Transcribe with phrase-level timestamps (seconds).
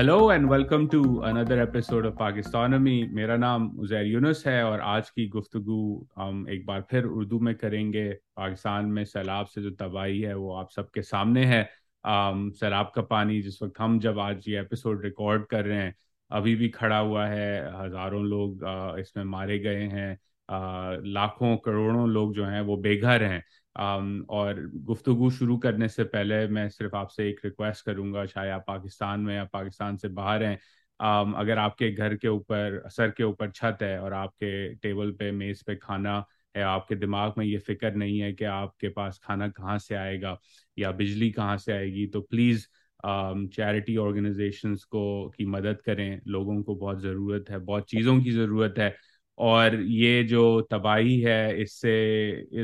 [0.00, 5.10] Hello and welcome to another episode of Pakistanomy मेरा नाम उजैर यूनुस है और आज
[5.10, 10.20] की गुफ्तगु हम एक बार फिर उर्दू में करेंगे। पाकिस्तान में सैलाब से जो तबाही
[10.20, 11.62] है वो आप सबके सामने है।
[12.04, 15.94] सैलाब का पानी जिस वक्त हम जब आज ये एपिसोड रिकॉर्ड कर रहे हैं,
[16.30, 18.64] अभी भी खड़ा हुआ है। हज़ारों लोग
[19.00, 20.18] इसमें मारे गए हैं।
[21.04, 23.42] लाखों, करोड़ों लोग जो हैं वो बेघर हैं।
[23.76, 29.20] और गुफ्तु शुरू करने से पहले मैं सिर्फ़ आपसे एक रिक्वेस्ट करूँगा चाहे आप पाकिस्तान
[29.20, 30.58] में या पाकिस्तान से बाहर हैं।
[31.00, 35.30] Um, अगर आपके घर के ऊपर सर के ऊपर छत है और आपके टेबल पे
[35.32, 36.24] मेज़ पे खाना
[36.56, 40.38] है आपके दिमाग में ये फ़िक्र नहीं है कि आपके पास खाना कहाँ से आएगा
[40.78, 42.66] या बिजली कहाँ से आएगी तो प्लीज़
[43.06, 48.74] चैरिटी ऑर्गेनाइजेशंस को की मदद करें। लोगों को बहुत ज़रूरत है बहुत चीज़ों की ज़रूरत
[48.78, 48.94] है।
[49.40, 51.92] और ये जो तबाही है इससे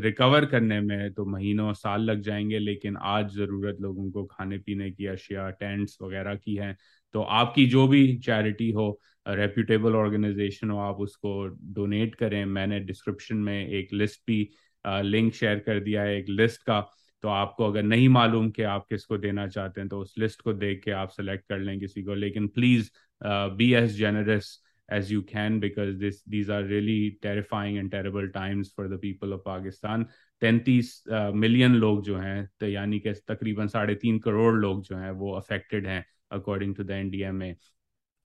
[0.00, 4.90] रिकवर करने में तो महीनों साल लग जाएँगे, लेकिन आज ज़रूरत लोगों को खाने पीने
[4.90, 6.76] की अशिया टेंट्स वगैरह की हैं।
[7.14, 13.36] तो आपकी जो भी चैरिटी हो रेप्यूटेबल ऑर्गेनाइजेशन हो, आप उसको डोनेट करें। मैंने डिस्क्रिप्शन
[13.36, 14.48] में एक लिस्ट भी
[14.84, 16.80] लिंक शेयर कर दिया है एक लिस्ट का।
[17.24, 20.52] तो आपको अगर नहीं मालूम कि आप किसको देना चाहते हैं तो उस लिस्ट को
[20.52, 22.90] देख के आप सेलेक्ट कर लें किसी को। लेकिन please
[23.22, 24.56] be as generous
[24.92, 29.32] as you can because this these are really terrifying and terrible times for the people
[29.32, 30.04] of Pakistan.
[30.40, 34.96] तैंतीस मिलियन uh, लोग जो हैं तो यानी कि तकरीबन साढ़े तीन करोड़ लोग जो
[34.96, 37.56] हैं वो अफेक्टेड हैं अकॉर्डिंग टू द एनडीएम में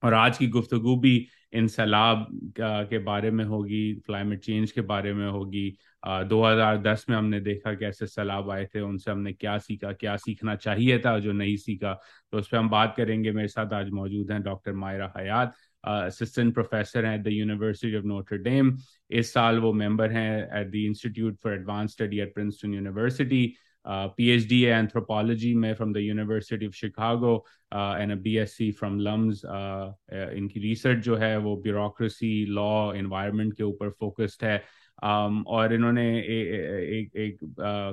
[0.04, 2.26] और आज की गुफ्तगु भी इन सैलाब
[2.60, 7.74] के बारे में होगी क्लाइमेट चेंज के बारे में होगी। uh, 2010 में हमने देखा
[7.74, 12.00] कैसे सैलाब आए थे उनसे हमने क्या सीखा क्या सीखना चाहिए था जो नहीं सीखा।
[12.32, 15.54] तो उस पर हम बात करेंगे। मेरे साथ आज मौजूद हैं doctor Maira Hayat.
[15.84, 18.76] Assistant professor हैं at the university of Notre Dame
[19.10, 23.46] इस साल वो मेंबर हैं at the institute for advance study at Princeton university
[23.86, 27.34] P PhD है एंथ्रोपोलॉजी में from the university of Chicago
[27.74, 33.64] and B S C from LUMS इनकी research जो है वो ब्यूरोक्रेसी लॉ इन्वायरमेंट के
[33.64, 34.62] ऊपर फोकस्ड है।
[34.98, 37.38] और इन्होंने एक एक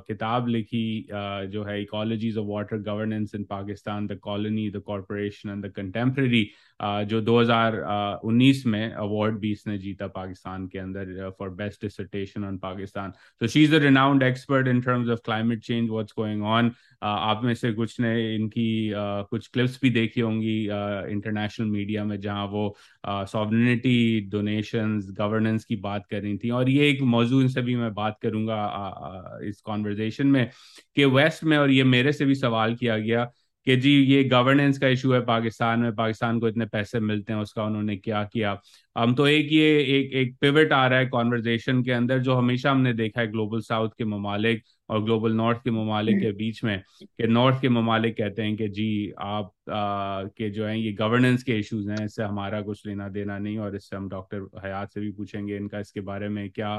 [0.08, 1.08] किताब लिखी
[1.52, 6.44] जो है ecologies of water governance in Pakistan the colony the corporation and the contemporary
[6.82, 13.14] जो 2019 में अवार्ड भी इसने जीता पाकिस्तान के अंदर for best dissertation on Pakistan
[13.42, 16.72] तो she is a renowned expert in terms of climate change what's going on
[17.04, 18.92] आप में से कुछ ने इनकी
[19.30, 26.06] कुछ क्लिप्स भी देखी होंगी इंटरनेशनल मीडिया में, जहाँ वो सॉवनिटी डोनेशंस गवर्नेंस की बात
[26.12, 30.50] कर रही थी। और ये एक मौजूद से भी मैं बात करूँगा इस कॉन्वर्जेशन में
[30.95, 33.25] कि वेस्ट में और ये मेरे से भी सवाल किया गया
[33.67, 37.39] कि जी ये गवर्नेंस का इशू है पाकिस्तान में, पाकिस्तान को इतने पैसे मिलते हैं,
[37.39, 38.59] उसका उन्होंने क्या किया?
[38.97, 42.72] हम तो एक ये, एक एक पिवट आ रहा है कॉन्वर्जेशन के अंदर जो हमेशा
[42.72, 46.81] हमने देखा है ग्लोबल साउथ के ममालिक और ग्लोबल नॉर्थ के ममालिक के बीच में
[47.01, 48.89] कि नॉर्थ के ममालिक कहते हैं कि जी
[49.19, 53.38] आप आ, के जो है ये गवर्नेंस के इश्यूज़ हैं इससे हमारा कुछ लेना देना
[53.38, 56.69] नहीं और इससे हम डॉक्टर हयात से भी पूछेंगे इनका इसके बारे में क्या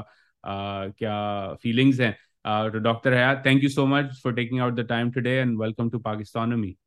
[0.43, 3.11] आ, क्या फीलिंग्स हैं to Dr.
[3.11, 6.77] Hayat, thank you so much for taking out the time today and welcome to Pakistanomy.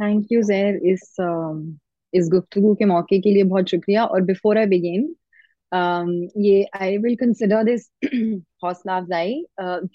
[0.00, 1.16] Thank you Uzair इस
[2.12, 5.08] इस गुफ्तगू के मौके के लिए बहुत शुक्रिया और बिफोर आई बिगिन
[5.72, 7.88] ये आई विल कंसिडर दिस
[8.64, 9.42] हौसला अफजाई।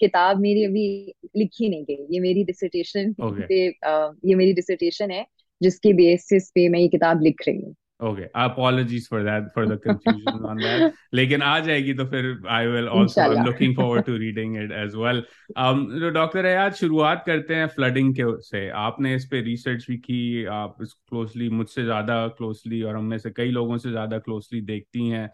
[0.00, 3.42] किताब मेरी अभी लिखी नहीं गई। ये मेरी डिसर्टेशन okay.
[3.42, 5.24] पे uh, ये मेरी डिसर्टेशन है
[5.60, 9.78] जिसके बेसिस पे मैं ये किताब लिख रही हूँ। Okay apologies for that for the
[9.82, 14.04] confusion on that लेकिन आ जाएगी तो फिर I will also I am looking forward
[14.04, 19.14] to reading it as well तो डॉक्टर आज शुरुआत करते हैं फ्लडिंग के से। आपने
[19.14, 23.50] इस पे रिसर्च भी की आप क्लोजली मुझसे ज़्यादा क्लोजली और हम में से कई
[23.50, 25.28] लोगों से ज़्यादा क्लोजली देखती हैं।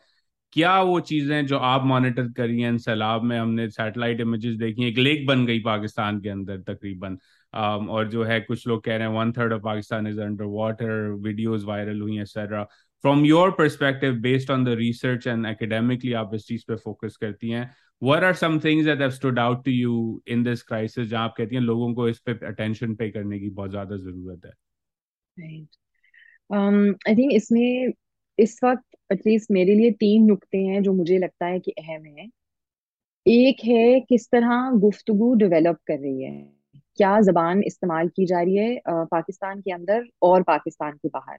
[0.52, 4.98] क्या वो चीज़ें जो आप मॉनिटर करी हैं सैलाब में हमने सैटेलाइट इमेजेस देखी एक
[4.98, 7.18] लेक बन गई पाकिस्तान के अंदर तकरीबन।
[7.54, 11.10] और जो है कुछ लोग कह रहे हैं one third of Pakistan is under water
[11.22, 12.62] videos viral हुई etcetera
[13.04, 17.50] from your perspective based on the research and academically आप इस चीज़ पे फोकस करती
[17.50, 17.70] हैं।
[18.02, 19.94] What are some things that have stood out to you
[20.34, 23.50] in this crisis जहाँ आप कहती हैं लोगों को इस पे अटेंशन पे करने की
[23.50, 24.52] बहुत ज़्यादा ज़रूरत है?
[26.50, 27.92] Um, I think इसमें
[28.40, 32.26] इस वक्त एटलीस्ट मेरे लिए तीन नुक्ते हैं जो मुझे लगता है कि अहम है।
[33.26, 36.32] एक है किस तरह गुफ्तगु डेवलप कर रही है।
[36.98, 41.38] क्या जबान इस्तेमाल की जा रही है पाकिस्तान के अंदर और पाकिस्तान के बाहर?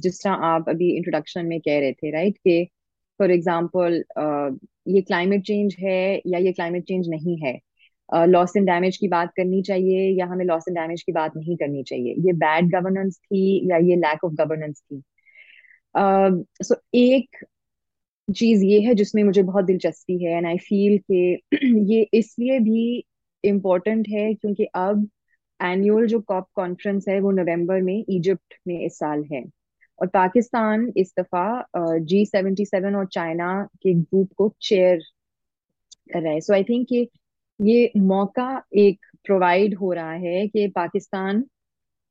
[0.00, 2.64] जिस तरह आप अभी इंट्रोडक्शन में कह रहे थे राइट कि
[3.20, 4.02] फॉर एग्जांपल
[4.88, 7.58] ये क्लाइमेट चेंज है या ये क्लाइमेट चेंज नहीं है?
[8.28, 11.56] लॉस एंड डैमेज की बात करनी चाहिए या हमें लॉस एंड डैमेज की बात नहीं
[11.56, 12.14] करनी चाहिए?
[12.26, 15.02] ये बैड गवर्नेंस थी या ये लैक ऑफ़ गवर्नेंस थी?
[15.94, 17.44] सो एक
[18.28, 21.42] चीज़ ये है जिसमें मुझे बहुत दिलचस्पी है एंड आई फील कि
[21.92, 22.84] ये इसलिए भी
[23.44, 25.08] इम्पोर्टेंट है क्योंकि अब
[25.60, 29.42] एनुअल जो कॉप कॉन्फ्रेंस है वो नवंबर में इजिप्ट में इस साल है।
[29.98, 33.52] और पाकिस्तान इस दफ़ा जी सेवेंटी सेवन और चाइना
[33.82, 34.98] के ग्रुप को चेयर
[36.12, 36.92] कर रहा है। सो आई थिंक
[37.60, 38.46] ये मौका
[38.78, 41.44] एक प्रोवाइड हो रहा है कि पाकिस्तान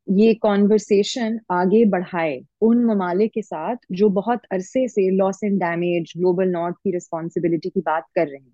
[0.07, 6.13] ये कॉन्वर्सेशन आगे बढ़ाए उन ममालिक के साथ जो बहुत अरसे से loss and damage
[6.17, 8.53] global north की रिस्पॉन्सिबिलिटी की बात कर रहे हैं।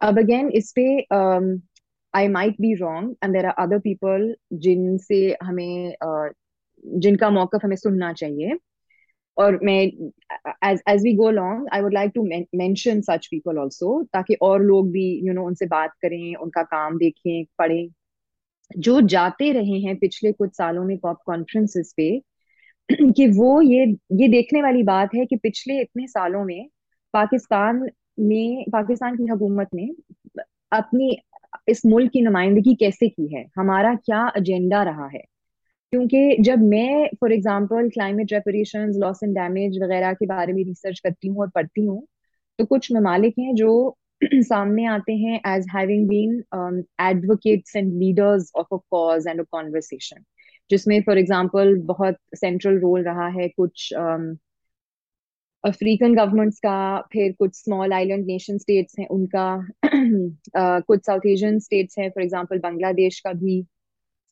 [0.00, 0.86] अब अगेन इस पे
[2.14, 6.28] I might be wrong and there are other people जिनसे हमें uh,
[6.84, 8.58] जिनका मौकफ हमें सुनना चाहिए।
[9.36, 9.80] और मैं
[10.70, 12.22] as as we go long I would like to
[12.58, 16.34] mention such people also ताकि और लोग भी यू you नो know, उनसे बात करें
[16.34, 17.88] उनका काम देखें पढ़ें।
[18.70, 22.10] जो जाते रहे हैं पिछले कुछ सालों में कॉप कॉन्फ्रेंसेस पे,
[23.12, 26.68] कि वो ये ये देखने वाली बात है कि पिछले इतने सालों में
[27.14, 27.88] पाकिस्तान
[28.20, 29.88] में, पाकिस्तान की हुकूमत ने
[30.72, 31.16] अपनी,
[31.68, 33.44] इस मुल्क की नुमाइंदगी कैसे की है?
[33.56, 35.22] हमारा क्या एजेंडा रहा है?
[35.92, 41.00] क्योंकि जब मैं for example climate reparation loss and damage वगैरह के बारे में रिसर्च
[41.00, 42.02] करती हूँ और पढ़ती हूँ
[42.58, 43.96] तो कुछ ममालिक हैं जो
[44.42, 50.24] सामने आते हैं as having been advocates and leaders of a cause and a conversation
[50.70, 53.92] जिसमें फॉर एग्जांपल बहुत सेंट्रल रोल रहा है कुछ
[55.64, 59.46] अफ्रीकन um, गवर्नमेंट्स का फिर कुछ स्मॉल आइलैंड नेशन स्टेट्स हैं उनका
[59.86, 63.60] uh, कुछ साउथ एशियन स्टेट्स हैं फॉर एग्जांपल बांग्लादेश का भी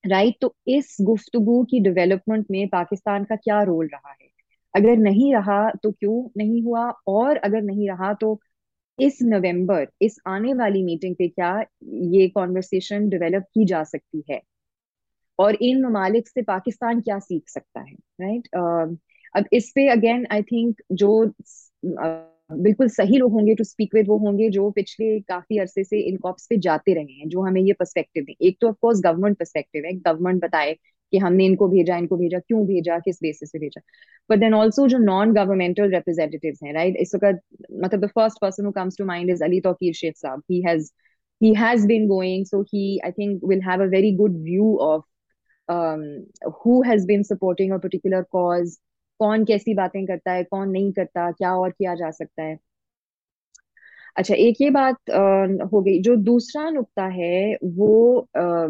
[0.05, 0.41] राइट right?
[0.41, 4.29] तो इस गुफ्तगु की डेवलपमेंट में पाकिस्तान का क्या रोल रहा है
[4.75, 8.41] अगर नहीं रहा तो क्यों नहीं हुआ और अगर नहीं रहा तो
[8.99, 14.41] इस नवंबर इस आने वाली मीटिंग पे क्या ये कॉन्वर्सेशन डेवलप की जा सकती है
[15.39, 18.61] और इन ममालिक से पाकिस्तान क्या सीख सकता है राइट right?
[18.61, 18.97] uh,
[19.37, 24.09] अब इस पे अगेन आई थिंक जो uh, बिल्कुल सही लोग होंगे टू स्पीक विद
[24.09, 27.61] वो होंगे जो पिछले काफ़ी अरसे से इन कॉप्स पे जाते रहे हैं जो हमें
[27.63, 30.77] ये पर्सपेक्टिव दें एक तो ऑफकोर्स गवर्नमेंट पर्सपेक्टिव है गवर्नमेंट बताए
[31.15, 33.81] कि हमने इनको भेजा इनको भेजा क्यों भेजा किस बेसिस पे भेजा?
[34.31, 37.41] बट देन ऑल्सो जो नॉन गवर्नमेंटल रिप्रेजेंटेटिव हैं राइट इस वक्त
[37.85, 40.43] मतलब the first person comes to mind is Ali Tauqeer Sheikh sahab.
[40.51, 40.93] He has
[41.41, 45.01] he has been going so he i think will have a very good view of
[45.69, 46.05] um,
[46.61, 48.77] who has been supporting a particular cause
[49.21, 52.59] कौन कैसी बातें करता है कौन नहीं करता क्या और किया जा सकता है?
[54.17, 55.21] अच्छा एक ये बात आ,
[55.67, 58.67] हो गई। जो दूसरा नुक्ता है वो आ,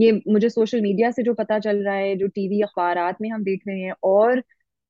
[0.00, 3.42] ये मुझे सोशल मीडिया से जो पता चल रहा है, जो टीवी अखबार में हम
[3.44, 4.42] देख रहे हैं और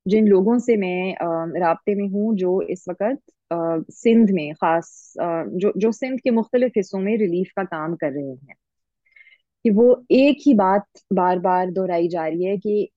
[0.05, 1.15] जिन लोगों से मैं
[1.61, 3.21] रबते में हूँ, जो इस वक्त
[3.93, 8.29] सिंध में खास जो जो सिंध के मुख्तलिफ़ हिस्सों में रिलीफ का काम कर रहे
[8.29, 8.55] हैं।
[9.65, 12.89] कि वो एक ही बात बार बार दोहराई जा रही है कि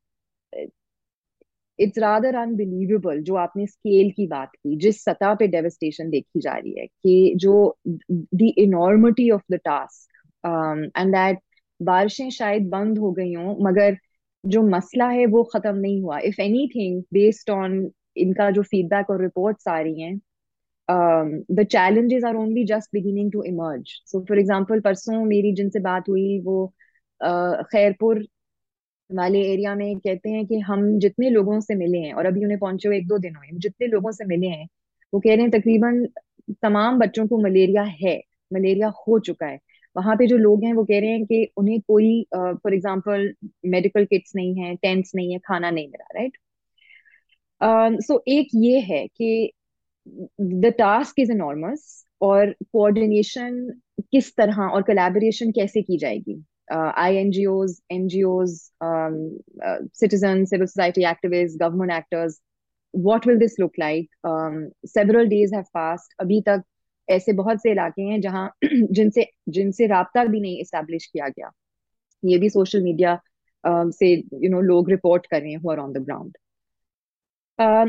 [1.78, 6.54] इट्स रादर अनबिलीवेबल जो आपने स्केल की बात की, जिस सतह पे डेवस्टेशन देखी जा
[6.56, 11.38] रही है, कि जो the enormity of the task and that
[11.80, 13.96] बारिशें शायद बंद हो गई हों मगर
[14.44, 19.10] जो मसला है वो खत्म नहीं हुआ। If any thing based on इनका जो फीडबैक
[19.10, 20.20] और रिपोर्ट्स आ रही हैं
[21.52, 26.08] the challenges are only just beginning to emerge so for example परसों मेरी जिनसे बात
[26.08, 26.64] हुई वो
[27.20, 28.25] uh, खैरपुर
[29.10, 32.58] वाले एरिया में कहते हैं कि हम जितने लोगों से मिले हैं और अभी उन्हें
[32.58, 34.66] पहुँचे हुए एक दो दिन हुए जितने लोगों से मिले हैं
[35.12, 36.04] वो कह रहे हैं तकरीबन
[36.62, 38.16] तमाम बच्चों को मलेरिया है
[38.52, 39.58] मलेरिया हो चुका है।
[39.99, 43.33] वहाँ पे जो लोग हैं, वो कह रहे हैं कि उन्हें कोई फॉर एग्ज़ाम्पल
[43.67, 46.37] मेडिकल किट्स नहीं है टेंट्स नहीं है, खाना नहीं मिला राइट
[48.05, 49.52] सो एक ये है कि
[50.40, 53.59] द टास्क इज़ अनॉर्मस और कोऑर्डिनेशन
[54.12, 56.43] किस तरह और कलेबरेशन कैसे की जाएगी?
[56.73, 58.50] I N G Os N G Os
[59.95, 62.40] citizen civil society activist government actors
[62.95, 64.09] what will this look like
[64.88, 65.62] several days है
[67.11, 71.50] ऐसे बहुत से इलाके हैं जहाँ जिनसे जिनसे राबता भी नहीं इस्टेब्लिश किया गया।
[72.25, 73.21] ये भी सोशल मीडिया
[73.67, 76.37] से यू you नो know, लोग रिपोर्ट कर रहे हैं on the ground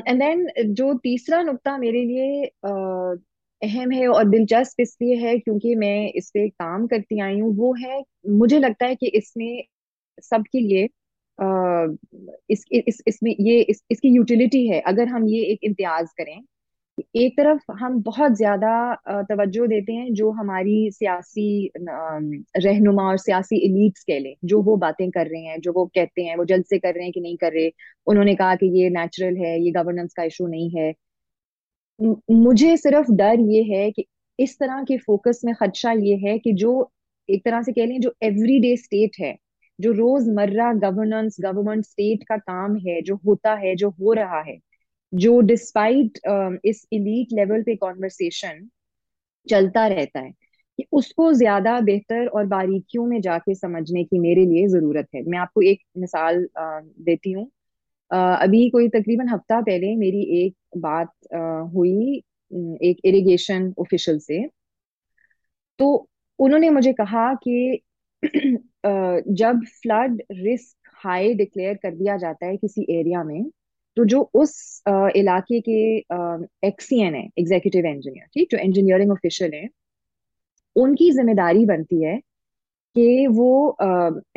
[0.08, 3.18] and then जो तीसरा नुकता मेरे लिए uh,
[3.62, 7.74] अहम है और दिलचस्प इसलिए है क्योंकि मैं इस पे काम करती आई हूँ वो
[7.76, 9.64] है मुझे लगता है कि इसमें
[10.24, 10.88] सबके लिए
[12.50, 16.42] इस, इस इसमें ये इस, इसकी यूटिलिटी है। अगर हम ये एक इम्तियाज़ करें
[17.16, 18.72] एक तरफ़ हम बहुत ज़्यादा
[19.30, 25.10] तवज्जो देते हैं जो हमारी सियासी रहनुमा और सियासी इलीट्स कह लें, जो वो बातें
[25.12, 27.38] कर रहे हैं, जो वो कहते हैं, वो जल्द से कर रहे हैं कि नहीं
[27.38, 27.72] कर रहे।
[28.08, 30.94] उन्होंने कहा कि ये नेचुरल है, ये गवर्नेंस का इशू नहीं है।
[32.32, 34.06] मुझे सिर्फ़ डर ये है कि
[34.40, 36.92] इस तरह के फोकस में खदशा ये है कि जो
[37.30, 39.36] एक तरह से कह लें जो एवरीडे स्टेट है,
[39.80, 44.58] जो रोज़मर्रा गवर्नेंस गवर्नमेंट स्टेट का काम है, जो होता है, जो हो रहा है
[45.14, 46.20] जो डिस्पाइट
[46.66, 48.68] इस इलीट लेवल पे कॉन्वर्सेशन
[49.48, 50.32] चलता रहता है
[50.80, 55.40] कि उसको ज़्यादा बेहतर और बारीकियों में जाके समझने की मेरे लिए ज़रूरत है। मैं
[55.40, 57.46] आपको एक मिसाल अ, देती हूँ।
[58.12, 61.12] अ, अभी कोई तकरीबन हफ़्ता पहले मेरी एक बात
[61.76, 62.22] हुई
[62.84, 64.46] एक इरिगेशन ऑफिशियल से।
[65.80, 65.88] तो
[66.40, 67.82] उन्होंने मुझे कहा कि
[69.34, 73.44] जब फ्लड रिस्क हाई डिक्लेयर कर दिया जाता है किसी एरिया में
[74.00, 74.52] तो जो उस
[74.88, 75.74] अ, इलाके के
[76.68, 79.68] एक्सीएन है एग्जीक्यूटिव इंजीनियर ठीक जो इंजीनियरिंग ऑफिशियल है
[80.76, 82.18] उनकी ज़िम्मेदारी बनती है
[82.96, 83.50] कि वो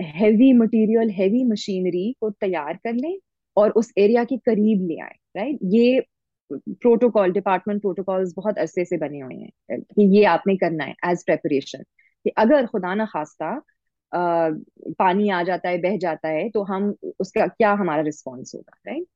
[0.00, 3.16] हैवी मटेरियल हैवी मशीनरी को तैयार कर लें
[3.56, 6.00] और उस एरिया के करीब ले आए राइट ये
[6.50, 11.24] प्रोटोकॉल डिपार्टमेंट प्रोटोकॉल्स बहुत अरसे से बने हुए हैं कि ये आपने करना है एज
[11.26, 11.82] प्रेपरेशन
[12.24, 13.54] कि अगर खुदा ना खास्ता
[14.12, 19.06] पानी आ जाता है बह जाता है तो हम उसका क्या हमारा रिस्पॉन्स होगा राइट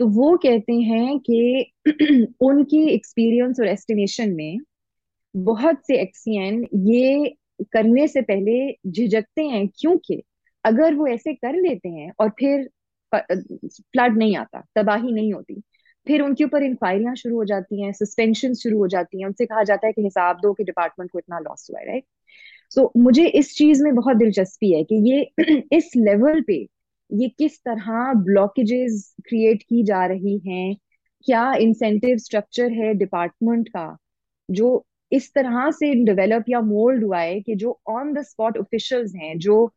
[0.00, 1.72] तो वो कहते हैं कि
[2.42, 4.58] उनकी एक्सपीरियंस और एस्टिमेशन में
[5.34, 7.34] बहुत से एक्सीएन ये
[7.72, 10.22] करने से पहले झिझकते हैं क्योंकि
[10.64, 12.68] अगर वो ऐसे कर लेते हैं और फिर
[13.12, 15.60] फ्लड नहीं आता, तबाही नहीं होती,
[16.06, 19.62] फिर उनके ऊपर इंक्वायरियाँ शुरू हो जाती हैं सस्पेंशन शुरू हो जाती हैं, उनसे कहा
[19.64, 22.04] जाता है कि हिसाब दो कि डिपार्टमेंट को इतना लॉस हुआ है राइट
[22.72, 25.22] सो मुझे इस चीज़ में बहुत दिलचस्पी है कि ये
[25.72, 26.66] इस लेवल पे
[27.10, 30.76] ये किस तरह ब्लॉकेजेस क्रिएट की जा रही हैं?
[31.26, 33.96] क्या इंसेंटिव स्ट्रक्चर है डिपार्टमेंट का,
[34.48, 39.14] जो इस तरह से डेवलप या मोल्ड हुआ है कि जो ऑन द स्पॉट ऑफिशियल्स
[39.14, 39.72] हैं, जो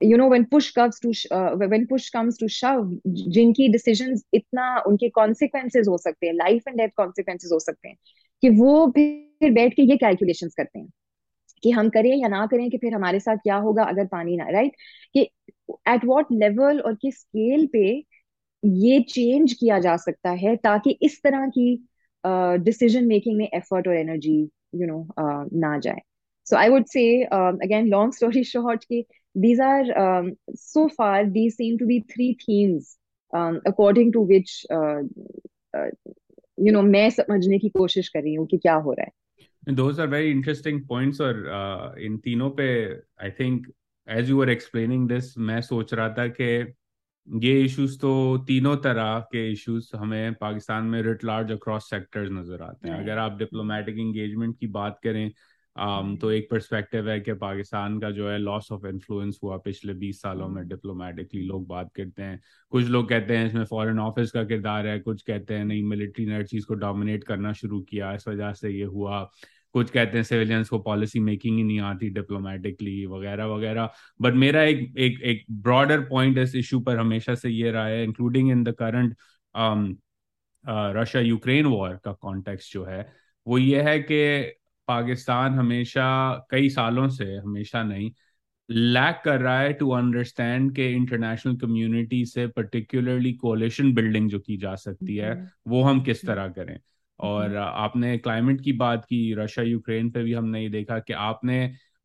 [0.00, 1.10] you know when push comes to
[1.58, 6.76] when push comes to shove जिनकी डिसीजंस इतना, उनके कॉन्सिक्वेंसेस हो सकते हैं लाइफ एंड
[6.78, 7.96] डेथ कॉन्सिक्वेंसेस हो सकते हैं,
[8.42, 10.88] कि वो फिर बैठ के ये कैलकुलेशंस करते हैं।
[11.62, 14.48] कि हम करें या ना करें कि फिर हमारे साथ क्या होगा अगर पानी ना
[14.48, 14.72] राइट
[15.14, 15.20] कि
[15.70, 18.04] एट व्हाट लेवल और किस स्केल पे
[18.64, 21.88] ये चेंज किया जा सकता है ताकि इस तरह की
[22.64, 25.08] डिसीज़न मेकिंग में एफर्ट और एनर्जी यू नो
[25.60, 26.00] ना जाए।
[26.44, 29.06] So I would say again long story short कि
[30.96, 32.98] far these seem to be three themes
[33.32, 35.00] um, according to which uh,
[35.78, 35.90] uh,
[36.58, 39.21] you know मैं समझने की कोशिश कर रही हूँ कि क्या हो रहा है।
[39.66, 42.66] Those are very interesting points और uh, इन तीनों पे
[43.22, 43.66] I think
[44.08, 46.74] as you are explaining this मैं सोच रहा था कि
[47.28, 52.62] ये इश्यूज़ तो तीनों तरह के इश्यूज़ हमें पाकिस्तान में रिट लार्ज अक्रॉस सेक्टर्स नज़र
[52.62, 55.32] आते हैं। अगर आप डिप्लोमेटिक एंगेजमेंट की बात करें
[55.76, 59.94] um, तो एक पर्सपेक्टिव है कि पाकिस्तान का जो है लॉस ऑफ़ इन्फ्लुएंस हुआ पिछले
[59.94, 64.30] 20 सालों में डिप्लोमेटिकली लोग बात करते हैं। कुछ लोग कहते हैं इसमें फॉरेन ऑफ़िस
[64.30, 67.80] का किरदार है कुछ कहते हैं नहीं मिलिट्री ने हर चीज़ को डोमिनेट करना शुरू
[67.80, 69.22] किया इस वजह से ये हुआ।
[69.72, 73.90] कुछ कहते हैं सिविलियंस को पॉलिसी मेकिंग ही नहीं आती डिप्लोमेटिकली वगैरह वगैरह।
[74.22, 78.04] बट मेरा एक एक एक ब्रॉडर पॉइंट इस इशू पर हमेशा से ये रहा है
[78.04, 79.16] including in the current
[80.66, 83.12] Russia Ukraine war का कॉन्टेक्स्ट जो है
[83.46, 84.16] वो ये है कि
[84.92, 86.08] पाकिस्तान हमेशा
[86.50, 88.10] कई सालों से हमेशा नहीं
[88.70, 94.56] लैक कर रहा है टू अंडरस्टैंड के इंटरनेशनल कम्युनिटी से पर्टिकुलरली कोलिशन बिल्डिंग जो की
[94.56, 95.32] जा सकती है
[95.68, 96.78] वो हम किस तरह करें?
[97.20, 101.58] और आपने क्लाइमेट की बात की रशिया यूक्रेन पे भी हमने ये देखा कि आपने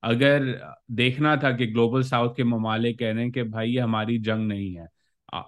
[0.04, 0.44] अगर
[0.92, 4.48] देखना था कि ग्लोबल साउथ के ममालिक कह रहे हैं कि भाई ये हमारी जंग
[4.48, 4.88] नहीं है।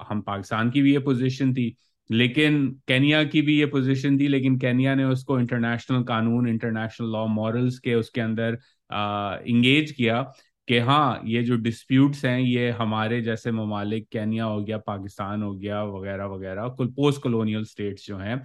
[0.09, 1.75] हम पाकिस्तान की भी ये पोजीशन थी।
[2.09, 7.25] लेकिन केनिया की भी ये पोजीशन थी, लेकिन केनिया ने उसको इंटरनेशनल कानून इंटरनेशनल लॉ
[7.29, 8.57] मॉरल्स के उसके अंदर
[9.47, 10.21] इंगेज किया
[10.67, 15.53] कि हाँ ये जो डिस्प्यूट्स हैं, ये हमारे जैसे ममालिक, केनिया हो गया, पाकिस्तान हो
[15.55, 18.41] गया, वगैरह वगैरह, कुल पोस्ट कॉलोनियल स्टेट्स जो हैं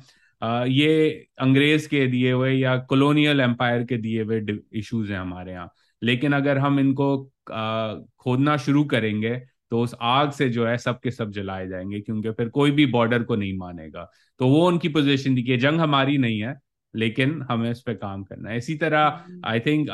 [0.68, 4.40] ये अंग्रेज़ के दिए हुए या कॉलोनियल एम्पायर के दिए हुए
[4.74, 5.70] इश्यूज़ हैं हमारे यहाँ।
[6.02, 7.06] लेकिन अगर हम इनको
[7.48, 9.34] खोदना शुरू करेंगे
[9.74, 13.22] तो उस आग से जो है सबके सब जलाए जाएँगे क्योंकि फिर कोई भी बॉर्डर
[13.22, 14.04] को नहीं मानेगा।
[14.40, 16.54] तो वो उनकी पोजीशन थी कि जंग हमारी नहीं है
[16.94, 19.88] लेकिन हमें इस पर काम करना है। इसी तरह आई थिंक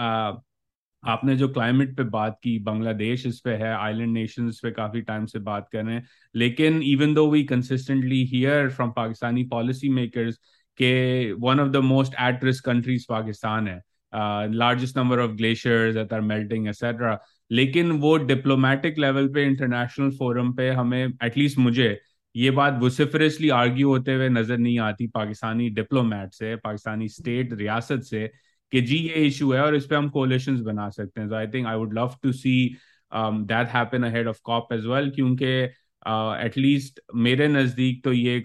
[1.03, 5.01] आपने जो क्लाइमेट पे बात की बांग्लादेश इस पे है आइलैंड नेशन इस पे काफ़ी
[5.03, 9.89] टाइम से बात कर रहे हैं। लेकिन even though we consistently hear from Pakistani policy
[9.89, 10.37] makers
[10.79, 13.81] के one of the most at risk countries Pakistan है
[14.55, 17.19] largest number of glaciers that are melting etcetera
[17.51, 21.99] लेकिन वो डिप्लोमेटिक लेवल पे इंटरनेशनल फोरम पे हमें एटलीस्ट मुझे
[22.35, 28.03] ये बात वुसिफरसली आर्ग्यू होते हुए नज़र नहीं आती पाकिस्तानी डिप्लोमेट से पाकिस्तानी स्टेट रियासत
[28.03, 28.27] से
[28.73, 31.47] कि जी ये इशू है और इस पर हम कोलेशन बना सकते हैं। तो I
[31.47, 32.55] think I would love to see
[33.13, 35.47] that happen ahead of COP as well क्योंकि
[36.47, 38.45] एटलीस्ट uh, मेरे नज़दीक तो ये एक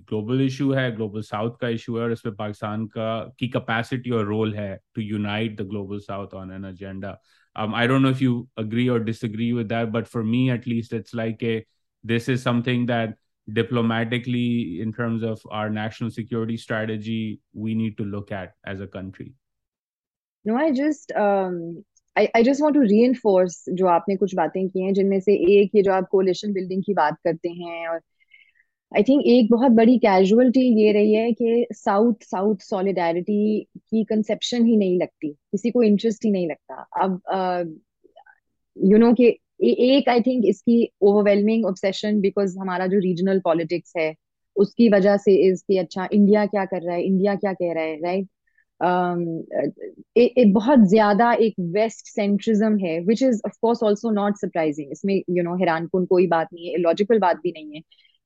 [0.00, 4.10] ग्लोबल इशू है ग्लोबल साउथ का इशू है और इस पे पाकिस्तान का की कैपेसिटी
[4.10, 7.18] और रोल है to unite the global south on an agenda
[7.55, 10.67] Um, I don't know if you agree or disagree with that, but for me, at
[10.67, 11.65] least, it's like a
[12.03, 13.15] this is something that
[13.47, 18.87] diplomatically, in terms of our national security strategy, we need to look at as a
[18.87, 19.33] country.
[20.47, 21.11] No I just
[22.17, 25.75] I I just want to reinforce जो आपने कुछ बातें की हैं जिनमें से एक
[25.75, 27.99] ये जो आप कोलिशन बिल्डिंग की बात करते हैं और
[28.92, 34.66] आई थिंक एक बहुत बड़ी कैजुअलिटी ये रही है कि साउथ साउथ सॉलिडारिटी की कंसेप्शन
[34.66, 37.20] ही नहीं लगती, किसी को इंटरेस्ट ही नहीं लगता। अब
[38.76, 39.26] यू नो कि
[39.62, 44.14] एक आई थिंक इसकी ओवरवेलमिंग ऑब्सेशन बिकॉज़ हमारा जो रीजनल पॉलिटिक्स है,
[44.56, 47.84] उसकी वजह से इज़ कि अच्छा इंडिया क्या कर रहा है इंडिया क्या कह रहा
[47.84, 48.28] है राइट
[50.16, 55.14] एक बहुत ज़्यादा एक वेस्ट सेंट्रिज्म है which is of course also not surprising इसमें
[55.30, 57.80] यू नो हैरान कोई बात नहीं है लॉजिकल बात भी नहीं है।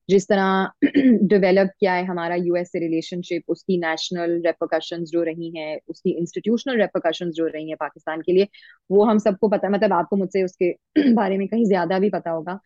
[0.09, 0.71] जिस तरह
[1.27, 6.77] डेवलप किया है हमारा यूएस से रिलेशनशिप उसकी नेशनल रेपोकशंस जो रही हैं, उसकी इंस्टीट्यूशनल
[6.77, 8.47] रेपोकशंस जो रही हैं पाकिस्तान के लिए,
[8.89, 10.71] वो हम सबको पता मतलब आपको मुझसे उसके
[11.13, 12.59] बारे में कहीं ज़्यादा भी पता होगा।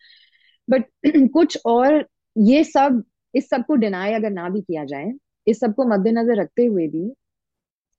[0.68, 0.86] बट
[1.34, 2.06] कुछ और,
[2.36, 5.12] ये सब, इस सबको डिनाई अगर ना भी किया जाए,
[5.48, 7.12] इस सबको मद्देनजर रखते हुए भी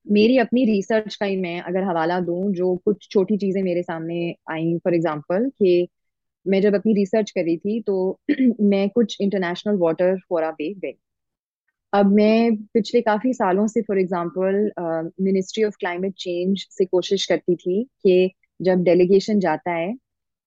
[0.07, 4.35] मेरी अपनी रिसर्च का ही मैं अगर हवाला दूँ, जो कुछ छोटी चीज़ें मेरे सामने
[4.51, 5.89] आई फॉर एग्जांपल कि
[6.47, 7.97] मैं जब अपनी रिसर्च कर थी तो
[8.63, 10.95] मैं कुछ इंटरनेशनल वाटर फोरा पे गई।
[11.93, 14.71] अब मैं पिछले काफ़ी सालों से for example
[15.23, 18.31] ministry of climate change से कोशिश करती थी कि
[18.61, 19.95] जब डेलीगेशन जाता है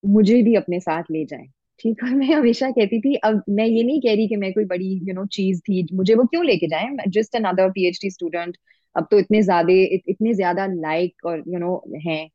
[0.03, 1.47] मुझे भी अपने साथ ले जाएँ।
[1.79, 4.65] ठीक है मैं हमेशा कहती थी अब मैं ये नहीं कह रही कि मैं कोई
[4.65, 6.87] बड़ी यू नो चीज़ थी मुझे वो क्यों लेके जाए?
[7.09, 8.57] जस्ट अनदर पीएचडी स्टूडेंट
[8.95, 12.29] अब तो इतने ज़्यादा इत, इतने ज़्यादा लाइक और यू नो हैं।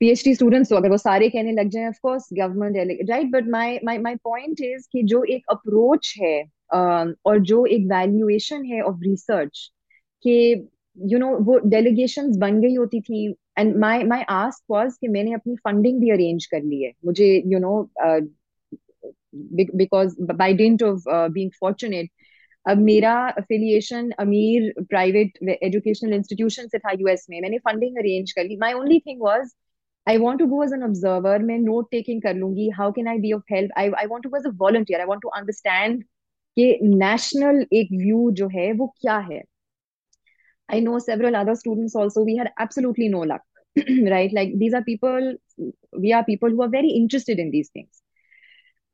[0.00, 3.78] पीएचडी स्टूडेंट्स तो अगर वो सारे कहने लग जाए of course government right but my
[3.84, 8.80] my my point is कि जो एक अप्रोच है uh, और जो एक वैल्यूएशन है
[8.82, 9.70] ऑफ़ रिसर्च
[10.24, 13.26] कि यू नो वो डेलीगेशन बन गई होती थी
[13.58, 17.26] and my my ask was कि मैंने अपनी फंडिंग भी अरेंज कर ली है। मुझे
[17.46, 17.74] you know
[19.76, 22.10] because by dint of being fortunate
[22.66, 28.44] अब मेरा अफिलिएशन अमीर प्राइवेट एजुकेशनल इंस्टीट्यूशन से था यूएस में मैंने फंडिंग अरेंज कर
[28.44, 29.54] ली। My only thing was
[30.06, 33.18] I want to go as an observer मैं नोट टेकिंग कर लूँगी how can I
[33.18, 36.02] be of help I I want to go as a volunteer I want to understand
[36.56, 39.42] कि national एक view जो है वो क्या है
[40.68, 42.22] I know several other students also.
[42.22, 43.42] We had absolutely no luck,
[44.10, 44.32] right?
[44.32, 45.34] Like these are people,
[45.92, 48.02] we are people who are very interested in these things.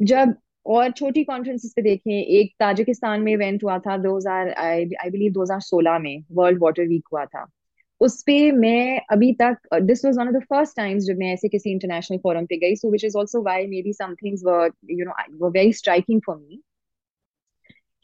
[0.00, 0.34] जब
[0.66, 5.98] और छोटी कॉन्फ्रेंसेस पे देखें एक ताजिकिस्तान में इवेंट हुआ था 2000 आई बिलीव 2016
[6.00, 7.44] में वर्ल्ड वाटर वीक हुआ था
[8.00, 11.48] उस पे मैं अभी तक this was one of the first times जब मैं ऐसे
[11.48, 15.04] किसी इंटरनेशनल फोरम पे गई so which is also why maybe some things were you
[15.04, 16.62] know were striking for me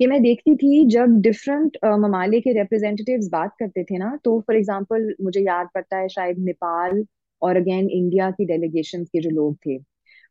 [0.01, 4.39] कि मैं देखती थी जब डिफरेंट uh, ममालिक के रिप्रेजेंटेटिव्स बात करते थे ना तो
[4.41, 7.05] फॉर एग्जांपल मुझे याद पड़ता है शायद नेपाल
[7.43, 9.79] और अगेन इंडिया की डेलीगेशन के जो लोग थे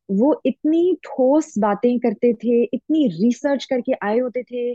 [0.10, 4.74] वो इतनी ठोस बातें करते थे इतनी रिसर्च करके आए होते थे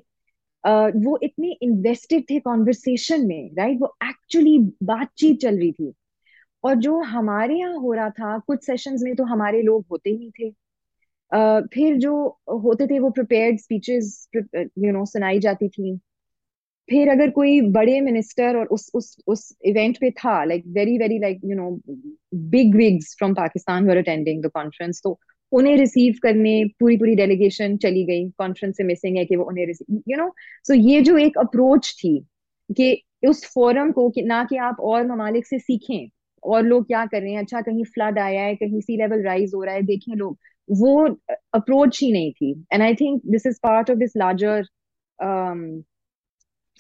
[0.65, 5.93] वो इतने इन्वेस्टेड थे कॉन्वर्सेशन में राइट वो एक्चुअली बातचीत चल रही थी।
[6.65, 10.31] और जो हमारे यहाँ हो रहा था कुछ सेशंस में तो हमारे लोग होते ही
[10.31, 12.27] थे। uh, फिर जो
[12.63, 15.97] होते थे वो प्रिपेयर्ड स्पीचेस यू नो सुनाई जाती थी।
[16.89, 21.19] फिर अगर कोई बड़े मिनिस्टर और उस उस उस इवेंट पे था like very very
[21.19, 21.71] like you know
[22.51, 25.19] big wigs from Pakistan were attending the conference तो
[25.53, 29.67] उन्हें रिसीव करने पूरी पूरी डेलीगेशन चली गई कॉन्फ्रेंस से मिसिंग है कि वो उन्हें
[29.67, 30.33] रिसीव यू नो
[30.67, 32.19] सो ये जो एक अप्रोच थी
[32.77, 36.09] कि उस फोरम को कि ना कि आप और ममालिक से सीखें,
[36.43, 39.53] और लोग क्या कर रहे हैं अच्छा कहीं फ्लड आया है, कहीं सी लेवल राइज
[39.55, 41.07] हो रहा है, देखें लोग, वो
[41.55, 44.67] अप्रोच ही नहीं थी। And I think this is part of this larger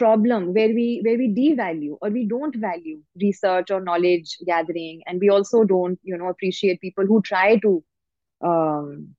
[0.01, 5.25] problem where we where we devalue or we don't value research or knowledge gathering, and
[5.25, 7.73] we also don't, you know, appreciate people who try to
[8.41, 9.15] um,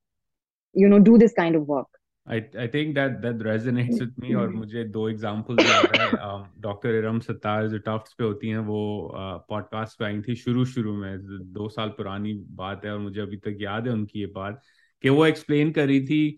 [0.74, 1.88] you know do this kind of work.
[2.26, 6.94] I, I think that that resonates with me और मुझे दो examples याद है। Doctor
[6.94, 9.12] Iram Sattar जो Tufts पे होती हैं। वो
[9.48, 11.18] पॉडकास्ट पे आई थी शुरू शुरू में।
[11.52, 14.60] दो साल पुरानी बात है और मुझे अभी तक याद है उनकी ये बात
[15.02, 16.28] कि वो एक्सप्लेन कर रही थी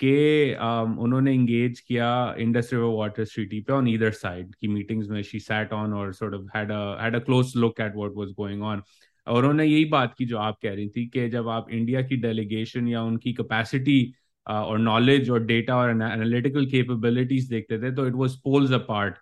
[0.00, 0.14] कि
[0.54, 5.22] um, उन्होंने इंगेज किया इंडस रिवर वाटर ट्रीटी पे ऑन ईदर साइड की मीटिंग्स में।
[5.22, 8.62] शी सैट ऑन और sort of had had a close look at what was going
[8.62, 8.82] on
[9.26, 12.16] और उन्होंने यही बात की जो आप कह रही थी कि जब आप इंडिया की
[12.16, 14.14] डेलीगेशन या उनकी कैपेसिटी
[14.46, 19.14] और नॉलेज और डेटा और एनालिटिकल कैपेबिलिटीज देखते थे तो it was poles apart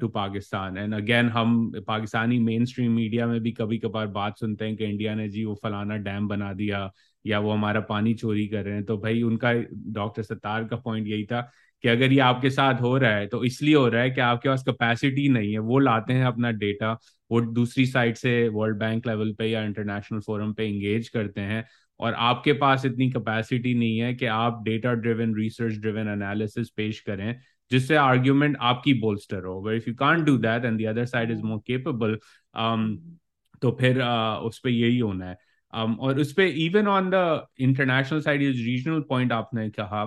[0.00, 4.64] to Pakistan and again हम पाकिस्तानी मेन स्ट्रीम मीडिया में भी कभी कभार बात सुनते
[4.64, 6.92] हैं कि इंडिया ने जी वो फलाना डैम बना दिया
[7.26, 11.08] या वो हमारा पानी चोरी कर रहे हैं। तो भाई उनका डॉक्टर सत्तार का पॉइंट
[11.08, 11.50] यही था
[11.84, 14.48] कि अगर ये आपके साथ हो रहा है तो इसलिए हो रहा है कि आपके
[14.48, 16.92] पास कैपेसिटी नहीं है। वो लाते हैं अपना डेटा
[17.30, 21.64] वो दूसरी साइड से वर्ल्ड बैंक लेवल पे या इंटरनेशनल फोरम पे इंगेज करते हैं
[22.00, 27.00] और आपके पास इतनी कैपेसिटी नहीं है कि आप data driven research driven analysis पेश
[27.00, 27.36] करें
[27.70, 31.42] जिससे आर्ग्यूमेंट आपकी बोल्स्टर हो। But if you can't do that and other side is
[31.42, 32.18] more capable
[33.62, 35.36] तो फिर uh, उस पर यही होना है।
[35.72, 40.04] um, और उस पर even on the international side regional point आपने कहा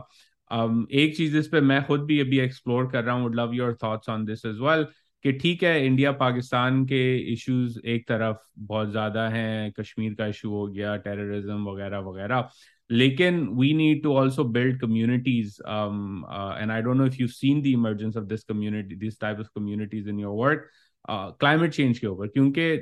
[0.52, 3.54] um, एक चीज़ इस पे मैं खुद भी अभी एक्सप्लोर कर रहा हूँ would love
[3.54, 4.86] your thoughts on this as well
[5.26, 7.02] कि ठीक है इंडिया पाकिस्तान के
[7.34, 12.50] इश्यूज़ एक तरफ़ बहुत ज़्यादा हैं कश्मीर का इशू हो गया टेररिज्म वगैरह वगैरह
[12.90, 17.66] लेकिन we need to also build communities and I don't know if you seen the
[17.68, 20.70] emergence of this community this type of communities in your work
[21.10, 22.76] climate change के ऊपर क्योंकि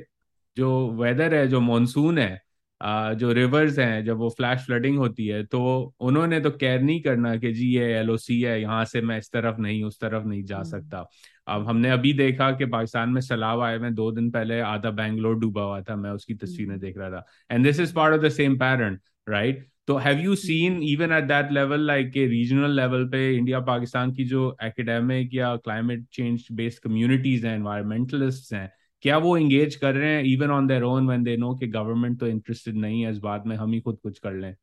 [0.58, 2.44] जो वेदर है जो मानसून है
[2.81, 5.59] जो रिवर्स हैं जब वो फ्लैश फ्लडिंग होती है तो
[5.99, 9.59] उन्होंने तो केयर नहीं करना कि जी ये एलओसी है यहाँ से मैं इस तरफ़
[9.59, 11.05] नहीं उस तरफ़ नहीं जा हम्म। सकता
[11.47, 15.39] अब हमने अभी देखा कि पाकिस्तान में सलाब आए में दो दिन पहले आधा बैंगलोर
[15.39, 18.21] डूबा हुआ था मैं उसकी तस्वीरें हम्म। देख रहा था and this is part of
[18.21, 22.75] the same parent right तो have you seen even at that level like के रीजनल
[22.75, 28.69] लेवल पे इंडिया पाकिस्तान की जो एकेडमिक या क्लाइमेट चेंज बेस्ड कम्युनिटीज हैं एनवायरमेंटलिस्ट हैं
[29.05, 32.19] क्या वो इंगेज कर रहे हैं even on their own when they know कि गवर्नमेंट
[32.19, 34.53] तो इंटरेस्टेड नहीं है इस बात में हम ही खुद कुछ कर लें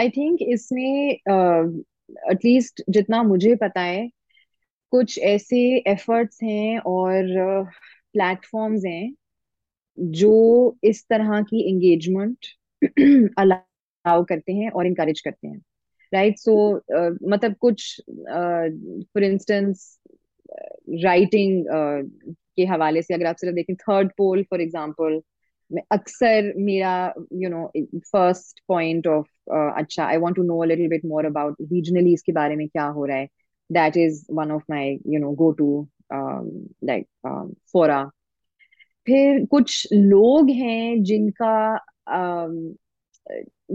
[0.00, 4.08] आई थिंक इसमें एटलीस्ट uh, जितना मुझे पता है
[4.92, 7.24] कुछ ऐसे एफर्ट्स हैं और
[8.14, 9.14] प्लेटफॉर्म्स uh, हैं
[9.98, 10.36] जो
[10.84, 12.46] इस तरह की एंगेजमेंट
[13.38, 15.60] अलाउ करते हैं और इनकरेज करते हैं
[16.12, 16.44] right right?
[16.44, 18.00] So so, uh, मतलब कुछ
[19.08, 19.98] फॉर इंस्टेंस
[21.04, 21.64] राइटिंग
[22.56, 25.20] के हवाले से अगर आप सिर्फ़ देखें थर्ड पोल फॉर एग्ज़ाम्पल
[25.92, 26.92] अक्सर मेरा
[27.34, 27.66] you know
[28.12, 32.56] first point of अच्छा I want to know little bit more about regionally इसके बारे
[32.56, 33.28] में क्या हो रहा है?
[33.70, 35.88] That is one of my you know go to
[36.84, 37.06] like
[37.72, 38.04] fora
[39.06, 41.52] फिर कुछ लोग हैं जिनका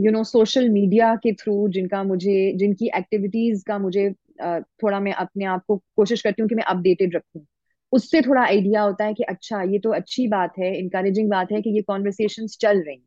[0.03, 4.09] यू नो सोशल मीडिया के थ्रू जिनका मुझे जिनकी एक्टिविटीज़ का मुझे
[4.43, 7.45] uh, थोड़ा मैं अपने आप को कोशिश करती हूँ कि मैं अपडेटेड रखूँ।
[7.91, 11.61] उससे थोड़ा आइडिया होता है कि अच्छा ये तो अच्छी बात है इनकरेजिंग बात है
[11.61, 13.01] कि ये कॉन्वर्सेशन चल रही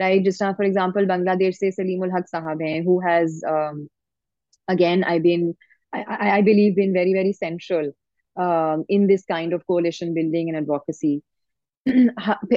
[0.00, 3.44] राइट जिस तरह फॉर एग्ज़ाम्पल बांग्लादेश से सलीमुल हक साहब हैं who has
[4.68, 5.54] again I been
[6.46, 7.86] believe been very very central
[8.36, 11.14] um, in this kind of coalition building and advocacy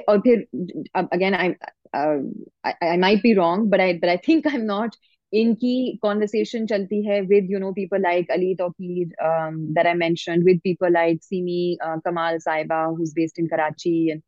[0.10, 0.48] और फिर
[0.96, 1.56] I,
[1.94, 2.18] uh,
[2.64, 4.98] I I might be wrong but I but I think I'm not
[5.34, 10.94] इनकी conversation चलती है with you know people like Ali Tauqeer I mention with people
[10.94, 14.22] like Simi Kamal साहिबा who is based in Karachi and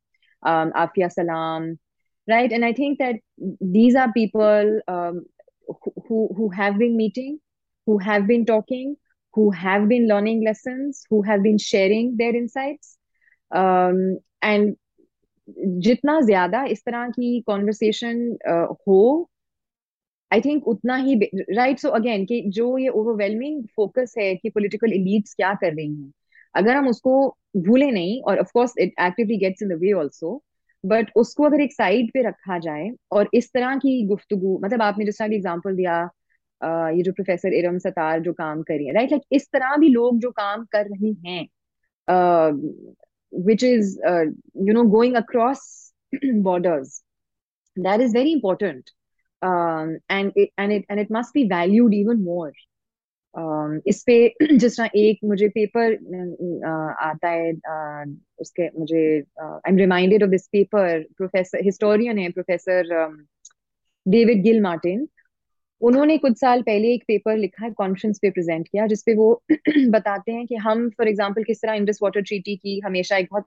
[0.83, 1.69] Afia Salam
[2.27, 3.21] right and I think that
[3.77, 4.81] these are people
[6.09, 7.37] who have been meeting
[7.87, 8.95] who have been talking
[9.33, 12.97] who have been learning lessons who have been sharing their insights
[13.51, 14.75] um, and
[15.85, 19.27] jitna zyada is tarah ki conversation uh, ho
[20.31, 24.93] I think उतना ही right so again कि जो ये overwhelming focus है कि political
[24.93, 26.11] elites क्या कर रही हैं,
[26.55, 27.13] अगर हम उसको
[27.57, 30.41] भूले नहीं, और of course it actively gets in the way also
[30.83, 35.05] but उसको अगर एक साइड पे रखा जाए, और इस तरह की गुफ्तगु मतलब आपने
[35.05, 36.01] जिस तरह की एग्ज़ाम्पल दिया
[36.61, 39.89] ये जो प्रोफेसर इरम सतार जो काम कर रही है राइट लाइक इस तरह भी
[39.89, 41.45] लोग जो काम कर रहे हैं
[43.45, 43.97] which is
[44.67, 45.61] you know going across
[46.43, 47.01] borders
[47.77, 48.89] that is very important
[49.41, 52.51] um, and it and it and it must be valued even more.
[53.35, 54.15] Um, इस पे
[54.57, 59.03] जिस तरह एक मुझे पेपर uh, आता है uh, उसके मुझे
[59.41, 62.93] I am reminded of this paper professor historian है प्रोफेसर
[64.05, 65.07] डेविड गिल मार्टिन
[65.81, 69.31] उन्होंने कुछ साल पहले एक पेपर लिखा है कॉन्फ्रेंस पे प्रेजेंट किया जिसपे वो
[69.95, 73.45] बताते हैं कि हम फॉर एग्जांपल किस तरह इंडस वाटर ट्रीटी की हमेशा एक बहुत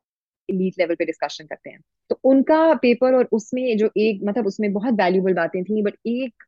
[0.51, 1.81] एलीट लेवल पे डिस्कशन करते हैं
[2.11, 6.45] तो उनका पेपर और उसमें जो एक मतलब उसमें बहुत वैल्यूबल बातें थी बट एक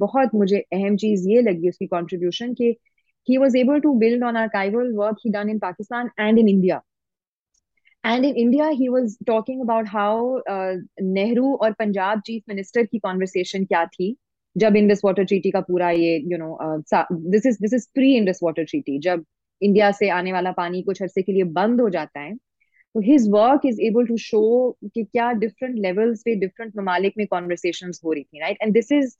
[0.00, 2.74] बहुत मुझे अहम चीज़ ये लगी उसकी कॉन्ट्रीब्यूशन कि
[3.28, 6.82] he was able to build on archival work he done in Pakistan and in India.
[8.04, 12.98] And in India, he was talking about how uh, Nehru और पंजाब चीफ मिनिस्टर की
[12.98, 14.16] कॉन्वर्सेशन क्या थी
[14.56, 16.58] जब इंडस वाटर ट्रीटी का पूरा ये you know
[17.30, 19.24] this is this is pre Indus water treaty जब
[19.62, 22.34] India से आने वाला पानी कुछ अरसे के लिए बंद हो जाता है
[22.95, 24.43] तो his work is able to show
[24.93, 28.91] कि क्या डिफरेंट लेवल्स पे डिफरेंट ममालिक में कॉन्वर्सेशन हो रही थी right and this
[28.91, 29.17] is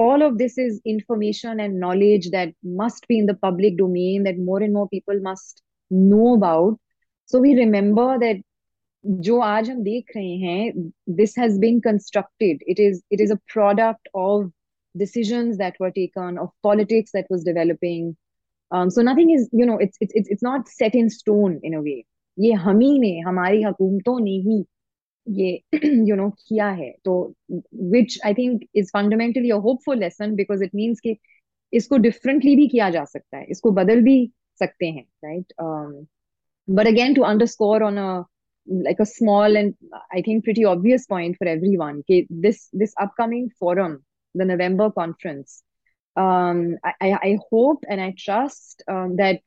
[0.00, 4.38] all of this is information and knowledge that must be in the public domain that
[4.38, 6.78] more and more people must know about
[7.32, 8.42] so we remember that
[9.04, 13.38] जो आज हम देख रहे हैं this has been constructed it is it is a
[13.54, 14.50] product of
[14.94, 18.14] decisions that were taken of politics that was developing
[18.70, 21.82] um, so nothing is you know it's it's it's not set in stone in a
[21.82, 22.04] way
[22.37, 24.63] ये हम ही ने हमारी हुकूमतों ने ही
[25.27, 25.51] ये
[26.09, 27.13] you no किया है। तो
[27.91, 31.15] which I think is fundamentally hopeful lesson because it means कि
[31.73, 35.53] इसको डिफरेंटली भी किया जा सकता है, इसको बदल भी सकते हैं right
[36.67, 38.23] but again to underscore on a
[38.67, 41.47] like a small and I think pretty obvious point for
[41.77, 43.97] everyone के this this upcoming forum
[44.35, 45.63] the November conference
[46.15, 49.41] I hope and I trust that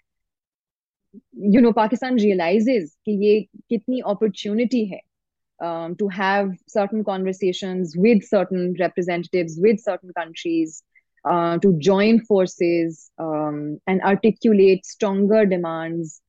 [1.33, 3.33] you know pakistan realizes ki ye
[3.73, 5.03] kitni opportunity hai
[5.69, 10.83] um, to have certain conversations with certain representatives with certain countries
[11.25, 16.21] uh, to join forces um, and articulate stronger demands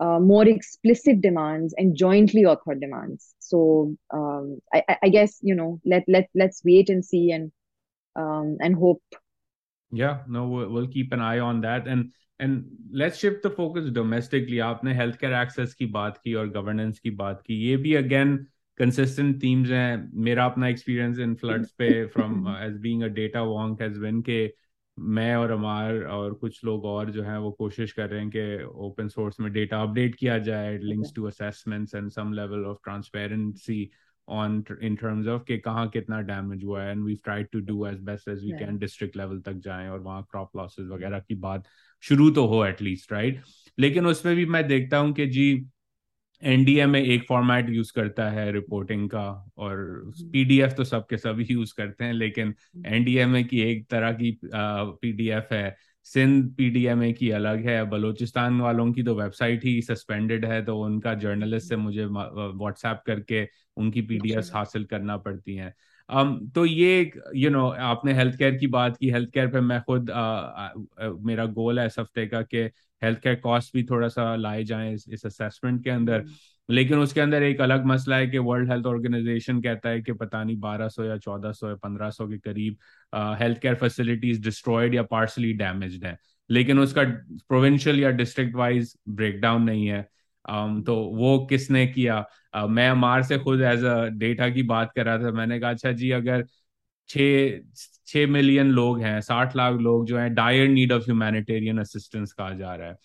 [0.00, 3.34] uh, more explicit demands and jointly authored demands.
[3.40, 7.50] So um, I, guess you know let let let's wait and see and
[8.14, 9.02] um, and hope.
[9.90, 11.88] Yeah, no, we'll keep an eye on that.
[11.88, 12.56] And and
[12.96, 14.60] let's shift the focus domestically.
[14.60, 18.38] आपने healthcare access की बात की और governance की बात की। ये भी again
[18.82, 23.42] consistent themes हैं। मेरा अपना experience in floods पे from uh, as being a data
[23.44, 24.68] wonk has been के
[25.00, 28.64] मैं और अमार और कुछ लोग और जो हैं वो कोशिश कर रहे हैं कि
[28.64, 33.90] ओपन सोर्स में डेटा अपडेट किया जाए links to assessments and some level of transparency
[34.28, 37.86] on in terms of कि कहाँ कितना डैमेज हुआ है। And we try to do
[37.86, 41.34] as best as we can district level तक जाएँ और वहाँ क्रॉप लॉसेस वगैरह की
[41.34, 41.64] बात
[42.04, 43.42] शुरू तो हो एटलीस्ट राइट
[43.78, 45.50] लेकिन उसमें भी मैं देखता हूँ कि जी
[46.42, 49.22] एनडीए में एक फॉर्मेट यूज़ करता है रिपोर्टिंग का
[49.58, 49.76] और
[50.32, 52.54] पीडीएफ तो सबके सभी यूज़ करते हैं लेकिन
[52.86, 58.92] एनडीए में की एक तरह की पीडीएफ है सिंध पीडीएमए की अलग है बलूचिस्तान वालों
[58.92, 64.38] की तो वेबसाइट ही सस्पेंडेड है तो उनका जर्नलिस्ट से मुझे व्हाट्सएप करके उनकी पीडीएफ
[64.38, 65.74] अच्छा। हासिल करना पड़ती हैं।
[66.14, 69.46] Um, तो ये यू you नो know, आपने हेल्थ केयर की बात की हेल्थ केयर
[69.46, 72.58] पे मैं खुद आ, आ, आ, मेरा गोल है इस हफ़्ते का कि
[73.02, 76.30] हेल्थ केयर कॉस्ट भी थोड़ा सा लाए जाए इस, इस असेसमेंट के अंदर। हम्म।
[76.70, 80.44] लेकिन उसके अंदर एक अलग मसला है कि वर्ल्ड हेल्थ ऑर्गेनाइजेशन कहता है कि पता
[80.44, 82.76] नहीं 1200 या 1400 या 1500 के करीब
[83.14, 86.18] हेल्थ केयर फैसिलिटीज़ डिस्ट्रॉयड या पार्सली डैमेज्ड हैं।
[86.50, 87.02] लेकिन उसका
[87.48, 90.08] प्रोविंशियल या डिस्ट्रिक्ट वाइज ब्रेकडाउन नहीं है।
[90.50, 92.24] तो वो किसने किया?
[92.56, 95.70] Uh, मैं मार से खुद एज अ डेटा की बात कर रहा था। मैंने कहा
[95.70, 96.44] अच्छा जी अगर
[97.08, 97.60] छः
[98.06, 102.50] छः मिलियन लोग हैं साठ लाख लोग जो हैं dire need of humanitarian assistance कहा
[102.50, 102.96] जा रहा है।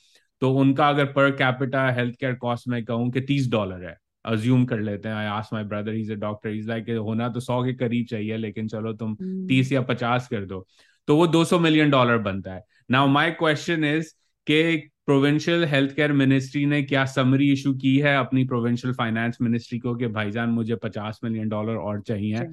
[0.42, 4.66] तो उनका अगर per capita health care cost में कहूँ कि तीस डॉलर है। अज्यूम
[4.66, 7.64] कर लेते हैं। I as my brother is a doctor is like होना तो सौ
[7.64, 9.48] के करीब चाहिए लेकिन चलो तुम hmm.
[9.50, 10.68] तीस या पचास कर दो।
[11.08, 14.14] तो वो दो सौ मिलियन डॉलर बनता है। नाउ माई क्वेश्चन इज़
[14.48, 19.80] के प्रोविंशियल हेल्थ केयर मिनिस्ट्री ने क्या समरी इशू की है अपनी प्रोविंशियल फाइनेंस मिनिस्ट्री
[19.80, 22.46] को कि भाईजान मुझे पचास मिलियन डॉलर और चाहिए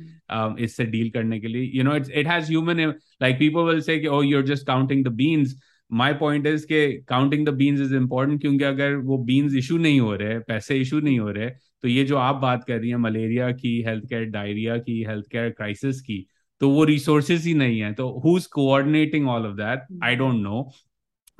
[0.64, 2.80] इससे डील करने के लिए। You know it's it has human
[3.22, 5.54] like people will say oh you are just counting the beans
[5.90, 10.00] my point is के counting the beans is important क्योंकि अगर वो बीन्स इशू नहीं
[10.00, 11.48] हो रहे पैसे इशू नहीं हो रहे
[11.82, 15.30] तो ये जो आप बात कर रही हैं मलेरिया की हेल्थ केयर डायरिया की हेल्थ
[15.32, 16.24] केयर क्राइसिस की
[16.60, 20.42] तो वो रिसोर्सेज ही नहीं है। तो who is coordinating all of that I don't
[20.42, 20.70] know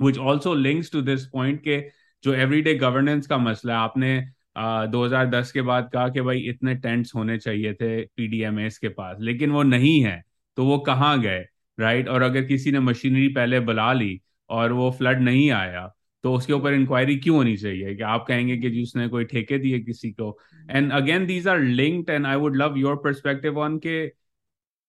[0.02, 1.84] which also links to this point के
[2.24, 6.74] जो एवरीडे गवर्नेंस का मसला है। आपने uh, 2010 के बाद कहा कि भाई इतने
[6.74, 10.22] टेंट्स होने चाहिए थे पीडीएमएस के पास लेकिन वो नहीं है
[10.56, 11.44] तो वो कहाँ गए
[11.80, 16.34] राइट और अगर किसी ने मशीनरी पहले बुला ली और वो फ्लड नहीं आया तो
[16.34, 19.80] उसके ऊपर इंक्वायरी क्यों होनी चाहिए कि आप कहेंगे कि जी उसने कोई ठेके दिए
[19.80, 20.38] किसी को?
[20.70, 24.12] And again these are linked and I would love your perspective on के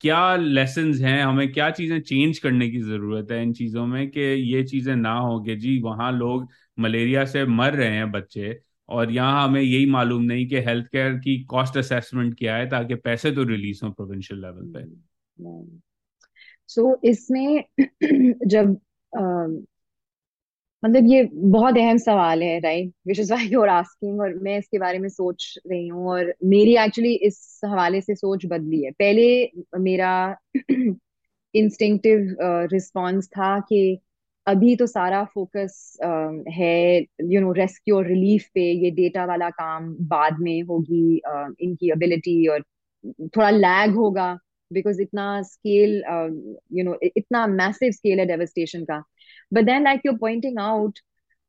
[0.02, 1.22] क्या लेसन हैं?
[1.24, 5.14] हमें क्या चीज़ें चेंज करने की ज़रूरत है इन चीज़ों में कि ये चीज़ें ना
[5.14, 5.40] हो?
[5.44, 6.48] कि जी वहाँ लोग
[6.80, 8.60] मलेरिया से मर रहे हैं बच्चे
[8.90, 12.96] और यहाँ हमें यही मालूम नहीं कि हेल्थ केयर की कॉस्ट असेसमेंट क्या है ताकि
[12.96, 14.86] पैसे तो रिलीज़ हो प्रोविंशियल लेवल पे।
[16.70, 17.64] सो so, इसमें
[18.48, 18.78] जब
[20.84, 24.80] मतलब ये बहुत अहम सवाल है right which is why you're asking और मैं इसके
[24.80, 29.52] बारे में सोच रही हूँ और मेरी एक्चुअली इस हवाले से सोच बदली है। पहले
[29.80, 30.36] मेरा
[31.56, 32.38] इंस्टिंक्टिव
[32.74, 34.00] रिस्पॉन्स uh, था कि
[34.48, 37.00] अभी तो सारा फोकस uh, है
[37.34, 41.92] यू नो रेस्क्यू और रिलीफ पे। ये डेटा वाला काम बाद में होगी uh, इनकी
[41.92, 42.64] एबिलिटी और
[43.38, 44.38] थोड़ा लैग होगा
[44.74, 46.04] बिकॉज़ इतना स्केल
[46.74, 49.04] यू नो इतना मैसिव स्केल है डेवस्टेशन का।
[49.52, 51.00] But then like you're pointing out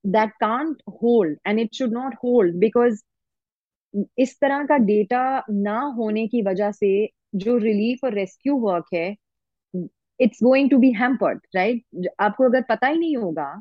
[0.05, 3.03] that can't hold and it should not hold because
[4.19, 6.89] इस तरह का डेटा ना होने की वजह से
[7.35, 9.17] जो रिलीफ और रेस्क्यू वर्क है
[10.21, 13.53] it's going to be hampered right आपको अगर पता ही नहीं होगा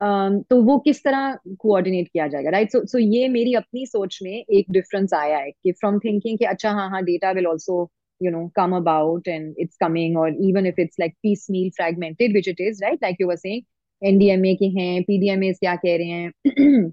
[0.00, 4.18] um, तो वो किस तरह कोऑर्डिनेट किया जाएगा राइट सो सो ये मेरी अपनी सोच
[4.22, 7.84] में एक डिफरेंस आया है कि फ्रॉम थिंकिंग कि अच्छा हाँ हाँ data will also
[8.20, 12.48] you know, come about and it's coming or even if it's like piecemeal fragmented, which
[12.48, 12.98] it is, right?
[13.02, 13.62] Like you were saying
[14.02, 16.92] NDMA के हैं पीडीएमए क्या कह रहे हैं?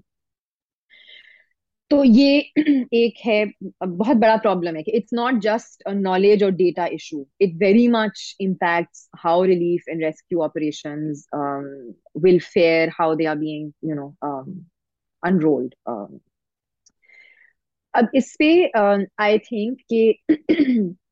[1.90, 2.38] तो ये
[2.94, 3.44] एक है
[3.82, 7.86] बहुत बड़ा प्रॉब्लम है कि it's not just a knowledge और data issue it very
[7.88, 11.26] much impacts how relief and rescue operations
[12.24, 14.08] will fare how they are being you know
[15.22, 15.74] unrolled
[17.94, 18.50] अब इस पे
[19.20, 20.18] आई थिंक कि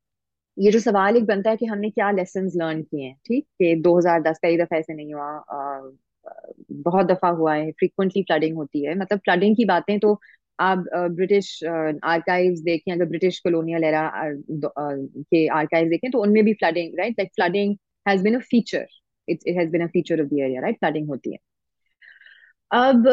[0.57, 3.45] ये जो सवाल एक बनता है कि हमने क्या लेसन लर्न किए हैं ठीक?
[3.59, 5.81] कि 2010 कई दफ़ा ऐसे नहीं हुआ आ,
[6.73, 10.19] बहुत दफ़ा हुआ है फ्रीक्वेंटली फ्लडिंग होती है। मतलब फ्लडिंग की बातें तो
[10.59, 14.11] आप ब्रिटिश आर्काइव्स देखें अगर ब्रिटिश कॉलोनियल एरा
[14.53, 18.87] के आर्काइव्स देखें तो उनमें भी flooding right like flooding has been a feature
[19.29, 21.39] it's it has been a feature of the area right flooding होती है।
[22.71, 23.07] अब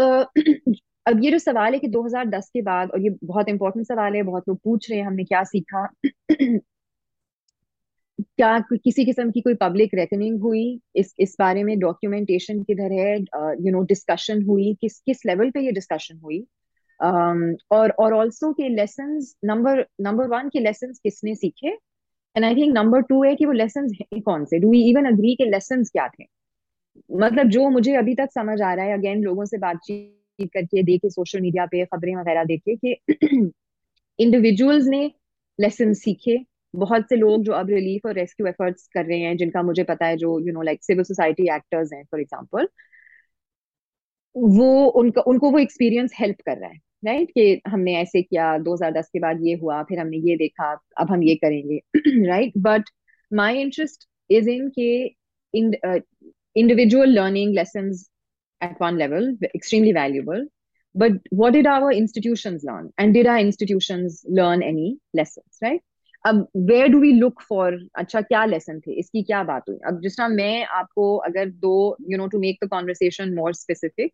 [1.05, 4.23] अब ये जो सवाल है कि 2010 के बाद और ये बहुत इंपॉर्टेंट सवाल है
[4.23, 5.87] बहुत लोग पूछ रहे हैं हमने क्या सीखा
[8.21, 10.81] क्या किसी किस्म की कोई पब्लिक रेकनिंग हुई?
[10.95, 13.19] इस इस बारे में डॉक्यूमेंटेशन किधर है?
[13.65, 14.77] यू नो डिस्कशन हुई?
[14.81, 16.39] किस किस लेवल पे ये डिस्कशन हुई?
[17.03, 21.67] um, और और आल्सो के लेसन्स नंबर नंबर वन के लेसन्स किसने सीखे?
[22.35, 24.59] And I think number two है कि वो लेसन्स हैं कौन से?
[24.59, 26.23] डू वी इवन अग्री के लेसन्स क्या थे?
[27.11, 31.09] मतलब जो मुझे अभी तक समझ आ रहा है अगेन लोगों से बातचीत करके देखे
[31.09, 32.97] सोशल मीडिया पे खबरें वगैरह देखे कि
[34.19, 35.11] इंडिविजुअल्स ने
[35.59, 39.61] लेसन सीखे। बहुत से लोग जो अब रिलीफ और रेस्क्यू एफर्ट्स कर रहे हैं, जिनका
[39.61, 42.67] मुझे पता है जो you know like civil society actors हैं फॉर एग्जांपल
[44.37, 47.31] वो उनका, उनको वो एक्सपीरियंस हेल्प कर रहा है राइट right?
[47.33, 51.23] कि हमने ऐसे किया 2010 के बाद ये हुआ, फिर हमने ये देखा, अब हम
[51.23, 51.79] ये करेंगे
[52.27, 52.83] right but
[53.33, 55.11] my interest is in के
[56.55, 58.09] individual learning lessons
[58.61, 60.45] at one level, extremely valuable,
[60.95, 62.91] but what did our institutions learn?
[62.97, 65.81] And did our institutions learn any lessons, right?
[66.25, 68.93] अब where do we look for अच्छा क्या lesson थे?
[68.99, 69.77] इसकी क्या बात हुई?
[69.87, 71.73] अब जिस तरह मैं आपको अगर दो
[72.11, 74.13] you know to make the conversation more specific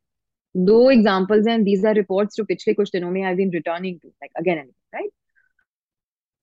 [0.56, 4.08] दो एग्जांपल्स हैं दीज आर रिपोर्ट्स जो पिछले कुछ दिनों में I been returning to
[4.10, 5.12] like again and right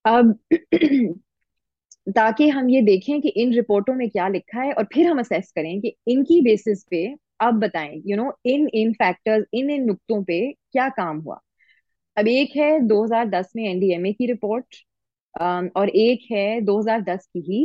[0.04, 0.38] अब
[2.16, 5.52] ताकि हम ये देखें कि इन रिपोर्टों में क्या लिखा है और फिर हम असेस
[5.56, 7.04] करें कि इनकी बेसिस पे
[7.40, 11.40] अब बताएँ you know in in factors इन इन नुक्तों पे क्या काम हुआ?
[12.16, 14.84] अब एक है 2010 में एनडीएमए की रिपोर्ट
[15.36, 17.64] और एक है 2010 की ही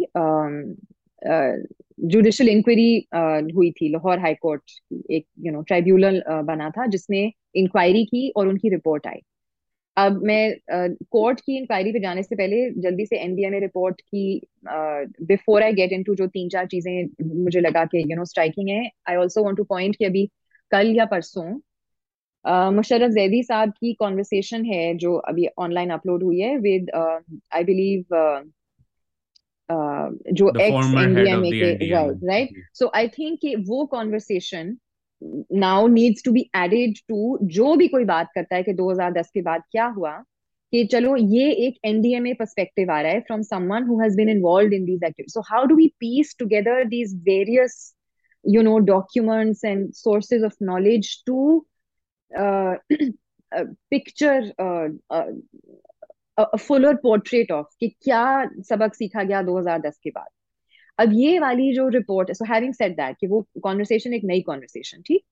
[2.11, 3.07] जुडिशल इंक्वायरी
[3.55, 8.29] हुई थी लाहौर हाई कोर्ट की, एक यू नो ट्राइब्यूनल बना था जिसने इंक्वायरी की
[8.37, 9.19] और उनकी रिपोर्ट आई।
[9.97, 14.41] अब मैं कोर्ट की इंक्वायरी पे जाने से पहले जल्दी से एनडीएमए रिपोर्ट की
[15.27, 18.89] बिफोर आई गेट इनटू जो तीन चार चीज़ें मुझे लगा के यू नो स्ट्राइकिंग है
[19.09, 20.25] I also want to point कि अभी
[20.71, 21.59] कल या परसों
[22.45, 26.89] मुशरफ जैदी साहब की कॉन्वर्सेशन है जो अभी ऑनलाइन अपलोड हुई है विद
[27.53, 28.15] आई बिलीव
[30.33, 34.77] जो एक्स एनडीएमए के right right so I think वो conversation
[35.59, 39.41] now needs to be added to जो भी कोई बात करता है कि 2010 के
[39.41, 40.11] बाद क्या हुआ
[40.73, 44.73] कि चलो ये एक एनडीएमए पर्सपेक्टिव आ रहा है from someone who has been involved
[44.73, 47.95] in these activities so how do we piece together these various
[48.45, 51.65] you know documents and sources of knowledge to
[52.31, 54.51] picture
[56.57, 60.27] fuller portrait of कि क्या सबक सीखा गया 2010 के बाद।
[60.99, 64.41] अब ये वाली जो रिपोर्ट है सो हैविंग सेड दैट कि वो कॉन्वर्सेशन एक नई
[64.41, 65.23] कॉन्वर्सेशन ठीक?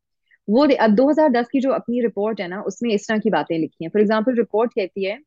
[0.47, 3.83] वो अब 2010 की जो अपनी रिपोर्ट है ना, उसमें इस तरह की बातें लिखी
[3.83, 5.17] हैं। फॉर एग्जांपल रिपोर्ट कहती है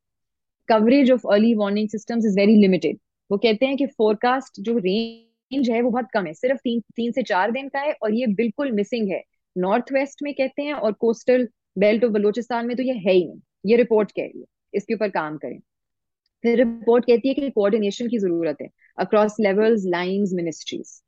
[0.69, 2.99] coverage of early warning systems is very limited
[3.31, 7.13] वो कहते हैं कि फोरकास्ट जो रेंज है वो बहुत कम है। सिर्फ़ तीन तीन
[7.13, 9.23] से चार दिन का है और ये बिल्कुल मिसिंग है।
[9.57, 13.25] नॉर्थ वेस्ट में कहते हैं और कोस्टल बेल्ट ऑफ़ बलोचिस्तान में तो ये है ही
[13.25, 15.59] नहीं, ये रिपोर्ट कह रही है, इसके ऊपर काम करें।
[16.45, 21.01] फिर रिपोर्ट कहती है कि कोऑर्डिनेशन की ज़रूरत है अक्रॉस लेवल्स लाइंस मिनिस्ट्रीज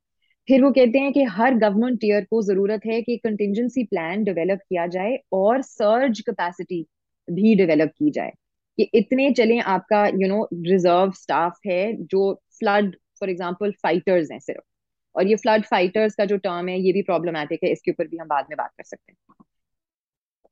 [0.48, 4.58] फिर वो कहते हैं कि हर गवर्नमेंट टीयर को ज़रूरत है कि कंटिजेंसी प्लान डेवलप
[4.60, 6.80] किया जाए और सर्ज कैपेसिटी
[7.28, 8.32] भी डेवलप की जाए।
[8.78, 14.38] कि इतने चले आपका यू नो रिज़र्व स्टाफ है जो फ्लड फॉर एग्ज़ाम्पल फाइटर्स हैं
[14.40, 14.62] सिर्फ़।
[15.14, 18.16] और ये फ्लड फाइटर्स का जो टर्म है, ये भी प्रॉब्लमैटिक है, इसके ऊपर भी
[18.16, 19.44] हम बाद में बात कर सकते हैं।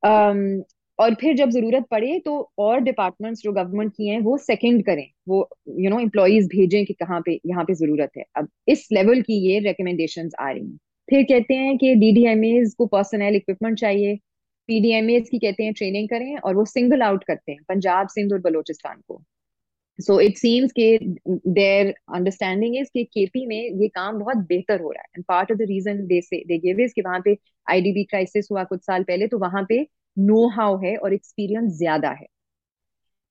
[0.03, 5.07] और फिर जब ज़रूरत पड़े तो और डिपार्टमेंट्स जो गवर्नमेंट की हैं, वो सेकंड करें।
[5.27, 9.21] वो यू नो एम्प्लॉयज़ भेजें कि कहाँ पे, यहाँ पे ज़रूरत है। अब इस लेवल
[9.21, 14.15] की ये रिकमेंडेशन आ रही हैं। फिर कहते हैं कि डीडीएमएज को पर्सनल इक्विपमेंट चाहिए।
[14.69, 18.39] पीडीएमएज की कहते हैं ट्रेनिंग करें और वो सिंगल आउट करते हैं, पंजाब, सिंध और
[18.39, 19.21] बलोचिस्तान को।
[19.99, 20.97] सो इट सीम्स के
[21.27, 25.51] देयर अंडरस्टैंडिंग इज़ कि केपी में ये काम बहुत बेहतर हो रहा है। And part
[25.51, 28.81] of the reason they say they give is कि वहाँ पे आईडीबी क्राइसिस हुआ कुछ
[28.81, 29.85] साल पहले तो वहाँ पे
[30.17, 32.25] नो हाउ है और एक्सपीरियंस ज़्यादा है।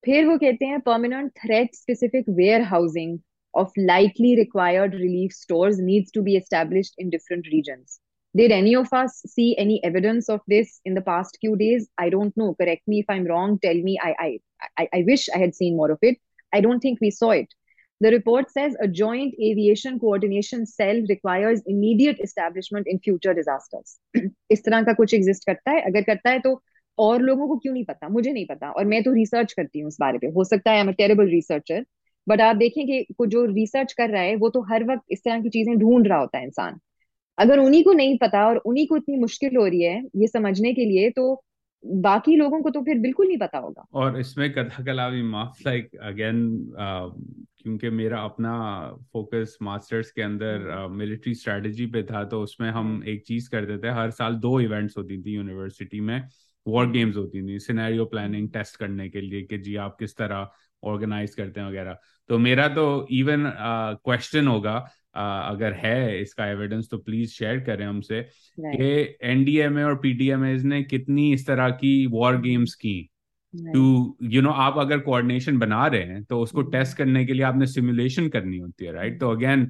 [0.05, 2.29] फिर वो कहते हैं permanent threat specific
[2.63, 3.19] warehousing
[3.55, 7.85] of lightly required relief stores needs to be establish in different region
[8.37, 12.11] did any of us see any evidence of this in the past few days I
[12.11, 14.39] don't know correct me if I am wrong tell me I I
[14.95, 16.19] I wish I had seen more of it
[16.55, 17.55] I don't think we saw it
[18.01, 23.91] The report says a joint aviation coordination cell requires immediate establishment in future disasters.
[24.51, 26.55] इस तरह का कुछ exist करता है। अगर करता है तो
[27.01, 29.89] और लोगों को क्यों नहीं पता मुझे नहीं पता और मैं तो रिसर्च करती हूँ
[29.89, 31.85] इस बारे पे हो सकता है टेरेबल रिसर्चर
[32.29, 35.41] बट आप देखें कि जो रिसर्च कर रहा है, वो तो हर वक्त इस तरह
[35.41, 36.79] की चीज़ें ढूंढ रहा होता है इंसान
[37.39, 40.73] अगर उन्हीं को नहीं पता और उन्हीं को इतनी मुश्किल हो रही है ये समझने
[40.75, 41.43] के लिए तो
[41.87, 45.63] बाकी लोगों को तो फिर बिल्कुल नहीं पता होगा और इसमें कथा कला भी माफ़
[45.67, 46.73] लाइक अगेन
[47.63, 48.55] क्योंकि मेरा अपना
[49.13, 53.79] फोकस मास्टर्स के अंदर मिलिट्री हम्म। स्ट्रेटजी पे था तो उसमें हम। एक चीज़ करते
[53.79, 56.23] थे, हर साल दो इवेंट्स होती थी यूनिवर्सिटी में
[56.67, 60.51] वॉर गेम्स। होती थी सिनेरियो प्लानिंग टेस्ट करने के लिए कि जी आप किस तरह
[60.85, 61.99] ऑर्गेनाइज करते हैं वगैरह
[62.29, 63.53] तो मेरा तो इवन
[64.05, 68.23] क्वेश्चन uh, होगा uh, अगर है इसका एविडेंस तो प्लीज़ शेयर करें हमसे
[68.61, 73.11] कि एनडीएमए और पीडीएमए ने कितनी इस तरह की वॉर गेम्स की
[73.55, 76.99] टू यू नो आप अगर कोऑर्डिनेशन बना रहे हैं तो उसको टेस्ट mm-hmm.
[76.99, 79.67] करने के लिए आपने सिमुलेशन करनी होती है राइट तो again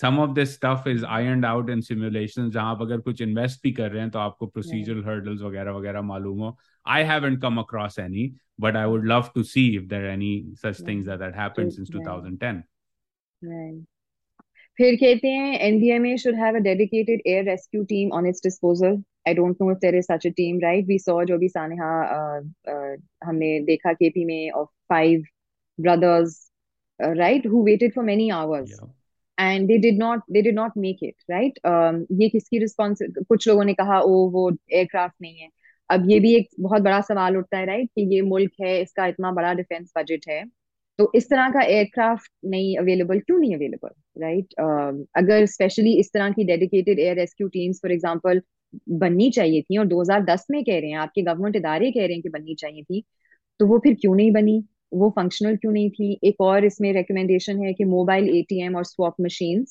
[0.00, 3.72] some of this stuff is iron out in simulation जहाँ आप अगर कुछ इन्वेस्ट भी
[3.72, 6.56] कर रहे हैं तो आपको प्रोसीजरल हर्डल्स वगैरह वगैरह मालूम हो।
[6.86, 10.86] I haven't come across any but I would love to see if there any such
[10.88, 12.62] things that happened since 2010
[14.78, 19.34] फिर कहते हैं NDMA should have a dedicated air rescue team on its disposal I
[19.34, 21.90] don't know if there is such a team right we saw जो भी सानेहा
[23.24, 25.22] हमने देखा KP में of five
[25.78, 26.40] brothers
[27.00, 28.78] right who waited for many hours
[29.38, 31.58] and they did not they did not make it right
[32.20, 32.98] ये किसकी response
[33.28, 35.48] कुछ लोगों ने कहा ओ वो एयरक्राफ्ट नहीं है.
[35.90, 39.06] अब ये भी एक बहुत बड़ा सवाल उठता है राइट कि ये मुल्क है इसका
[39.06, 40.44] इतना बड़ा डिफेंस बजट है।
[40.98, 46.12] तो इस तरह का एयरक्राफ्ट नहीं अवेलेबल क्यों नहीं अवेलेबल राइट uh, अगर स्पेशली इस
[46.14, 48.40] तरह की dedicated air rescue teams for example
[48.90, 52.22] बननी चाहिए थी और 2010 में कह रहे हैं, आपके गवर्नमेंट इदारे कह रहे हैं
[52.22, 53.04] कि बननी चाहिए थी
[53.60, 54.62] तो वो फिर क्यों नहीं बनी?
[54.94, 56.18] वो फंक्शनल क्यों नहीं थी?
[56.24, 59.64] एक और इसमें रिकमेंडेशन है कि मोबाइल एटीएम और स्वॉप मशीन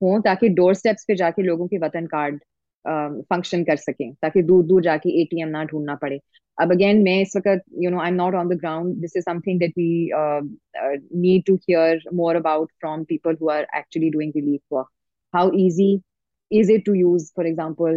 [0.00, 2.38] हों ताकि डोर स्टेप्स पे जाके लोगों के वतन कार्ड
[2.84, 6.18] फ़ंक्शन कर सकें, ताकि दूर दूर जाके एटीएम ना ढूंढना पड़े।
[6.58, 9.24] अब अगेन मैं इस वक्त you know I am not on the ground this is
[9.24, 10.10] something that we
[11.20, 14.88] need to hear more about from people who are actually doing relief work
[15.34, 15.96] how easy
[16.50, 17.96] is it to use for example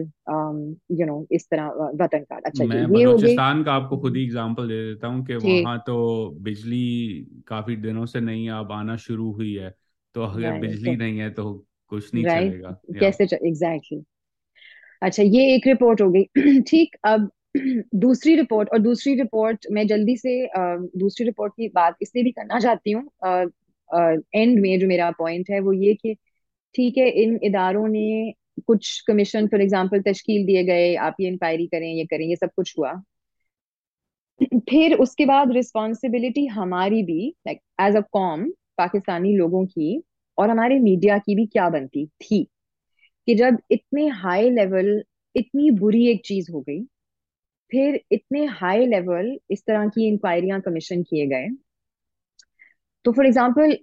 [0.92, 1.68] you know इस तरह
[2.02, 5.36] वतन card अच्छा मैं ये बलूचिस्तान का आपको खुद ही example दे देता हूँ कि
[5.38, 5.98] वहाँ तो
[6.42, 9.74] बिजली काफ़ी दिनों से नहीं अब आना शुरू हुई है।
[10.16, 11.54] तो अगर बिजली नहीं है तो
[11.90, 14.04] कुछ नहीं चलेगा कैसे एग्जैक्टली
[15.02, 17.30] अच्छा ये एक रिपोर्ट हो गई। ठीक अब
[17.96, 20.34] दूसरी रिपोर्ट और दूसरी रिपोर्ट मैं जल्दी से
[21.00, 23.04] दूसरी रिपोर्ट की बात इसलिए भी करना चाहती हूँ।
[24.36, 26.16] एंड में जो मेरा पॉइंट है वो ये कि
[26.76, 28.34] ठीक है, इन इदारों ने
[28.68, 32.50] कुछ कमीशन फॉर एग्जांपल तश्कील दिए गए, आप ये इंक्वायरी करें, ये करें, ये सब
[32.56, 32.94] कुछ हुआ।
[34.70, 40.02] फिर उसके बाद रिस्पॉन्सिबिलिटी हमारी भी लाइक एज अ कॉम, पाकिस्तानी लोगों की
[40.38, 42.44] और हमारे मीडिया की भी क्या बनती थी
[43.28, 45.02] कि जब इतने हाई लेवल
[45.36, 46.84] इतनी बुरी एक चीज़ हो गई,
[47.72, 51.48] फिर इतने हाई लेवल इस तरह की इंक्वायरियाँ कमीशन किए गए।
[53.06, 53.78] तो for example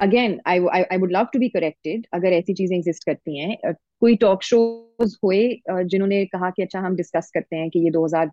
[0.00, 4.16] again I I would love to be corrected अगर ऐसी चीज़ें एग्जिस्ट करती हैं। कोई
[4.16, 8.30] टॉक शोज़ हुए जिन्होंने कहा कि अच्छा हम डिस्कस करते हैं कि ये 2000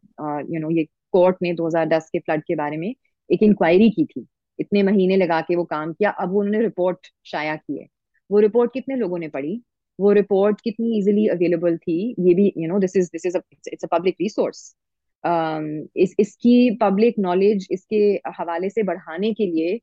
[0.52, 2.94] यू नो ये कोर्ट ने 2010 के फ्लड के बारे में
[3.30, 4.26] एक इंक्वायरी की थी।
[4.60, 7.88] इतने महीने लगा के वो काम किया, अब उन्होंने रिपोर्ट शाया की है
[8.30, 9.62] वो रिपोर्ट कितने लोगों ने पढ़ी?
[10.00, 12.16] वो रिपोर्ट कितनी इजीली अवेलेबल थी?
[12.20, 13.38] ये भी you know this is this is
[13.72, 14.76] it's a public resource
[15.24, 17.98] इस, इसकी पब्लिक नॉलेज इसके
[18.38, 19.80] हवाले से बढ़ाने के लिए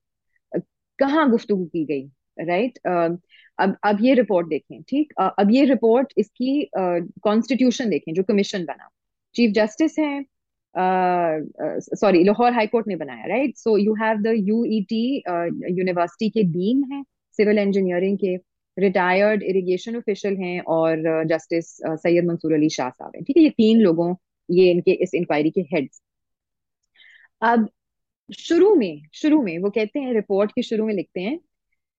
[0.99, 2.05] कहाँ गुफ्तु की गई
[2.39, 3.19] राइट right?
[3.59, 5.13] अब अब ये रिपोर्ट देखें, ठीक?
[5.19, 8.89] अब ये रिपोर्ट इसकी कॉन्स्टिट्यूशन देखें, जो कमीशन बना।
[9.35, 10.25] चीफ जस्टिस हैं
[11.97, 15.05] सॉरी लाहौर हाई कोर्ट ने बनाया right so you have the UET
[15.79, 17.03] university के डीन हैं
[17.39, 18.37] सिविल इंजीनियरिंग के
[18.77, 23.43] रिटायर्ड इरिगेशन ऑफिशियल हैं और जस्टिस सैयद मंसूर अली शाह साहब हैं, ठीक है?
[23.43, 24.15] ये तीन लोगों,
[24.49, 26.03] ये इनके, इस इंक्वायरी के हेड्स
[27.43, 27.69] अब
[28.39, 31.41] शुरू में शुरू में, वो कहते हैं रिपोर्ट के शुरू में लिखते हैं,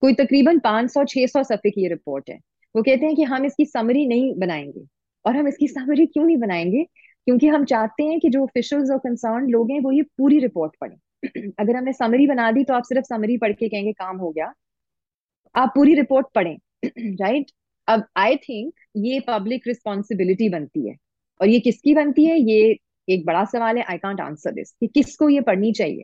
[0.01, 2.39] कोई तकरीबन 500-600 सफ़े की ये रिपोर्ट है।
[2.76, 4.86] वो कहते हैं कि हम इसकी समरी नहीं बनाएँगे।
[5.26, 6.84] और हम इसकी समरी क्यों नहीं बनाएँगे?
[7.26, 10.71] क्योंकि हम चाहते हैं कि जो ऑफिशियल्स और कंसर्न लोग हैं, वो ये पूरी रिपोर्ट
[10.82, 14.32] पढ़ें। अगर हमने समरी बना दी तो आप सिर्फ़ समरी पढ़ के कहेंगे, काम हो
[14.32, 14.53] गया।
[15.55, 16.57] आप पूरी रिपोर्ट पढ़ें।
[17.21, 17.51] राइट
[17.88, 20.95] अब आई थिंक ये पब्लिक रिस्पॉन्सिबिलिटी बनती है।
[21.41, 22.39] और ये किसकी बनती है?
[22.39, 22.78] ये
[23.09, 26.03] एक बड़ा सवाल है। आई कांट आंसर दिस कि किसको ये पढ़नी चाहिए?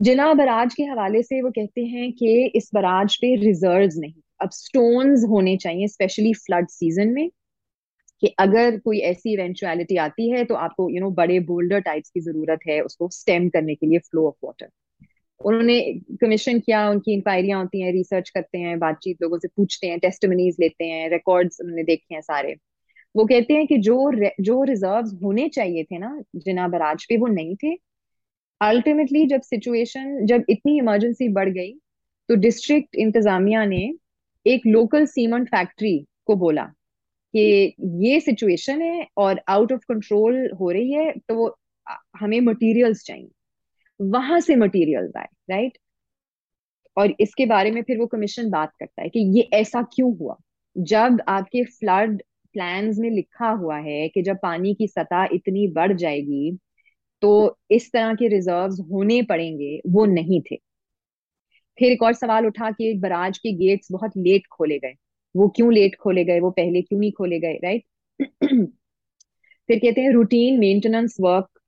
[0.00, 4.50] जिना बराज के हवाले से वो कहते हैं कि इस बराज पे रिज़र्व नहीं। अब
[4.50, 7.28] स्टोन्स होने चाहिए स्पेशली फ्लड सीज़न में
[8.22, 11.80] कि अगर कोई ऐसी इवेंचुअलिटी आती है तो आपको यू you नो know, बड़े बोल्डर
[11.80, 14.68] टाइप्स की ज़रूरत है उसको स्टेम करने के लिए फ्लो ऑफ़ वाटर
[15.40, 15.80] उन्होंने
[16.22, 20.56] कमीशन किया उनकी इंक्वायरियाँ होती हैं रिसर्च करते हैं बातचीत लोगों से पूछते हैं टेस्टमनीज
[20.60, 22.54] लेते हैं रिकॉर्ड्स उन्होंने देखे हैं सारे।
[23.14, 23.96] वो कहते हैं कि जो
[24.40, 27.74] जो रिज़र्व होने चाहिए थे ना जिना बराज पे वो नहीं थे।
[28.62, 31.72] अल्टीमेटली जब सिचुएशन जब इतनी इमरजेंसी बढ़ गई
[32.28, 33.82] तो डिस्ट्रिक्ट इंतजामिया ने
[34.46, 36.64] एक लोकल सीमेंट फैक्ट्री को बोला
[37.34, 41.48] कि ये सिचुएशन है और आउट ऑफ़ कंट्रोल हो रही है तो
[42.16, 43.28] हमें मटेरियल्स चाहिए।
[44.00, 45.78] वहाँ से मटेरियल्स आए राइट
[46.96, 50.36] और इसके बारे में फिर वो कमीशन बात करता है कि ये ऐसा क्यों हुआ?
[50.76, 52.22] जब आपके फ्लड
[52.54, 56.58] प्लान्स में लिखा हुआ है कि जब पानी की सतह इतनी बढ़ जाएगी
[57.22, 60.56] तो इस तरह के रिजर्व्स होने पड़ेंगे, वो नहीं थे।
[61.78, 64.94] फिर एक और सवाल उठा कि बराज के गेट्स बहुत लेट खोले गए।
[65.34, 66.40] वो क्यों लेट खोले गए?
[66.40, 67.84] वो पहले क्यों नहीं खोले गए राइट
[69.68, 71.60] फिर कहते हैं routine maintenance work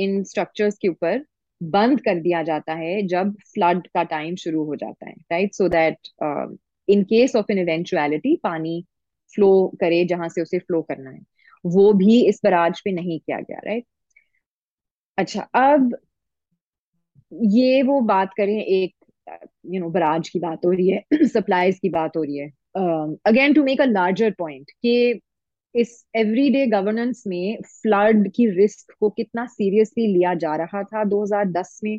[0.00, 1.24] in structures के ऊपर
[1.60, 5.68] बंद कर दिया जाता है जब फ्लड का टाइम शुरू हो जाता है right so
[5.68, 6.08] that
[6.88, 8.84] in case of an eventuality पानी
[9.34, 9.50] फ्लो
[9.80, 11.20] करे जहाँ से उसे फ्लो करना है।
[11.64, 13.84] वो भी इस बराज पे नहीं किया गया राइट
[15.20, 15.96] अच्छा अब
[17.32, 18.94] ये वो बात करें एक
[19.66, 22.48] यू नो बराज की बात हो रही है सप्लाईज की बात हो रही है।
[23.26, 25.20] Again to make a larger point कि
[25.74, 31.80] इस एवरीडे गवर्नेंस में फ्लड की रिस्क को कितना सीरियसली लिया जा रहा था 2010
[31.84, 31.98] में।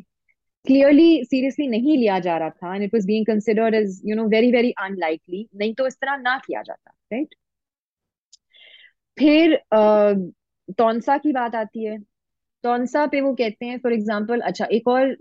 [0.66, 4.24] क्लियरली सीरियसली नहीं लिया जा रहा था and it was being considered as you know
[4.28, 7.38] very very unlikely नहीं तो इस तरह ना किया जाता राइट right?
[9.18, 10.32] फिर uh,
[10.78, 11.98] तौनसा की बात आती है।
[12.64, 15.16] तौनसा पे वो कहते हैं फॉर एग्ज़ाम्पल अच्छा एक और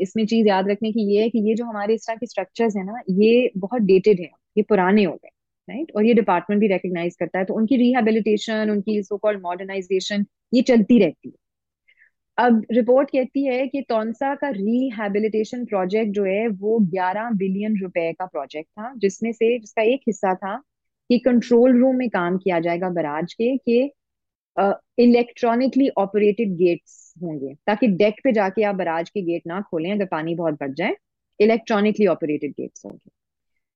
[0.00, 2.76] इसमें चीज़ याद रखने की ये है कि ये जो हमारे इस तरह के स्ट्रक्चर्स
[2.76, 5.28] है ना, ये बहुत डेटेड है, ये पुराने हो गए
[5.68, 10.26] राइट और ये डिपार्टमेंट भी रिकग्नाइज करता है तो उनकी रिहेबिलिटेशन उनकी सो कॉल्ड मॉडर्नाइजेशन
[10.54, 11.34] ये चलती रहती है।
[12.38, 18.12] अब रिपोर्ट कहती है कि तौनसा का रिहेबिलिटेशन प्रोजेक्ट जो है, वो 11 बिलियन रुपए
[18.12, 20.56] का प्रोजेक्ट था, जिसमें से, जिसका एक हिस्सा था
[21.10, 23.90] कि कंट्रोल रूम में काम किया जाएगा बराज के, कि
[24.56, 30.06] इलेक्ट्रॉनिकली ऑपरेटेड गेट्स होंगे, ताकि डेक पे जाके आप बराज के गेट ना खोलें, अगर
[30.06, 30.94] पानी बहुत बढ़ जाए
[31.40, 33.10] इलेक्ट्रॉनिकली ऑपरेटेड गेट्स होंगे।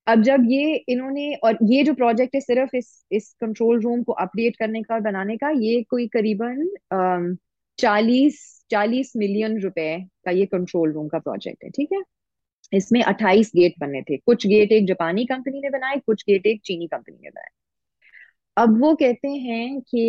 [0.06, 4.12] अब जब ये इन्होंने, और ये जो प्रोजेक्ट है सिर्फ़ इस इस कंट्रोल रूम को
[4.14, 7.36] अपडेट करने का और बनाने का, ये कोई करीबन
[7.78, 12.02] चालीस चालीस मिलियन रुपए का ये कंट्रोल रूम का प्रोजेक्ट है, ठीक है?
[12.72, 16.60] इसमें 28 गेट बने थे। कुछ गेट एक जापानी कंपनी ने बनाए, कुछ गेट एक
[16.64, 17.48] चीनी कंपनी ने बनाए।
[18.56, 20.04] अब वो कहते हैं कि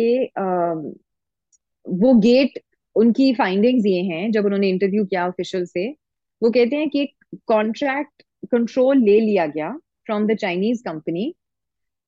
[1.86, 2.58] वो गेट
[2.96, 5.88] उनकी फाइंडिंग्स ये हैं जब उन्होंने इंटरव्यू किया ऑफिशियल से
[6.42, 7.06] वो कहते हैं कि
[7.48, 8.22] कॉन्ट्रैक्ट
[8.52, 9.70] कंट्रोल ले लिया गया
[10.06, 11.34] from the Chinese company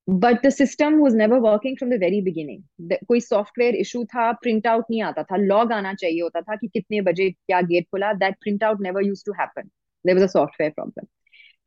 [0.09, 4.66] but the system was never working from the very beginning कोई सॉफ्टवेयर इशू था प्रिंट
[4.66, 8.12] आउट नहीं आता था लॉग आना चाहिए होता था कि कितने बजे क्या गेट खुला
[8.24, 9.70] that print out never used to happen
[10.05, 11.07] there was a software problem.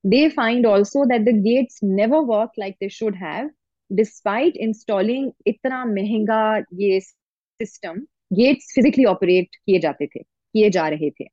[0.04, 3.50] They find also that the gates never work like they should have,
[3.92, 6.42] despite installing इतना महँगा
[6.76, 8.00] ये सिस्टम
[8.34, 11.28] गेट्स फिजिकली ऑपरेट किए जाते थे किए जा रहे थे।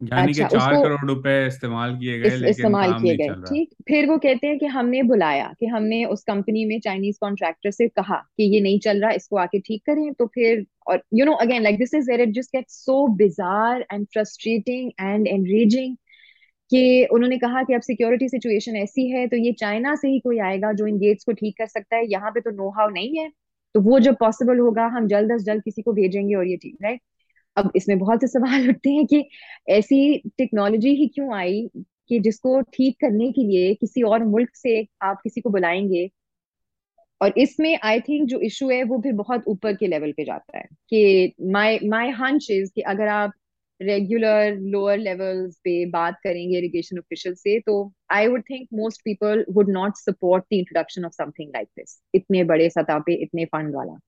[0.00, 3.74] यानी अच्छा, कि चार करोड़ रुपए इस्तेमाल किए गए इस, लेकिन इस्तेमाल किए गए। ठीक
[3.88, 7.88] फिर वो कहते हैं कि हमने बुलाया कि हमने उस कंपनी में चाइनीज़ कॉन्ट्रैक्टर से
[7.90, 11.32] कहा कि ये नहीं चल रहा इसको आके ठीक करें तो फिर और you know
[11.42, 15.96] again like this is where it just get so bizarre and frustrating and enraging
[16.70, 20.38] कि उन्होंने कहा कि अब सिक्योरिटी सिचुएशन ऐसी है तो ये चाइना से ही कोई
[20.40, 23.18] आएगा जो इन गेट्स को ठीक कर सकता है। यहाँ पे तो नो हाउ नहीं
[23.18, 23.28] है
[23.74, 26.76] तो वो जब पॉसिबल होगा, हम जल्द अज जल्द किसी को भेजेंगे और ये ठीक
[26.82, 27.00] राइट
[27.56, 29.24] अब इसमें बहुत से सवाल उठते हैं कि
[29.70, 31.62] ऐसी टेक्नोलॉजी ही क्यों आई
[32.10, 36.08] कि जिसको ठीक करने के लिए किसी और मुल्क से आप किसी को बुलाएँगे?
[37.20, 40.58] और इसमें आई थिंक जो इशू है, वो फिर बहुत ऊपर के लेवल पे जाता
[40.58, 43.32] है कि माय माय हंच इज़ कि अगर आप
[43.80, 47.74] रेगुलर लोअर लेवल्स पे बात करेंगे इरिगेशन ऑफिशियल से तो
[48.12, 52.44] I would think most people would not support the introduction of something like this इतने
[52.44, 53.98] बड़े सतह पे इतने फंड वाला।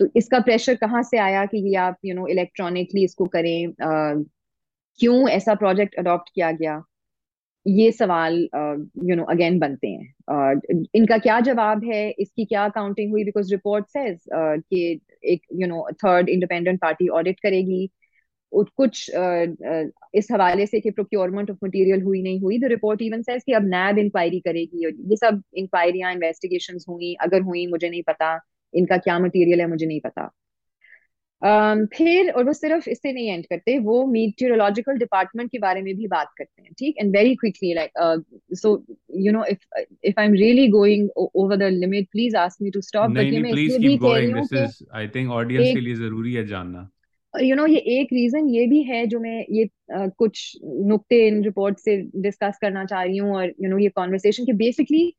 [0.00, 3.72] तो इसका प्रेशर कहाँ से आया कि ये आप यू नो इलेक्ट्रॉनिकली इसको करें?
[5.00, 6.82] क्यों ऐसा प्रोजेक्ट अडॉप्ट किया गया?
[7.66, 8.36] ये सवाल
[9.04, 12.10] यू नो अगेन बनते हैं। uh, इनका क्या जवाब है?
[12.10, 13.24] इसकी क्या अकाउंटिंग हुई?
[13.24, 17.88] बिकॉज़ रिपोर्ट सेज कि एक you know third independent party audit करेगी।
[18.52, 19.10] कुछ
[20.14, 23.52] इस हवाले से कि प्रोक्योरमेंट ऑफ़ मटेरियल हुई नहीं हुई द रिपोर्ट इवन सेज कि
[23.52, 28.40] अब नैब इंक्वायरी करेगी और ये सब इंक्वायरियाँ इन्वेस्टिगेशंस हुई अगर हुई मुझे नहीं पता
[28.74, 30.30] इनका क्या मटेरियल है मुझे नहीं पता।
[31.42, 35.94] Um, फिर और वो सिर्फ़ इससे नहीं एंड करते वो मीटियोलॉजिकल डिपार्टमेंट के बारे में
[35.96, 36.94] भी बात करते हैं ठीक?
[36.98, 37.90] And very quickly like
[38.52, 38.84] so
[39.16, 39.58] you know if
[40.04, 43.52] if I am really going over the limit please ask me to stop but मैं
[43.52, 45.94] प्लीज़ इसलिए भी कह रही गोइंग हूँ दिस कि इज़ आई थिंक ऑडियंस के लिए
[45.94, 46.88] ज़रूरी है जानना।
[47.40, 50.40] यू नो ये एक रीजन ये भी है जो मैं ये कुछ
[50.88, 53.88] नुक्ते इन रिपोर्ट से डिस्कस करना चाह रही हूँ और यू you नो know, ये
[53.96, 55.12] कॉन्वर्सेशन कि बेसिकली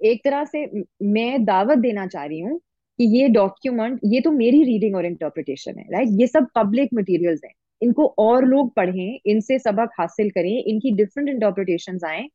[0.00, 0.66] एक तरह से
[1.12, 2.58] मैं दावत देना चाह रही हूँ
[2.98, 7.40] कि ये डॉक्यूमेंट ये तो मेरी रीडिंग और इंटरप्रिटेशन है राइट ये सब पब्लिक मटेरियल्स
[7.44, 7.52] हैं।
[7.82, 12.26] इनको और लोग पढ़ें इनसे सबक हासिल करें इनकी डिफरेंट इंटरप्रिटेशंस आए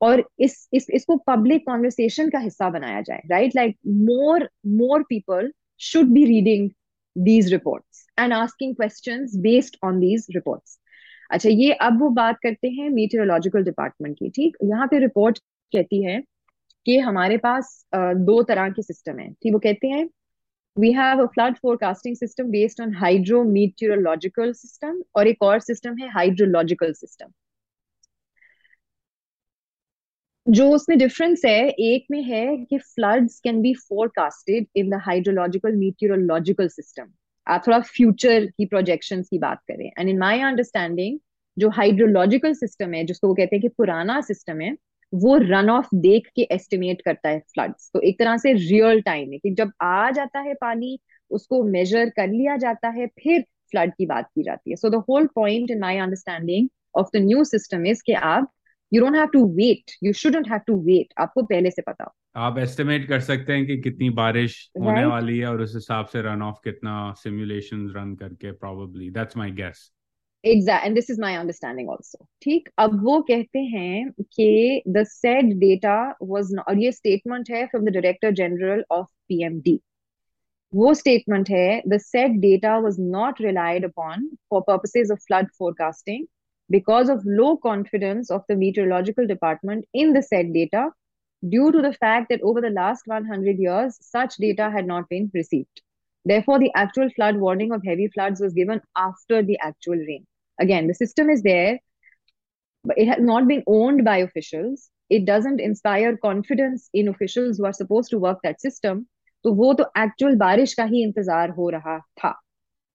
[0.00, 5.52] और इस इस इसको पब्लिक कॉन्वर्सेशन का हिस्सा बनाया जाए right like more more people
[5.80, 6.68] should be reading
[7.16, 10.78] these reports and asking question based on these reports
[11.30, 14.56] अच्छा ये अब वो बात करते हैं मीटेरोलॉजिकल डिपार्टमेंट की, ठीक?
[14.64, 15.38] यहाँ पे रिपोर्ट
[15.72, 16.20] कहती है
[16.86, 19.52] कि हमारे पास दो तरह के सिस्टम है, ठीक?
[19.52, 20.08] वो कहते हैं
[20.76, 25.96] we have a flood forecasting system based on hydro meteorological system और एक और सिस्टम
[26.00, 27.32] है हाइड्रोलॉजिकल सिस्टम
[30.46, 35.76] जो उसमें डिफरेंस है, एक में है कि floods can be forecasted in the hydrological
[35.76, 37.12] meteorological system
[37.46, 41.18] थोड़ा फ्यूचर की प्रोजेक्शन की बात करें। एंड इन माई अंडरस्टैंडिंग
[41.56, 44.76] जो हाइड्रोलॉजिकल सिस्टम है, जिसको वो कहते हैं कि पुराना सिस्टम है,
[45.12, 49.32] वो रन ऑफ़ देख के एस्टिमेट करता है फ्लड्स तो एक तरह से रियल टाइम
[49.32, 50.98] है कि जब आ जाता है पानी,
[51.30, 55.02] उसको मेजर कर लिया जाता है, फिर फ्लड की बात की जाती है। So the
[55.08, 58.50] whole point in my understanding of the new system is कि आप
[58.92, 62.58] you don't have to wait you shouldn't have to wait आपको पहले से पता आप
[62.58, 66.22] एस्टिमेट कर सकते हैं कि कितनी बारिश होने राइट वाली है और उस हिसाब से
[66.22, 69.90] रन ऑफ़ कितना सिमुलेशंस रन करके probably that's my guess
[70.44, 72.68] exact and this is my understanding also ठीक?
[72.78, 77.92] अब वो कहते हैं कि द सेड डेटा वाज और ये स्टेटमेंट है from the
[77.92, 79.78] director general of PMD
[80.72, 86.26] वो स्टेटमेंट है the set data was not relied upon for purposes of flood forecasting
[86.69, 90.89] because of low confidence of the meteorological department in the said data
[91.49, 95.29] due to the fact that over the last 100 years such data had not been
[95.33, 95.81] received
[96.25, 100.25] therefore the actual flood warning of heavy floods was given after the actual rain
[100.59, 101.79] again the system is there
[102.83, 107.65] but it has not been owned by officials it doesn't inspire confidence in officials who
[107.65, 109.07] are supposed to work that system
[109.43, 112.33] तो वो तो actual बारिश का ही इंतजार हो रहा था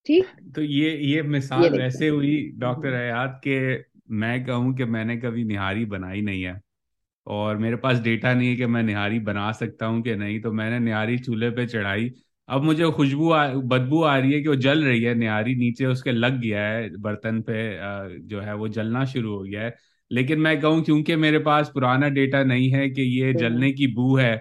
[0.05, 1.21] ठीक। तो ये ये
[1.55, 3.57] ये मिसाल देखते वैसे हुई डॉक्टर हम्म, हयात के
[4.15, 6.59] मैं कहूँ कि मैंने कभी निहारी बनाई नहीं है।
[7.27, 10.51] और मेरे पास डेटा नहीं है कि मैं निहारी बना सकता हूँ कि नहीं तो
[10.53, 12.09] मैंने निहारी चूल्हे पे चढ़ाई।
[12.49, 13.29] अब मुझे खुशबू
[13.69, 16.89] बदबू आ रही है कि वो जल रही है निहारी नीचे उसके लग गया है
[16.99, 17.55] बर्तन पे
[18.21, 19.75] जो है वो जलना शुरू हो गया है।
[20.11, 23.87] लेकिन मैं कहूँ क्योंकि मेरे पास पुराना डेटा नहीं है कि ये हम्म, जलने की
[23.95, 24.35] बू है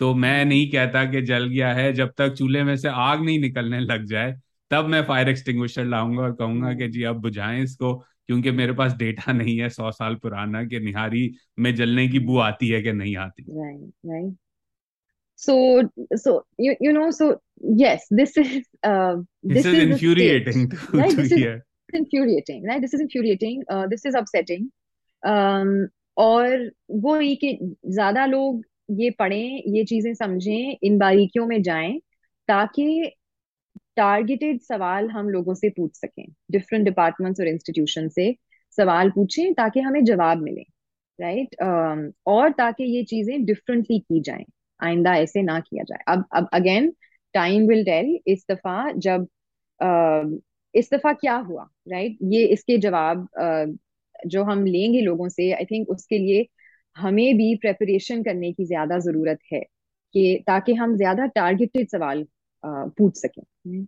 [0.00, 3.38] तो मैं नहीं कहता कि जल गया है जब तक चूल्हे में से आग नहीं
[3.40, 4.32] निकलने लग जाए।
[4.72, 7.94] तब मैं फायर एक्सटिंग्विशर लाऊँगा और कहूँगा कि हम्म, जी अब बुझाएँ इसको
[8.26, 12.38] क्योंकि मेरे पास डेटा नहीं है सौ साल पुराना कि निहारी में जलने की बू
[12.38, 14.32] आती है कि नहीं आती। Right right.
[15.38, 15.54] So
[16.22, 17.28] so you you know so
[17.78, 21.42] yes this is uh this is is the state infuriating right to this is
[21.92, 22.80] infuriating right?
[22.80, 23.64] This is infuriating.
[23.68, 24.70] Uh, this is upsetting.
[25.22, 31.62] Um और वो ये कि ज़्यादा लोग ये पढ़ें ये चीज़ें समझें इन बारीकियों में
[31.62, 31.98] जाएँ
[32.48, 33.12] ताकि
[33.96, 38.34] टारगेटेड सवाल हम लोगों से पूछ सकें डिफरेंट डिपार्टमेंट्स और इंस्टीट्यूशन से
[38.78, 40.62] सवाल पूछें ताकि हमें जवाब मिले
[41.18, 41.56] राइट
[42.26, 44.44] और ताकि ये चीज़ें डिफरेंटली की जाएँ
[44.80, 46.92] आइंदा ऐसे ना किया जाए अब अब अगेन
[47.34, 49.26] टाइम विल टेल इस दफ़ा जब
[49.80, 50.24] अ,
[50.74, 52.32] इस दफ़ा क्या हुआ राइट right?
[52.34, 53.66] ये इसके जवाब अ,
[54.26, 56.46] जो हम लेंगे लोगों से आई थिंक उसके लिए
[56.96, 59.60] हमें भी प्रेपरेशन करने की ज़्यादा ज़रूरत है
[60.14, 62.24] कि ताकि हम ज़्यादा टारगेटेड सवाल
[62.64, 63.86] पूछ सकें।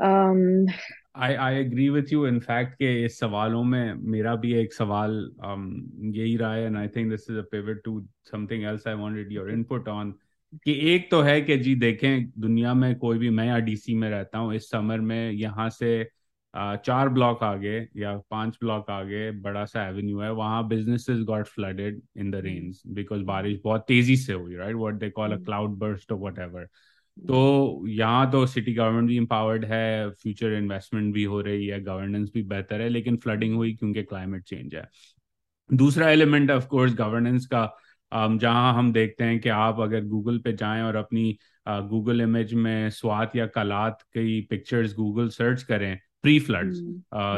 [0.00, 0.68] Um,
[1.16, 5.66] I I agree with you in fact के इस सवालों में मेरा भी एक सवाल um,
[6.16, 8.00] यही रहा है and I think this is a pivot to
[8.30, 10.14] something else I wanted your input on
[10.64, 14.08] कि एक तो है कि जी देखें दुनिया में कोई भी मैं यहाँ डीसी में
[14.10, 15.92] रहता हूँ इस समर में यहाँ से
[16.54, 22.00] चार ब्लॉक आगे या पाँच ब्लॉक आगे बड़ा सा एवेन्यू है वहाँ businesses got flooded
[22.16, 25.78] in the rains because बारिश बहुत तेज़ी से हुई right what they call a cloud
[25.78, 26.68] burst और वट
[27.16, 32.30] तो यहाँ तो सिटी गवर्नमेंट भी एम्पावर्ड है फ्यूचर इन्वेस्टमेंट भी हो रही है गवर्नेंस
[32.34, 34.88] भी बेहतर है लेकिन फ्लडिंग हुई क्योंकि क्लाइमेट चेंज है।
[35.70, 37.68] दूसरा एलिमेंट ऑफ़ कोर्स गवर्नेंस का
[38.12, 41.38] um, जहाँ हम देखते हैं कि आप अगर गूगल पे जाएँ और अपनी
[41.68, 46.80] गूगल इमेज में स्वात या कलात की पिक्चर्स गूगल सर्च करें प्री फ्लड्स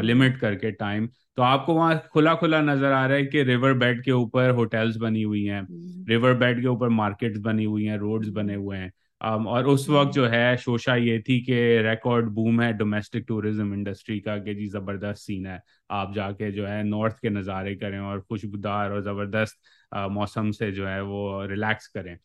[0.05, 4.03] लिमिट करके टाइम तो आपको वहाँ खुला खुला नज़र आ रहा है कि रिवर बेड
[4.05, 5.67] के ऊपर होटल्स बनी हुई हैं
[6.09, 8.93] रिवर बेड के ऊपर मार्केट्स बनी हुई हैं रोड्स बने हुए हैं।
[9.23, 13.25] Um, और उस वक्त हम्म, जो है शोशा ये थी कि रिकॉर्ड बूम है डोमेस्टिक
[13.29, 15.61] टूरिज़्म इंडस्ट्री का कि जी ज़बरदस्त सीन है।
[15.91, 19.59] आप जाके जो है नॉर्थ के नज़ारे करें और खुशबूदार और ज़बरदस्त
[20.11, 22.17] मौसम से जो है वो रिलैक्स करें।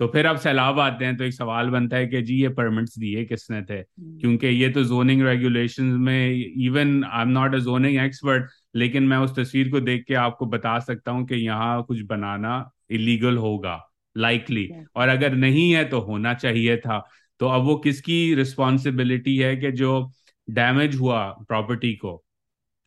[0.00, 2.98] तो फिर अब सैलाब आते हैं तो एक सवाल बनता है कि जी ये परमिट्स
[2.98, 3.74] दिए किसने थे?
[3.74, 9.02] हम्म, क्योंकि ये तो जोनिंग रेगुलेशन में even I am not a zoning expert लेकिन
[9.02, 13.36] मैं उस तस्वीर को देख के आपको बता सकता हूँ कि यहाँ कुछ बनाना इलीगल
[13.36, 13.78] होगा।
[14.16, 16.98] लाइकली और अगर नहीं है तो होना चाहिए था।
[17.40, 20.10] तो अब वो किसकी रिस्पॉन्सिबिलिटी है कि जो
[20.48, 22.22] डैमेज हुआ प्रॉपर्टी को?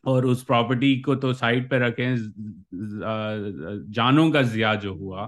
[0.04, 2.16] और उस प्रॉपर्टी को तो साइड पे रखें
[3.92, 5.24] जानों का जिया जो हुआ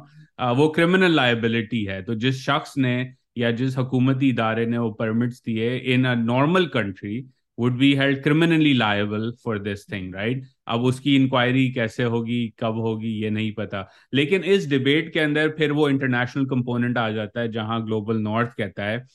[0.53, 5.43] वो क्रिमिनल लाइबिलिटी है। तो जिस शख्स ने या जिस हकूमती इदारे ने वो परमिट्स
[5.47, 7.19] दिए in a normal country
[7.59, 12.79] would be held criminally liable for this thing right अब उसकी इंक्वायरी कैसे होगी, कब
[12.79, 17.41] होगी, ये नहीं पता। लेकिन इस डिबेट के अंदर फिर वो इंटरनेशनल कंपोनेंट आ जाता
[17.41, 19.07] है, जहाँ ग्लोबल नॉर्थ कहता है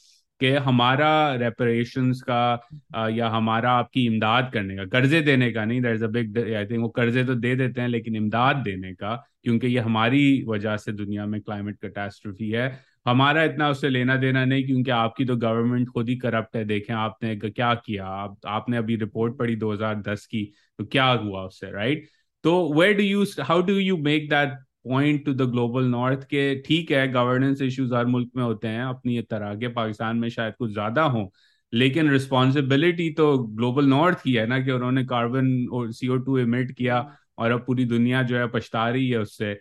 [0.41, 5.95] कि हमारा रेपरेशंस का या हमारा आपकी इमदाद करने का, कर्जे देने का नहीं that
[5.95, 9.67] is big I think वो कर्जे तो दे देते हैं, लेकिन इमदाद देने का, क्योंकि
[9.67, 12.67] ये हमारी वजह से दुनिया में क्लाइमेट कैटास्ट्रोफी है
[13.05, 16.93] हमारा इतना उससे लेना देना नहीं, क्योंकि आपकी तो गवर्नमेंट खुद ही करप्ट है, देखें
[16.95, 18.05] आपने क्या किया?
[18.05, 20.43] आप, आपने अभी रिपोर्ट पढ़ी 2010 की
[20.79, 22.07] तो क्या हुआ उससे राइट
[22.43, 24.53] तो where do you how do you make that
[24.85, 28.83] point to the global north के, ठीक है गवर्नेंस इश्यूज़ हर मुल्क में होते हैं,
[28.83, 31.31] अपनी तरह के, पाकिस्तान में शायद कुछ ज़्यादा हो,
[31.73, 36.71] लेकिन रिस्पॉन्सिबिलिटी तो ग्लोबल नॉर्थ की है ना कि उन्होंने कार्बन और सीओ टू इमिट
[36.71, 36.99] किया,
[37.37, 39.53] और अब पूरी दुनिया जो है पछता रही है उससे।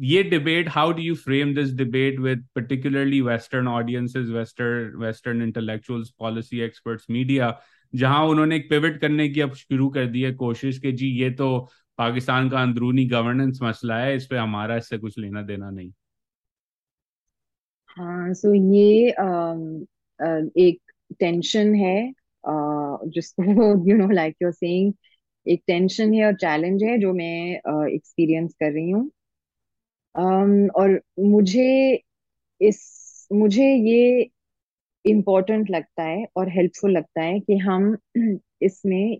[0.00, 6.10] ये debate how do you frame this debate with particularly western audiences western western intellectuals
[6.18, 7.58] policy experts media
[7.94, 11.30] जहाँ उन्होंने एक पिवट करने की अब शुरू कर दी है कोशिश कि जी ये
[11.30, 11.48] तो
[11.98, 15.92] पाकिस्तान का अंदरूनी गवर्नेंस मसला है इस पे हमारा इससे कुछ लेना देना नहीं।
[17.88, 19.86] हाँ सो ये अम,
[20.20, 20.80] अ, एक
[21.20, 21.94] टेंशन है
[23.08, 23.42] जिसको
[23.90, 24.92] you know like you saying
[25.46, 29.10] एक टेंशन है और चैलेंज है जो मैं एक्सपीरियंस कर रही हूँ।
[30.14, 31.64] और मुझे
[32.60, 34.28] इस मुझे ये
[35.04, 37.96] इम्पोर्टेंट लगता है और हेल्पफुल लगता है कि हम
[38.62, 39.18] इसमें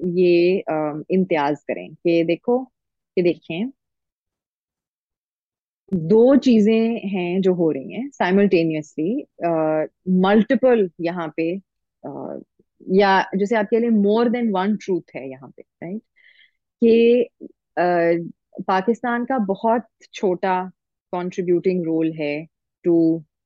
[0.00, 0.62] ये
[1.10, 3.70] इम्तियाज़ करें कि देखो कि देखें
[5.92, 9.24] दो चीज़ें हैं जो हो रही हैं साइमल्टेनियसली
[10.20, 11.50] मल्टीपल यहाँ पे
[12.04, 12.40] अ,
[12.92, 16.02] या जैसे आपके लिए मोर देन वन ट्रूथ है यहाँ पे राइट
[16.82, 17.22] कि
[17.76, 17.82] अ,
[18.68, 20.54] पाकिस्तान का बहुत छोटा
[21.12, 22.34] कंट्रीब्यूटिंग रोल है
[22.84, 22.94] टू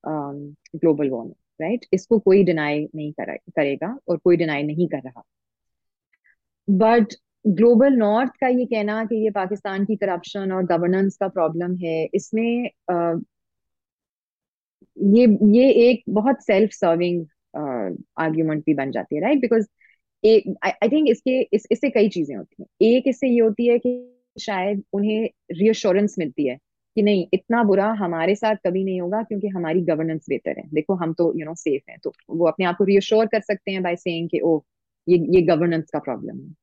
[0.05, 5.23] ग्लोबल वार्मिंग राइट इसको कोई डिनाई नहीं करा, करेगा और कोई डिनाई नहीं कर रहा।
[6.67, 7.13] बट
[7.45, 12.03] ग्लोबल नॉर्थ का ये कहना कि ये पाकिस्तान की करप्शन और गवर्नेंस का प्रॉब्लम है
[12.15, 13.19] इसमें अ,
[14.97, 17.25] ये ये एक बहुत सेल्फ सर्विंग
[18.19, 19.65] आर्ग्यूमेंट भी बन जाती है राइट बिकॉज़
[20.23, 23.77] एक आई थिंक इसके इस, इससे कई चीज़ें होती हैं। एक इससे ये होती है
[23.79, 23.89] कि
[24.39, 26.57] शायद उन्हें रियश्योरेंस मिलती है
[26.97, 30.93] कि नहीं, इतना बुरा हमारे साथ कभी नहीं होगा क्योंकि हमारी गवर्नेंस बेहतर है। देखो,
[30.95, 33.83] हम तो यू नो सेफ़ हैं तो वो अपने आप को रियश्योर कर सकते हैं
[33.83, 34.59] बाय सेइंग कि ओ
[35.07, 36.53] ये ये गवर्नेंस का प्रॉब्लम है।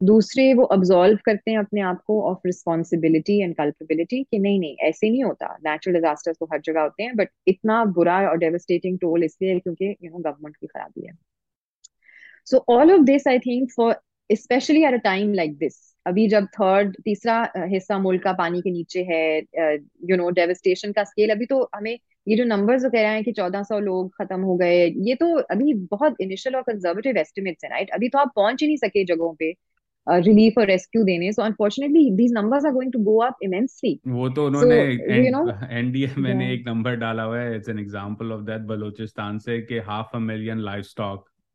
[0.00, 4.76] दूसरे वो अब्सॉल्व करते हैं अपने आप को ऑफ़ रिस्पॉन्सिबिलिटी एंड कल्पेबिलिटी कि नहीं नहीं,
[4.76, 8.98] ऐसे नहीं होता। नेचुरल डिजास्टर्स तो हर जगह होते हैं बट इतना बुरा और डेवस्टेटिंग
[8.98, 11.12] टोल इसलिए क्योंकि यू नो गवर्नमेंट की खराबी है।
[12.46, 13.94] So all of this I think for
[14.30, 18.70] specially at a time like this अभी जब थर्ड तीसरा हिस्सा मुल्क का पानी के
[18.70, 19.38] नीचे है
[20.10, 21.98] यू नो डेवस्टेशन का स्केल अभी तो हमें
[22.28, 25.14] ये जो नंबर्स जो कह रहे हैं कि चौदह सौ लोग खत्म हो गए ये
[25.14, 28.76] तो अभी बहुत इनिशियल और कंजर्वेटिव एस्टिमेट्स हैं राइट अभी तो आप पहुँच ही नहीं
[28.76, 29.54] सके जगहों पे
[30.06, 34.28] रिलीफ और रेस्क्यू देने so unfortunately these numbers are going to go up immensely वो
[34.28, 34.76] तो उन्होंने
[35.78, 39.38] एनडीए में या ने एक नंबर डाला हुआ है it's an example of that Balochistan
[39.38, 40.84] से कि half a million life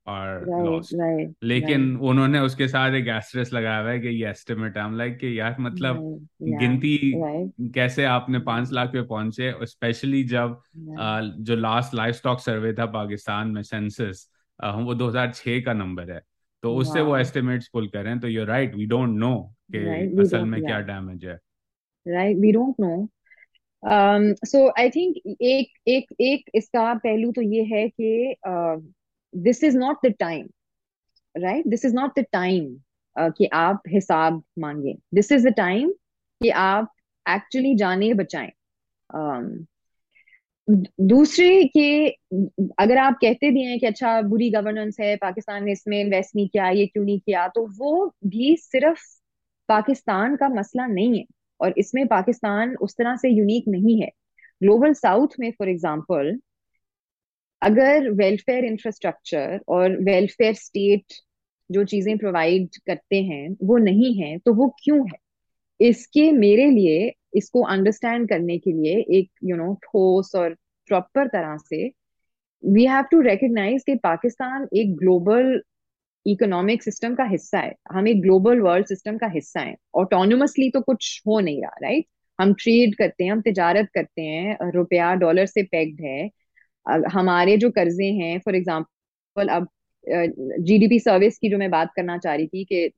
[0.07, 4.95] right lost लेकिन उन्होंने उसके साथ एक एस्टेरिस्क लगाया हुआ है कि ये एस्टिमेट है।
[4.97, 5.97] लाइक कि यार मतलब
[6.43, 6.97] गिनती
[7.73, 10.59] कैसे आपने पाँच लाख पे पहुँचे स्पेशली जब
[11.39, 14.27] जो लास्ट लाइफ स्टॉक सर्वे था पाकिस्तान में सेंसस
[14.59, 16.21] वो 2006 का नंबर है।
[16.63, 19.35] तो उससे वो एस्टिमेट्स पुल करें। तो you right we don't know
[19.75, 19.77] कि
[20.21, 21.37] असल में क्या डैमेज है।
[22.05, 23.07] Right we don't know
[24.45, 28.35] so I think एक एक एक इसका पहलू तो ये है कि
[29.33, 30.47] this is not the time
[31.35, 32.75] right this is not the time
[33.15, 35.91] कि आप हिसाब मांगे। दिस इज़ द टाइम
[36.41, 36.93] कि आप
[37.25, 38.51] एक्चुअली जाने बचाएँ।
[39.09, 39.65] Um,
[41.01, 42.07] दूसरे के
[42.79, 46.47] अगर आप कहते भी हैं कि अच्छा बुरी गवर्नेंस है पाकिस्तान ने इसमें इन्वेस्ट नहीं
[46.49, 48.99] किया ये क्यों नहीं किया तो वो भी सिर्फ़
[49.69, 51.25] पाकिस्तान का मसला नहीं है।
[51.59, 54.09] और इसमें पाकिस्तान उस तरह से यूनिक नहीं है।
[54.61, 56.39] ग्लोबल साउथ में फॉर एग्जांपल
[57.61, 61.13] अगर वेलफेयर इंफ्रास्ट्रक्चर और वेलफेयर स्टेट
[61.69, 65.17] जो चीज़ें प्रोवाइड करते हैं, वो नहीं है तो वो क्यों है?
[65.79, 70.55] इसके मेरे लिए, इसको अंडरस्टैंड करने के लिए एक यू नो ठोस और
[70.89, 71.91] प्रॉपर तरह से
[72.63, 75.61] वी हैव टू रिकग्नाइज कि पाकिस्तान एक ग्लोबल
[76.25, 80.81] इकोनॉमिक सिस्टम का हिस्सा है। हम एक ग्लोबल वर्ल्ड सिस्टम का हिस्सा है। ऑटोनोमसली तो
[80.81, 82.05] कुछ हो नहीं रहा राइट
[82.39, 86.29] हम ट्रेड करते हैं, हम तिजारत करते हैं, रुपया डॉलर से पैक्ड है।
[86.85, 89.67] हमारे जो कर्जे हैं फॉर एग्ज़ाम्पल अब
[90.61, 92.89] जीडीपी सर्विस की जो मैं बात करना चाह रही थी कि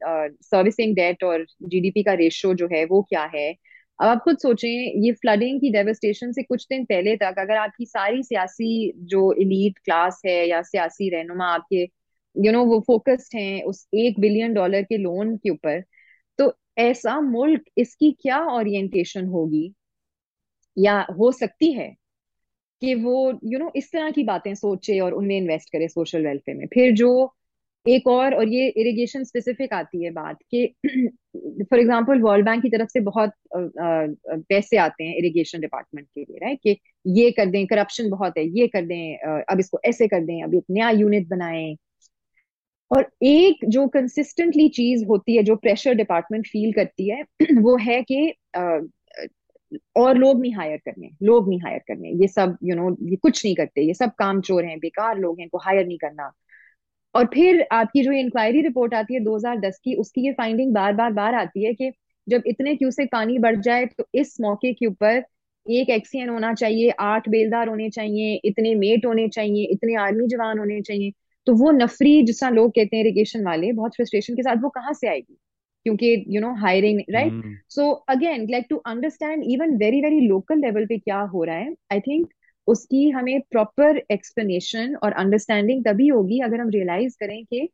[0.43, 3.51] सर्विसिंग डेट और जीडीपी का रेशियो जो है वो क्या है?
[3.99, 4.69] अब आप खुद सोचें
[5.05, 9.77] ये फ्लडिंग की डेवस्टेशन से कुछ दिन पहले तक अगर आपकी सारी सियासी जो इलीट
[9.85, 14.19] क्लास है या सियासी रहनुमा आपके यू you नो know, वो फोकस्ड हैं उस एक
[14.19, 15.81] बिलियन डॉलर के लोन के ऊपर
[16.39, 19.73] तो ऐसा मुल्क इसकी क्या ओरिएंटेशन होगी?
[20.77, 21.95] या हो सकती है?
[22.81, 25.87] कि वो यू you नो know, इस तरह की बातें सोचे और उनमें इन्वेस्ट करे
[25.87, 27.11] सोशल वेलफेयर में। फिर जो
[27.85, 30.65] एक और और ये इरिगेशन स्पेसिफिक आती है बात कि
[31.63, 33.31] फॉर एग्जांपल वर्ल्ड बैंक की तरफ़ से बहुत
[34.49, 38.45] पैसे आते हैं इरिगेशन डिपार्टमेंट के लिए राइट कि ये कर दें करप्शन बहुत है
[38.59, 41.75] ये कर दें अब इसको ऐसे कर दें अब एक नया यूनिट बनाएँ।
[42.91, 47.23] और एक जो कंसिस्टेंटली चीज़ होती है जो प्रेशर डिपार्टमेंट फील करती है
[47.61, 48.33] वो है कि
[49.97, 53.09] और लोग नहीं हायर करने लोग नहीं हायर करने। ये सब यू you नो know,
[53.09, 55.97] ये कुछ नहीं करते। ये सब काम चोर हैं बेकार लोग हैं इनको हायर नहीं
[55.97, 56.31] करना।
[57.15, 61.11] और फिर आपकी जो इंक्वायरी रिपोर्ट आती है 2010 की उसकी ये फाइंडिंग बार बार
[61.13, 61.91] बार आती है कि
[62.27, 65.23] जब इतने क्यूसेक पानी बढ़ जाए तो इस मौके के ऊपर
[65.65, 70.59] एक एक्सीएन होना चाहिए आठ बेलदार होने चाहिए इतने मेट होने चाहिए इतने आर्मी जवान
[70.59, 71.11] होने चाहिए।
[71.47, 74.69] तो वो नफरी जिस तरह लोग कहते हैं इरिगेशन वाले बहुत फ्रस्ट्रेशन के साथ वो
[74.69, 75.37] कहाँ से आएगी?
[75.85, 80.85] क्योंकि you know hiring right so again like to understand even very very local level
[80.85, 82.29] पे क्या हो रहा है आई थिंक
[82.67, 87.67] उसकी हमें प्रॉपर एक्सप्लेनेशन और अंडरस्टैंडिंग तभी होगी अगर हम रियलाइज़ करें कि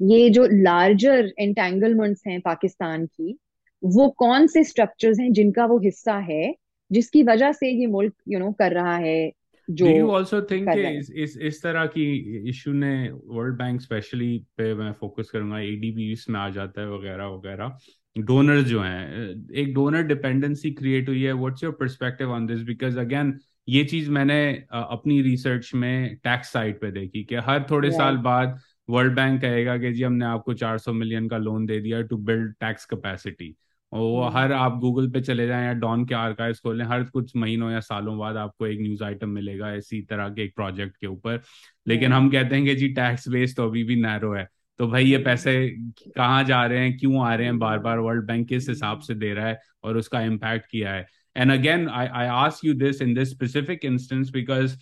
[0.00, 3.36] ये जो लार्जर एंटेंगलमेंट्स हैं पाकिस्तान की
[3.82, 6.54] वो कौन से स्ट्रक्चर्स हैं जिनका वो हिस्सा है
[6.90, 9.30] जिसकी वजह से ये मुल्क यू you नो know, कर रहा है
[9.70, 12.04] जो यू ऑल्सो थिंक इस, इस इस तरह की
[12.48, 17.26] इशू ने वर्ल्ड बैंक स्पेशली पे मैं फोकस करूँगा एडीबी में आ जाता है वगैरह
[17.26, 17.78] वगैरह।
[18.18, 19.10] डोनर जो हैं
[19.54, 23.38] एक डोनर डिपेंडेंसी क्रिएट हुई है। What's your perspective on this because again
[23.68, 28.00] ये चीज़ मैंने अपनी रिसर्च में टैक्स साइड पे देखी कि हर थोड़े yeah.
[28.00, 28.58] साल बाद
[28.90, 32.52] वर्ल्ड बैंक कहेगा कि जी हमने आपको 400 मिलियन का लोन दे दिया टू बिल्ड
[32.52, 33.56] टैक्स कैपेसिटी
[33.96, 34.36] और वो hmm.
[34.36, 37.80] हर आप गूगल पे चले जाएँ या डॉन के आर्काइव खोलें हर कुछ महीनों या
[37.80, 41.40] सालों बाद आपको एक न्यूज़ आइटम मिलेगा इसी तरह के एक प्रोजेक्ट के ऊपर।
[41.88, 45.04] लेकिन हम कहते हैं कि जी टैक्स बेस तो अभी भी नैरो है। तो भाई
[45.04, 45.68] ये पैसे
[46.16, 47.58] कहाँ जा रहे हैं क्यों आ रहे हैं?
[47.58, 51.06] बार बार वर्ल्ड बैंक किस हिसाब से दे रहा है और उसका इम्पैक्ट किया है।
[51.36, 54.78] And again I I ask you this in this specific instance because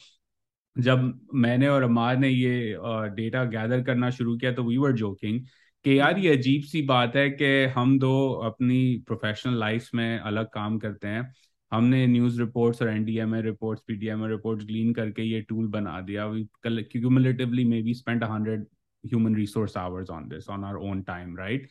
[0.78, 4.92] जब मैंने और अमार ने ये डेटा uh, गैदर करना शुरू किया तो वी वर
[4.92, 5.40] जोकिंग
[5.84, 8.12] कि यार ये अजीब सी बात है कि हम दो
[8.44, 11.32] अपनी प्रोफेशनल लाइफ में अलग काम करते हैं।
[11.72, 16.26] हमने न्यूज़ रिपोर्ट्स और NDMA reports PDMA reports glean करके ये टूल बना दिया।
[16.66, 18.66] Cumulatively maybe spend hundred
[19.04, 21.68] human resource hours on this on our own time right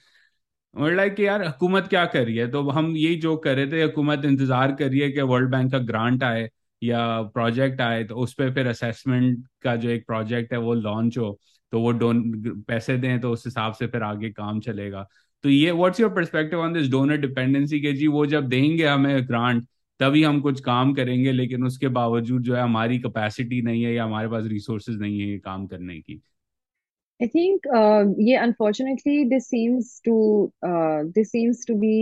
[0.74, 2.50] like यार, हुकूमत क्या कर रही है?
[2.52, 5.72] तो हम यही जो कर रहे थे, हुकूमत इंतज़ार कर रही है कि वर्ल्ड बैंक
[5.72, 6.50] का ग्रांट आए
[6.82, 11.18] या प्रोजेक्ट आए तो उस पर फिर असेसमेंट का जो एक प्रोजेक्ट है वो लॉन्च
[11.18, 11.38] हो।
[11.74, 12.22] तो वो डोन
[12.68, 15.08] पैसे दें तो उस हिसाब से फिर आगे काम चलेगा।
[15.44, 18.08] तो ये what's your perspective on this donor dependency के जी?
[18.08, 19.66] वो जब देंगे हमें ग्रांट
[20.00, 24.04] तभी हम कुछ काम करेंगे लेकिन उसके बावजूद जो है हमारी कैपेसिटी नहीं है या
[24.04, 26.22] हमारे पास रिसोर्सेज नहीं है ये काम करने की।
[27.20, 30.16] I think uh, yeah, unfortunately, this seems to
[30.68, 31.96] uh, this seems to be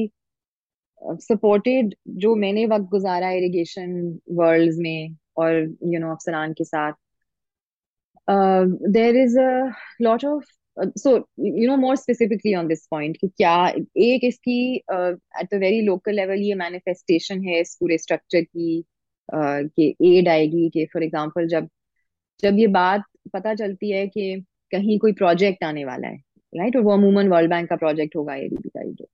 [1.22, 1.94] supported
[2.24, 3.94] जो मैंने वक्त गुजारा इरिगेशन
[4.32, 5.54] वर्ल्ड्स में और
[5.94, 6.94] यू नो अफसरान के साथ।
[8.28, 10.46] There is a lot of
[10.98, 13.56] so you know more specifically on this point कि क्या
[14.00, 18.82] एक इसकी at the very local level ये मैनिफेस्टेशन है इस पूरे स्ट्रक्चर की
[19.30, 21.70] uh, कि एड आएगी कि फॉर एग्जांपल जब
[22.44, 23.04] जब ये बात
[23.34, 24.36] पता चलती है कि
[24.72, 26.18] कहीं कोई प्रोजेक्ट आने वाला है
[26.54, 29.06] राइट और वो अमूमन वर्ल्ड बैंक का प्रोजेक्ट होगा एडीबी का जो।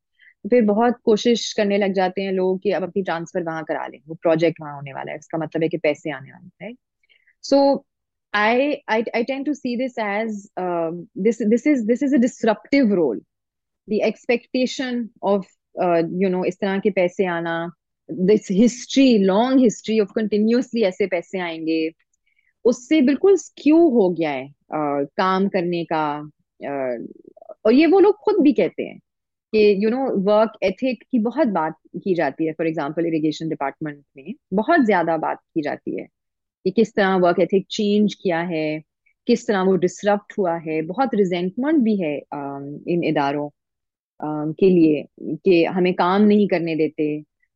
[0.46, 3.88] तो फिर बहुत कोशिश करने लग जाते हैं लोग कि अब अपनी ट्रांसफ़र वहाँ करा
[3.88, 6.76] लें वो प्रोजेक्ट वहाँ होने वाला है इसका मतलब है कि पैसे आने वाले हैं
[7.44, 7.86] so
[8.34, 12.20] I, I I tend to see this as uh, this this is this is a
[12.20, 13.20] disruptive role.
[13.88, 15.46] The expectation of
[15.82, 17.72] uh, you know इस तरह के पैसे आना,
[18.10, 21.92] this history, long history of continuously ऐसे पैसे आएँगे,
[22.66, 26.06] उससे बिल्कुल स्क्यू हो गया है आ, काम करने का
[26.66, 26.98] आ,
[27.66, 29.00] और ये वो लोग खुद भी कहते हैं
[29.54, 34.04] कि यू नो वर्क एथिक की बहुत बात की जाती है फॉर एग्जांपल इरिगेशन डिपार्टमेंट
[34.18, 36.08] में बहुत ज़्यादा बात की जाती है
[36.68, 38.82] कि किस तरह वर्क एथिक चेंज किया है,
[39.28, 42.16] किस तरह वो डिसरप्ट हुआ है, बहुत रिजेंटमेंट भी है
[42.94, 43.50] इन इदारों
[44.54, 45.06] के लिए
[45.46, 47.08] कि हमें काम नहीं करने देते।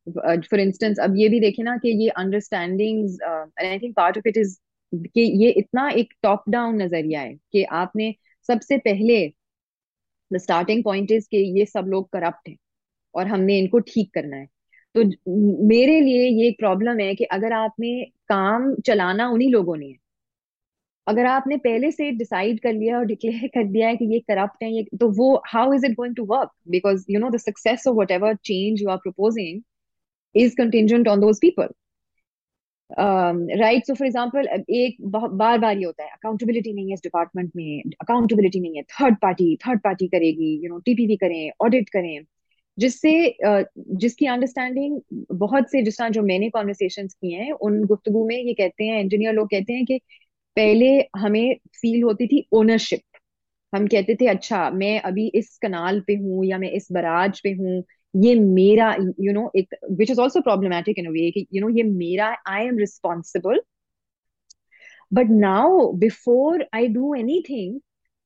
[0.07, 4.37] फॉर इंस्टेंस अब ये भी देखे ना कि ये understandings I think part of it
[4.37, 4.57] is
[4.93, 8.13] कि ये इतना एक टॉप डाउन नज़रिया है कि आपने
[8.49, 9.19] सबसे पहले
[10.31, 12.57] द स्टार्टिंग पॉइंट इज़ कि ये सब लोग करप्ट हैं
[13.15, 14.47] और हमने इनको ठीक करना है।
[14.95, 15.03] तो
[15.67, 17.93] मेरे लिए ये एक प्रॉब्लम है कि अगर आपने
[18.29, 19.97] काम चलाना उन्हीं लोगों ने है।
[21.07, 24.63] अगर आपने पहले से डिसाइड कर लिया और डिक्लेयर कर दिया है कि ये करप्ट
[24.63, 27.87] है, ये तो वो how is it going to work because you know the success
[27.87, 29.61] of whatever change you are proposing
[30.35, 31.69] is contingent on those people
[33.59, 37.51] right so for example एक बार बार ये होता है अकाउंटेबिलिटी नहीं है इस डिपार्टमेंट
[37.55, 42.19] में अकाउंटेबिलिटी नहीं है थर्ड पार्टी थर्ड पार्टी करेगी यू नो टीपीवी करें ऑडिट करें।
[42.77, 43.11] जिससे
[44.01, 44.99] जिसकी अंडरस्टैंडिंग
[45.39, 48.99] बहुत से जिस तरह जो मैंने कॉन्वर्सेशन किए हैं, उन गुफ्तगु में ये कहते हैं
[49.01, 49.99] इंजीनियर लोग कहते हैं कि
[50.57, 53.01] पहले हमें फील होती थी ओनरशिप
[53.73, 57.51] हम कहते थे अच्छा मैं अभी इस कनाल पे हूँ या मैं इस बराज पे
[57.51, 61.69] हूँ, ये मेरा यू नो एक which is also problematic in way कि यू नो
[61.77, 63.61] ये मेरा I am responsible
[65.11, 67.13] but now before I do
[67.49, 67.79] anything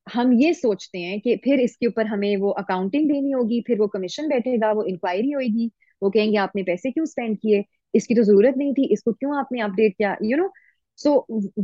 [0.07, 3.87] हम ये सोचते हैं कि फिर इसके ऊपर हमें वो अकाउंटिंग देनी होगी फिर वो
[3.87, 7.63] कमीशन बैठेगा वो इंक्वायरी होगी वो कहेंगे आपने पैसे क्यों स्पेंड किए?
[7.93, 10.17] इसकी तो ज़रूरत नहीं थी इसको क्यों आपने अपडेट किया?
[10.23, 10.49] यू नो
[10.99, 11.13] सो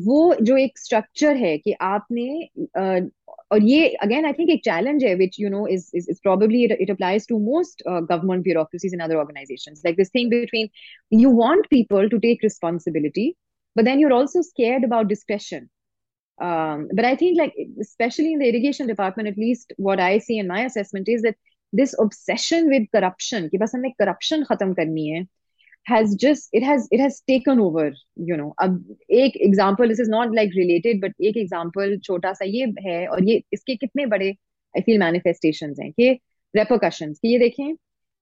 [0.05, 3.09] वो जो एक स्ट्रक्चर है कि आपने uh,
[3.51, 6.91] और ये अगेन आई थिंक एक चैलेंज है which you know is is probably it
[6.91, 10.69] applies to most government bureaucracies in other organisations like this thing between
[11.19, 13.33] you want people to take responsibility
[13.75, 15.67] but then you also also about discretion
[16.41, 20.37] um, but i think like especially in the irrigation department at least what i see
[20.37, 21.35] in my assessment is that
[21.73, 25.27] this obsession with corruption कि बस हमें corruption खत्म करनी है
[25.85, 27.85] has just it has it has taken over
[28.29, 32.45] you know अब एक example this is not like related but एक example छोटा सा
[32.45, 34.33] ये है और ये इसके कितने बड़े
[34.73, 36.11] I feel manifestations हैं कि
[36.53, 37.75] repercussions कि ये देखें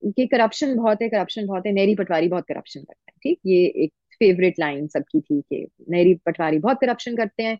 [0.03, 3.65] कि करप्शन बहुत है करप्शन बहुत है नेरी पटवारी बहुत करप्शन करता है ठीक ये
[3.83, 7.57] एक फेवरेट लाइन सबकी थी कि नेरी पटवारी बहुत करप्शन करते हैं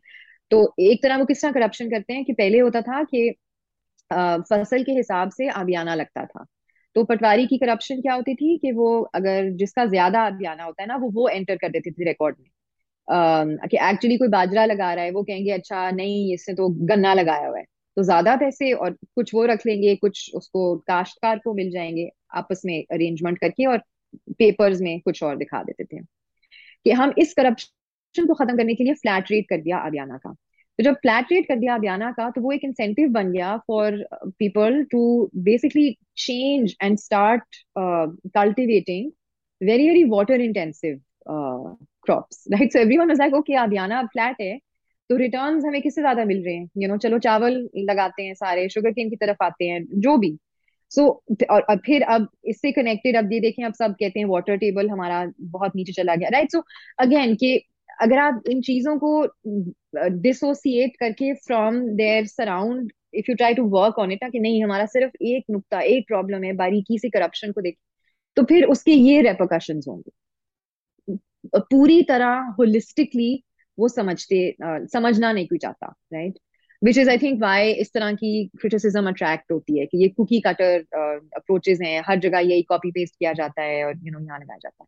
[0.52, 3.30] तो एक तरह वो किस तरह करप्शन करते हैं कि पहले होता था कि
[4.12, 6.46] फ़सल के हिसाब से आबियाना लगता था।
[6.96, 10.88] तो पटवारी की करप्शन क्या होती थी कि वो अगर जिसका ज़्यादा अभियाना होता है
[10.88, 12.50] ना, वो वो एंटर कर देते थे रिकॉर्ड में।
[13.68, 17.48] कि एक्चुअली कोई बाजरा लगा रहा है, वो कहेंगे अच्छा नहीं, इसने तो गन्ना लगाया
[17.48, 17.66] हुआ है।
[17.98, 22.62] तो ज़्यादा पैसे और कुछ वो रख लेंगे, कुछ उसको काश्तकार को मिल जाएँगे, आपस
[22.66, 23.78] में अरेंजमेंट करके और
[24.40, 26.04] पेपर्स में कुछ और दिखा देते थे।
[26.86, 27.74] कि हम इस करप्शन
[28.18, 30.32] को खत्म करने के लिए फ्लैट रेट कर दिया अभियाना का।
[30.80, 34.04] तो जब फ्लैट रेट कर दिया अभियाना का तो वो एक इंसेंटिव बन गया for
[34.40, 39.12] people to basically change and start cultivating
[39.62, 44.58] very very water intensive crops right so everyone was like okay अभियाना अब फ्लैट है
[45.10, 46.64] तो रिटर्न्स हमें किससे ज़्यादा मिल रहे हैं?
[46.64, 49.84] यू you नो know, चलो चावल लगाते हैं सारे शुगर केन की तरफ़ आते हैं
[49.94, 50.38] जो भी।
[50.92, 54.26] सो so, और, और फिर अब इससे कनेक्टेड अब ये देखें अब सब कहते हैं
[54.28, 56.64] वाटर टेबल हमारा बहुत नीचे चला गया। राइट सो
[57.00, 57.56] अगेन कि
[58.00, 59.12] अगर आप इन चीज़ों को
[60.22, 64.86] डिसोसिएट करके from their surround if you try to work on it कि नहीं, हमारा
[64.88, 67.78] सिर्फ़ एक नुकता, एक प्रॉब्लम है, बारीकी से करप्शन को देख
[68.38, 70.12] तो फिर उसके ये रेपोकशन होंगे
[71.72, 73.32] पूरी तरह होलिस्टिकली
[73.78, 74.40] वो समझते
[74.94, 76.40] समझना नहीं कोई चाहता right?
[76.82, 80.40] Which is I think why इस तरह की क्रिटिसिज्म अट्रैक्ट होती है कि ये कुकी
[80.46, 80.80] कटर
[81.38, 84.58] अप्रोचेज हैं हर जगह यही कॉपी पेस्ट किया जाता है और यू नो यहाँ लगाया
[84.64, 84.88] जाता है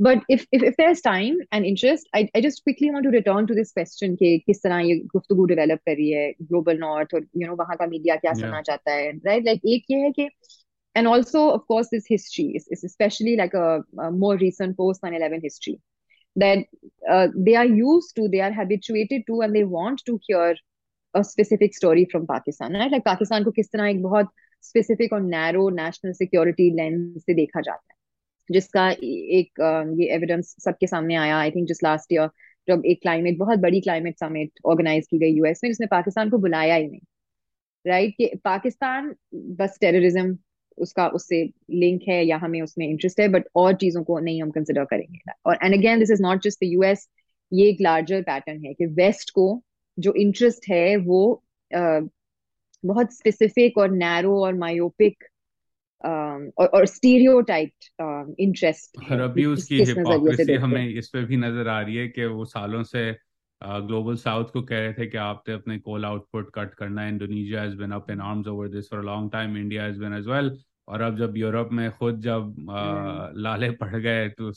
[0.00, 3.46] but if if if there time and interest I I just quickly want to return
[3.46, 7.26] to this question कि किस तरह ये गुफ्तगू डेवलप कर रही है ग्लोबल नॉर्थ और
[7.36, 10.28] यू नो वहाँ का मीडिया क्या सुनना चाहता है राइट लाइक एक ये है कि
[10.96, 15.02] and also of course this history is, is especially like a, a more recent post
[15.02, 15.80] 9-11 history
[16.36, 16.58] that
[17.08, 20.54] uh, they are used to they are habituated to and they want to hear
[21.14, 24.30] specific story from Pakistan right like Pakistan को किस तरह एक बहुत
[24.64, 27.96] specific और narrow national security lens से देखा जाता है?
[28.50, 29.60] जिसका एक
[30.00, 32.28] ये एविडेंस सबके सामने आया I think just last year
[32.68, 36.38] जब एक क्लाइमेट बहुत बड़ी क्लाइमेट समिट ऑर्गेनाइज की गई यूएस में, जिसने पाकिस्तान को
[36.38, 37.00] बुलाया ही नहीं
[37.84, 38.30] राइट right?
[38.30, 40.36] कि पाकिस्तान बस टेररिज्म
[40.78, 44.50] उसका, उससे लिंक है या हमें उसमें इंटरेस्ट है बट और चीज़ों को नहीं हम
[44.50, 47.08] कंसिडर करेंगे। और and again this is not just the US
[47.52, 49.46] ये एक लार्जर पैटर्न है कि वेस्ट को
[49.98, 52.00] जो इंटरेस्ट है वो आ,
[52.84, 55.24] बहुत स्पेसिफिक और नैरो और मायोपिक
[56.04, 61.96] और, और स्टीरियोटाइप इंटरेस्ट और अभी उसकी हिपोक्रेसी हमें इस पे भी नज़र आ रही
[61.96, 63.10] है कि वो सालों से
[63.62, 67.62] ग्लोबल साउथ को कह रहे थे कि आपने अपने कोल आउटपुट कट करना है। Indonesia
[67.62, 70.26] has been up in arms over this for a long time India has been as
[70.26, 70.50] well
[70.88, 74.50] और अब जब यूरोप में खुद जब आ, लाले पड़ गए तो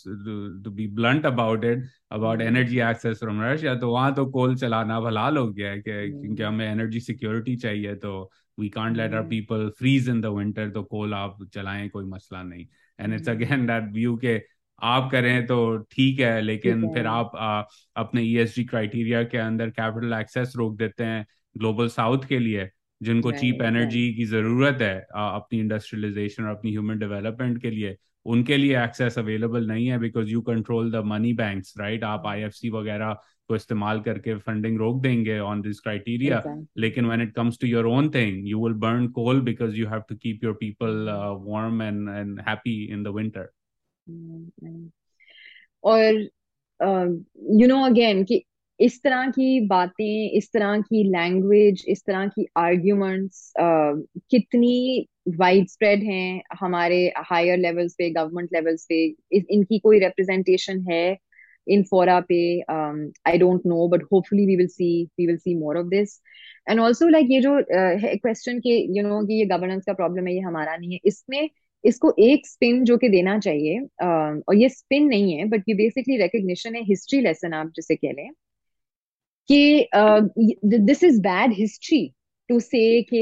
[0.63, 4.99] to be blunt about it about energy access from Russia तो वहाँ तो कोल चलाना
[4.99, 9.69] भलाल हो गया है क्योंकि हमें एनर्जी सिक्योरिटी चाहिए तो we can't let our people
[9.79, 12.65] freeze in the winter तो कोल आप चलाएँ कोई मसला नहीं।
[12.99, 14.41] And it's again that view के
[14.81, 17.63] आप करें तो ठीक है लेकिन फिर आप आ,
[17.95, 21.25] अपने ईएसजी e क्राइटेरिया के अंदर कैपिटल एक्सेस रोक देते हैं
[21.57, 22.69] ग्लोबल साउथ के लिए।
[23.01, 27.95] जिनको चीप एनर्जी की ज़रूरत है अपनी इंडस्ट्रियलाइजेशन और अपनी ह्यूमन डेवलपमेंट के लिए
[28.25, 32.69] उनके लिए एक्सेस अवेलेबल नहीं है because you control the money banks right आप आईएफसी
[32.69, 33.13] वगैरह
[33.49, 36.41] को इस्तेमाल करके फंडिंग रोक देंगे ऑन दिस क्राइटेरिया
[36.77, 40.01] लेकिन when it comes to your own thing you will burn coal because you have
[40.09, 41.05] to keep your people
[41.43, 43.49] warm and and happy in the winter
[45.83, 46.13] और
[47.61, 48.43] you know again कि
[48.79, 53.53] इस तरह की बातें इस तरह की लैंग्वेज इस तरह की आर्ग्यूमेंट्स
[54.31, 55.07] कितनी
[55.37, 59.05] वाइड स्प्रेड हैं हमारे हायर लेवल्स पे गवर्नमेंट लेवल्स पे
[59.37, 61.17] इनकी कोई रिप्रेजेंटेशन है
[61.67, 62.59] इन फोरा पे?
[63.27, 66.21] I don't know but hopefully we will see we will see more of this
[66.69, 70.33] and also like ये जो क्वेश्चन के यू नो कि ये गवर्नेंस का प्रॉब्लम है
[70.33, 71.49] ये हमारा नहीं है इसमें
[71.83, 75.75] इसको एक स्पिन जो कि देना चाहिए uh, और ये स्पिन नहीं है बट ये
[75.75, 78.29] बेसिकली रिकग्निशन है हिस्ट्री लेसन आप जिसे कह लें
[79.49, 79.89] कि
[80.77, 82.07] this is bad history
[82.49, 83.19] to say कि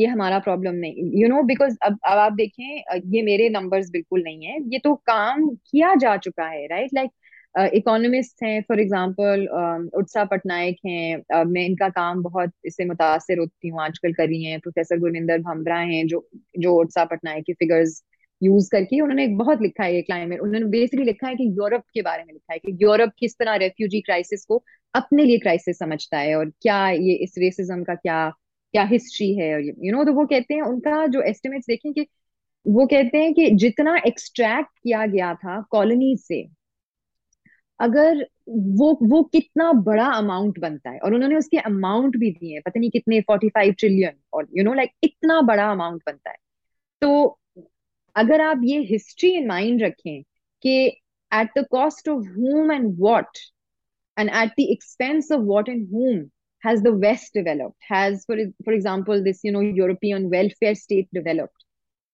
[0.00, 4.22] ये हमारा प्रॉब्लम नहीं यू नो बिकॉज़ अब अब आप देखें ये मेरे नंबर्स बिल्कुल
[4.22, 7.10] नहीं है ये तो काम किया जा चुका है राइट लाइक
[7.74, 9.46] इकोनॉमिस्ट हैं फॉर एग्जांपल
[9.94, 14.44] उत्साह पटनायक हैं uh, मैं इनका काम बहुत इससे मुतासर होती हूँ आजकल कर रही
[14.44, 16.26] हैं प्रोफेसर गुरविंदर भमरा हैं जो
[16.58, 18.02] जो उत्साह पटनायक के फिगर्स
[18.42, 21.82] यूज़ करके उन्होंने एक बहुत लिखा है ये क्लाइमेट उन्होंने बेसिकली लिखा है कि यूरोप
[21.94, 24.62] के बारे में लिखा है कि यूरोप किस तरह रेफ्यूजी क्राइसिस को
[24.94, 28.28] अपने लिए क्राइसिस समझता है और क्या ये इस रेसिज्म का क्या
[28.74, 32.06] क्या हिस्ट्री है और यू नो तो वो कहते हैं, उनका जो एस्टिमेट्स देखें कि
[32.66, 36.42] वो कहते हैं कि जितना एक्सट्रैक्ट किया गया था कॉलोनी से,
[37.80, 42.80] अगर वो वो कितना बड़ा अमाउंट बनता है और उन्होंने उसके अमाउंट भी दिए पता
[42.80, 46.36] नहीं कितने फोर्टी फाइव ट्रिलियन और यू नो लाइक इतना बड़ा अमाउंट बनता है।
[47.02, 47.38] तो
[48.15, 50.21] अगर आप ये हिस्ट्री इन माइंड रखें
[50.61, 50.77] कि
[51.33, 53.37] at the cost of whom and what
[54.17, 57.77] and at the expense of what and whom has the West developed?
[57.87, 61.53] Has, for for example, this you know European welfare state developed?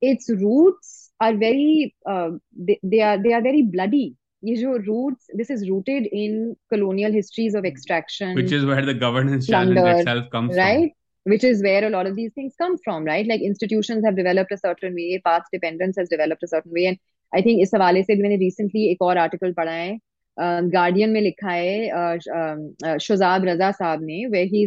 [0.02, 4.16] Its roots are very uh, they, they are they are very bloody.
[4.42, 5.26] These roots.
[5.34, 10.00] This is rooted in colonial histories of extraction, which is where the governance plunder, challenge
[10.00, 10.92] itself comes right?
[11.28, 11.32] From.
[11.32, 13.28] Which is where a lot of these things come from, right?
[13.28, 16.98] Like institutions have developed a certain way, path dependence has developed a certain way, and
[17.36, 20.00] I think इस हवाले से भी मैंने recently एक और article पढ़ा है
[20.40, 24.66] guardian में लिखा है शुजाब रजा साहब ने वे he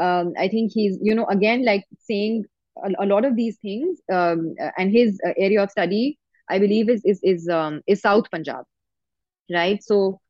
[0.00, 2.44] I think he you know again like saying
[3.00, 6.18] a lot of these things um, and his uh, area of study
[6.50, 8.64] i believe is is is um, is south punjab
[9.50, 10.20] right so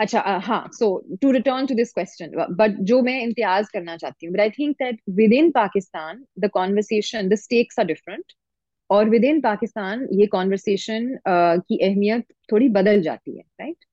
[0.00, 0.86] अच्छा हाँ so
[1.22, 4.76] to return to this question but जो मैं इम्तियाज़ करना चाहती हूँ but I think
[4.78, 5.00] that
[5.32, 8.32] within Pakistan the conversation the stakes are different
[8.90, 13.86] और within Pakistan ये कॉन्वर्सेशन uh, की अहमियत थोड़ी बदल जाती है राइट right?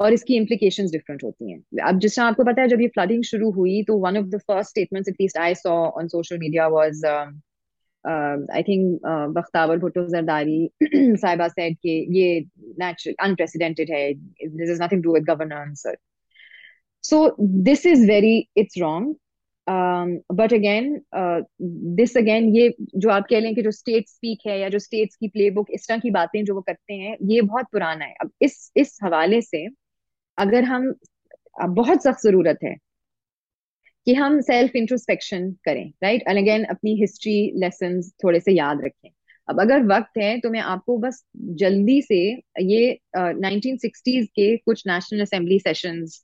[0.00, 3.50] और इसकी इम्प्लीकेशन डिफरेंट होती हैं अब जिस आपको पता है जब ये फ्लडिंग शुरू
[3.50, 7.00] हुई तो one of the first statements at least I saw on social media was
[8.08, 9.00] I think
[9.36, 12.40] Bakhtawar Bhutto Zardari साहिबा सेड के ये
[12.80, 15.82] नेचुरल अनप्रेसिडेंटेड है this is nothing to with governance
[17.04, 19.14] so this is very it's wrong
[20.32, 21.00] but again
[21.96, 25.16] this again ये जो आप कह लें कि जो स्टेट स्पीक है या जो स्टेट्स
[25.16, 28.14] की प्ले बुक इस तरह की बातें जो वो करते हैं ये बहुत पुराना है
[28.20, 29.66] अब इस इस हवाले से
[30.38, 30.92] अगर हम
[31.68, 32.76] बहुत सख्त ज़रूरत है
[34.08, 39.10] कि हम सेल्फ इंट्रोस्पेक्शन करें राइट एंड अगेन अपनी हिस्ट्री लेसन थोड़े से याद रखें
[39.48, 41.24] अब अगर वक्त है तो मैं आपको बस
[41.62, 42.20] जल्दी से
[42.62, 46.16] ये नाइनटीन uh, सिक्सटीज के कुछ नेशनल असेंबली सेशंस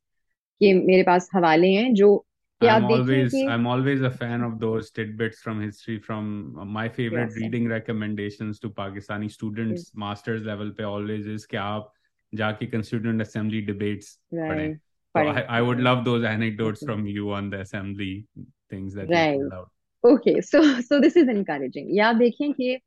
[0.60, 2.14] के मेरे पास हवाले हैं जो
[2.60, 5.98] I'm always I'm always a fan of those tidbits from history.
[5.98, 6.28] From
[6.76, 7.36] my favorite yes.
[7.36, 9.90] reading recommendations to Pakistani students, yes.
[10.04, 11.92] masters level पे always is कि आप
[12.32, 14.78] जाके constituent assembly debates right.
[15.14, 16.92] So I, I would love those anecdotes okay.
[16.92, 18.26] from you on the assembly
[18.70, 19.36] things that right.
[19.36, 19.70] you out.
[20.04, 21.86] Okay, so so this is encouraging.
[21.96, 22.78] या आप देखें कि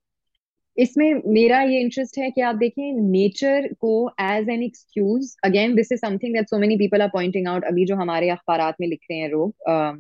[0.77, 5.91] इसमें मेरा ये इंटरेस्ट है कि आप देखें नेचर को as an excuse again this
[5.91, 8.99] is something that so many people are pointing out अभी जो हमारे अखबार में लिख
[9.11, 9.95] रहे हैं लोग uh,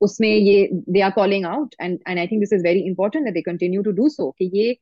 [0.00, 3.34] उसमें ये they are calling out and and I think this is very important that
[3.34, 4.76] they continue to do so कि ये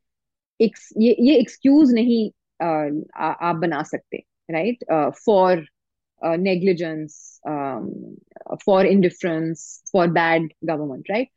[0.60, 2.30] ये ये एक्सक्यूज नहीं
[2.62, 4.84] आप बना सकते right
[5.24, 5.66] for
[6.22, 8.16] uh, negligence um,
[8.64, 11.28] for indifference for bad government right?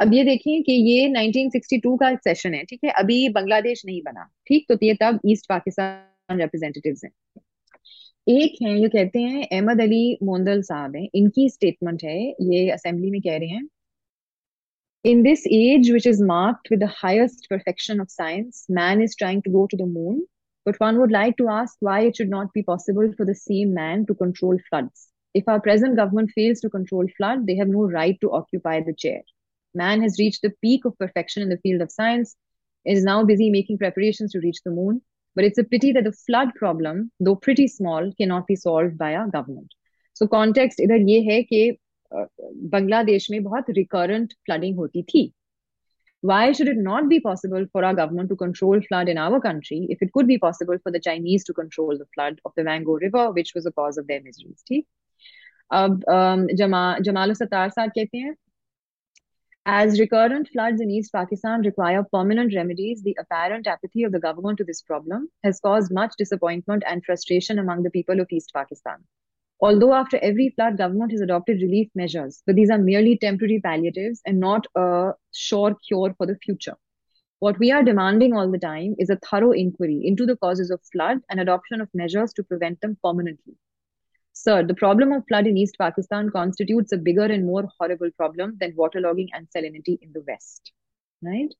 [0.00, 2.90] अब ये देखें कि ये 1962 का सेशन है ठीक है?
[2.90, 4.66] अभी बांग्लादेश नहीं बना ठीक?
[4.68, 7.10] तो ये तब ईस्ट पाकिस्तान रिप्रेजेंटेटिव्स हैं।
[8.28, 13.10] एक हैं ये कहते हैं अहमद अली मोंदल साहब हैं। इनकी स्टेटमेंट है ये असेंबली
[13.10, 13.68] में कह रहे हैं।
[15.04, 19.42] In this age which is marked with the highest perfection of science man is trying
[19.42, 20.26] to go to the moon
[20.65, 23.73] But one would like to ask why it should not be possible for the same
[23.73, 25.07] man to control floods.
[25.33, 28.93] If our present government fails to control flood, they have no right to occupy the
[28.93, 29.21] chair.
[29.73, 32.35] Man has reached the peak of perfection in the field of science,
[32.85, 35.01] is now busy making preparations to reach the moon.
[35.35, 39.15] But it's a pity that the flood problem, though pretty small, cannot be solved by
[39.15, 39.73] our government.
[40.13, 41.77] So context इधर ये है कि
[42.71, 45.31] बांग्लादेश में बहुत recurrent flooding होती थी
[46.23, 49.87] Why should it not be possible for our government to control flood in our country
[49.89, 52.99] if it could be possible for the Chinese to control the flood of the Vango
[52.99, 54.63] River, which was the cause of their miseries?
[54.69, 54.85] ठीक
[55.71, 56.03] अब
[56.59, 58.35] जमा जमाल सत्तार साहब कहते हैं
[59.65, 64.57] As recurrent floods in East Pakistan require permanent remedies, the apparent apathy of the government
[64.57, 69.03] to this problem has caused much disappointment and frustration among the people of East Pakistan.
[69.61, 74.21] Although after every flood, government has adopted relief measures, but these are merely temporary palliatives
[74.25, 76.75] and not a sure cure for the future.
[77.39, 80.81] What we are demanding all the time is a thorough inquiry into the causes of
[80.91, 83.55] flood and adoption of measures to prevent them permanently.
[84.33, 88.57] Sir, the problem of flood in East Pakistan constitutes a bigger and more horrible problem
[88.59, 90.71] than waterlogging and salinity in the West.
[91.21, 91.53] Right?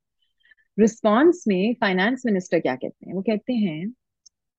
[0.78, 3.94] Response में finance minister क्या कहते हैं वो कहते हैं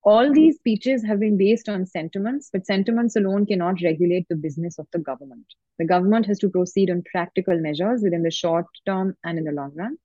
[0.06, 4.77] all these speeches have been based on sentiments, but sentiments alone cannot regulate the business
[4.77, 5.45] of the government.
[5.80, 9.52] The government has to proceed on practical measures within the short term and in the
[9.52, 9.98] long run.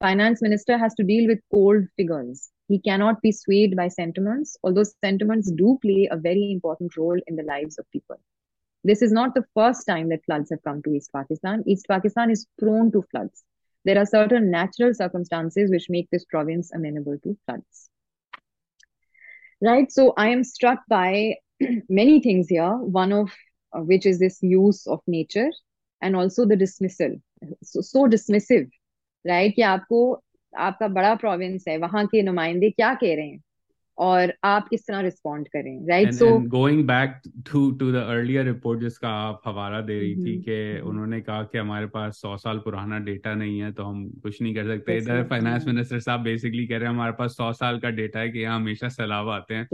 [0.00, 2.50] Finance minister has to deal with cold figures.
[2.66, 7.36] He cannot be swayed by sentiments, although sentiments do play a very important role in
[7.36, 8.16] the lives of people.
[8.82, 11.62] This is not the first time that floods have come to East Pakistan.
[11.64, 13.44] East Pakistan is prone to floods.
[13.84, 17.88] There are certain natural circumstances which make this province amenable to floods
[19.61, 19.91] right?
[19.91, 21.35] So I am struck by
[21.89, 23.29] many things here, one of
[23.73, 25.51] uh, which is this use of nature
[26.01, 27.15] and also the dismissal.
[27.63, 28.69] So, so dismissive,
[29.25, 29.55] right?
[29.55, 30.23] कि आपको
[30.57, 33.39] आपका बड़ा province है वहां के नुमाइंदे क्या कह रहे हैं
[33.98, 37.20] और आप किस तरह रिस्पॉन्ड करें right so going back
[37.52, 40.88] to to the earlier report जिसका आप हवाला दे रही थी कि mm-hmm.
[40.90, 44.54] उन्होंने कहा कि हमारे पास सौ साल पुराना डेटा नहीं है तो हम कुछ नहीं
[44.54, 47.90] कर सकते। इधर फाइनेंस मिनिस्टर साहब बेसिकली कह रहे हैं हमारे पास सौ साल का
[47.90, 49.66] डेटा है कि यहाँ हमेशा सैलाब आते हैं।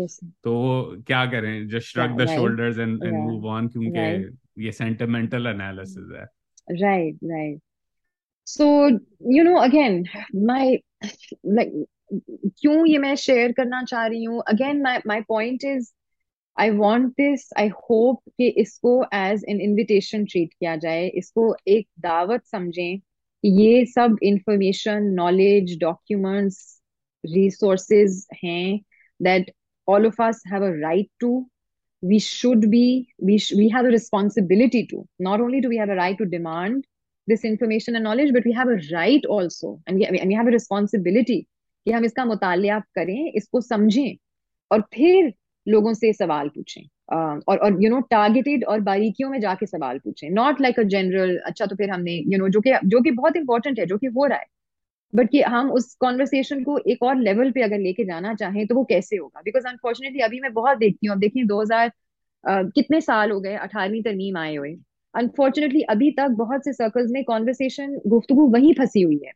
[0.45, 1.69] तो क्या करें?
[1.69, 6.25] Just shrug the shoulders and and move on क्योंकि ये सेंटिमेंटल एनालिसिस है।
[6.83, 7.59] Right right
[8.47, 8.65] so
[9.33, 10.05] you know again
[10.37, 10.75] my
[11.47, 15.91] like क्यों ये मैं शेयर करना चाह रही हूँ again my my point is
[16.61, 21.87] I want this I hope कि इसको एज एन इन्विटेशन ट्रीट किया जाए इसको एक
[22.01, 26.61] दावत समझें कि ये सब इंफॉर्मेशन नॉलेज डॉक्यूमेंट्स
[27.25, 28.81] रिसोर्सेज हैं
[29.21, 29.51] that
[29.89, 31.29] all of us have a right to
[32.03, 32.83] we should be
[33.29, 36.27] we sh- we have a responsibility to not only do we have a right to
[36.35, 36.85] demand
[37.29, 40.47] this information and knowledge but we have a right also and we, and we have
[40.47, 41.39] a responsibility
[41.87, 44.17] कि हम इसका मुताल करें इसको समझें
[44.71, 45.33] और फिर
[45.67, 46.83] लोगों से सवाल पूछें।
[47.49, 51.37] और और यू नो टारगेटेड और बारीकियों में जाके सवाल पूछें। नॉट लाइक अ जनरल
[51.47, 53.87] अच्छा तो फिर हमने यू you नो know, जो कि जो कि बहुत इंपॉर्टेंट है
[53.87, 54.47] जो कि हो रहा है।
[55.13, 58.75] बट कि हम उस कॉन्वर्सेशन को एक और लेवल पे अगर लेके जाना चाहें तो
[58.75, 59.41] वो कैसे होगा?
[59.45, 61.91] बिकॉज़ अनफॉर्चुनेटली अभी मैं बहुत देखती हूँ अब देखिए दो हज़ार
[62.45, 64.75] कितने साल हो गए अठारहवीं तरमीम आए हुए।
[65.15, 69.33] अनफॉर्चुनेटली अभी तक बहुत से सर्कल्स में कॉन्वर्सेशन गुफ्तगु वहीं फंसी हुई है।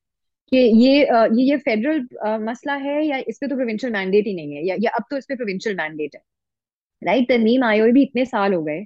[0.51, 2.07] कि ये ये ये फेडरल
[2.45, 5.17] मसला है या इस पे तो प्रोविंशियल मैंडेट ही नहीं है या, या अब तो
[5.17, 6.23] इस पे प्रोविंशियल मैंडेट है
[7.03, 8.85] राइट तरमीम आए हुए भी इतने साल हो गए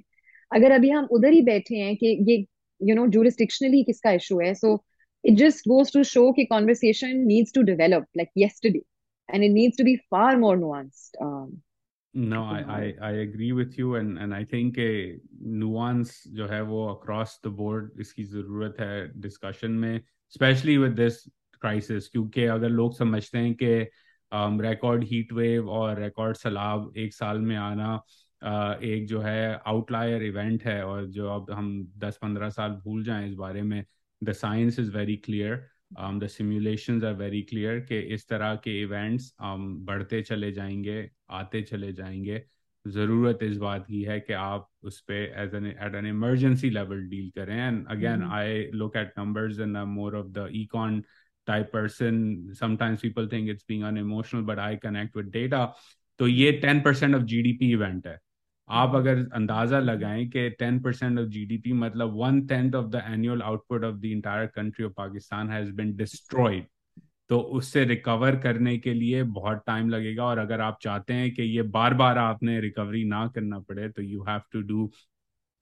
[0.53, 2.45] अगर अभी हम उधर ही बैठे हैं कि ये
[2.89, 4.77] यू नो जूरिस्टिक्शनली किसका इशू है सो
[5.23, 6.47] it just goes to show कि
[7.25, 8.81] needs to develop like yesterday
[9.27, 11.61] and it needs to be far more nuanced um,
[12.13, 16.61] no I, I I agree with you and and I think a nuance जो है
[16.61, 20.01] वो across the board इसकी ज़रूरत है discussion में
[20.33, 21.27] especially with this
[21.61, 23.87] crisis क्योंकि अगर लोग समझते हैं कि
[24.33, 28.03] रिकॉर्ड हीट वेव और रिकॉर्ड सलाब एक साल में आना
[28.41, 33.27] uh, एक जो है आउटलायर इवेंट है और जो अब हम 10-15 साल भूल जाएँ
[33.29, 33.83] इस बारे में
[34.23, 35.65] the science is very clear
[36.19, 41.61] the simulations are very clear कि इस तरह के इवेंट्स um, बढ़ते चले जाएँगे आते
[41.61, 42.43] चले जाएँगे।
[42.87, 47.01] ज़रूरत इस बात की है कि आप उस पर as an at an emergency level
[47.09, 51.01] deal करें। And again I look at numbers and more of the econ
[51.49, 52.17] type person.
[52.53, 55.67] Sometimes people think it's being unemotional, but i connect with data.
[56.19, 58.17] तो ये ten percent of GDP event है।
[58.69, 63.41] आप अगर अंदाज़ा लगाएँ कि ten percent of GDP मतलब one tenth of the annual
[63.41, 66.65] output of the entire country of Pakistan has been destroyed
[67.29, 71.43] तो उससे रिकवर करने के लिए बहुत टाइम लगेगा और अगर आप चाहते हैं कि
[71.43, 74.89] ये बार बार आपने रिकवरी ना करना पड़े तो you have to do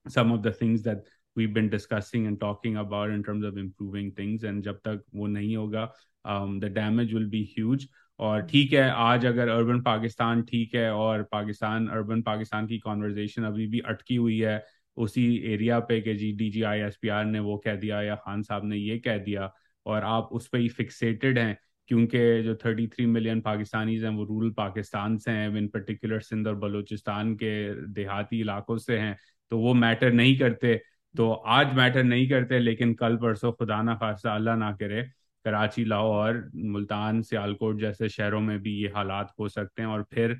[0.06, 1.08] some of the things that
[1.38, 5.28] we've been discussing and talking about in terms of improving things and जब तक वो
[5.28, 5.92] नहीं होगा
[6.26, 7.88] um, the damage will be huge.
[8.20, 13.44] और ठीक है आज अगर अर्बन पाकिस्तान ठीक है और पाकिस्तान अर्बन पाकिस्तान की कॉन्वर्जेशन
[13.44, 14.66] अभी भी अटकी हुई है
[14.98, 18.02] उसी एरिया पे कि G D G I S P R ने वो कह दिया
[18.02, 19.52] या खान साहब ने ये कह दिया
[19.86, 21.58] और आप उस पर ही फिक्सेटेड हैं
[21.88, 26.56] क्योंकि जो 33 मिलियन पाकिस्तानीज हैं वो रूरल पाकिस्तान से हैं इन पर्टिकुलर सिंध और
[26.56, 29.18] बलूचिस्तान के देहाती इलाकों से हैं
[29.52, 30.82] तो वो मैटर नहीं करते।
[31.18, 35.02] तो आज मैटर नहीं करते लेकिन कल परसों खुदा ना खासा अल्लाह ना करे
[35.46, 40.38] कराची लाहौर मुल्तान सियालकोट जैसे शहरों में भी ये हालात हो सकते हैं। और फिर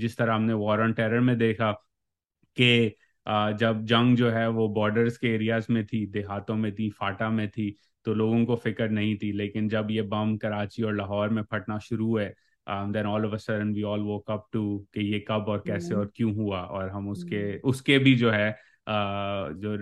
[0.00, 1.72] जिस तरह हमने वॉर ऑन टेरर में देखा
[2.56, 2.96] कि
[3.26, 7.48] जब जंग जो है वो बॉर्डर्स के एरियाज़ में थी देहातों में थी फाटा में
[7.50, 7.74] थी
[8.06, 11.78] तो लोगों को फ़िक्र नहीं थी। लेकिन जब ये बम कराची और लाहौर में फटना
[11.78, 12.24] शुरू हुए
[12.66, 14.62] then all of sudden we all woke up to
[14.94, 16.60] कि ये कब और कैसे और क्यों हुआ?
[16.60, 18.56] और हम उसके उसके भी जो है
[18.88, 19.76] जो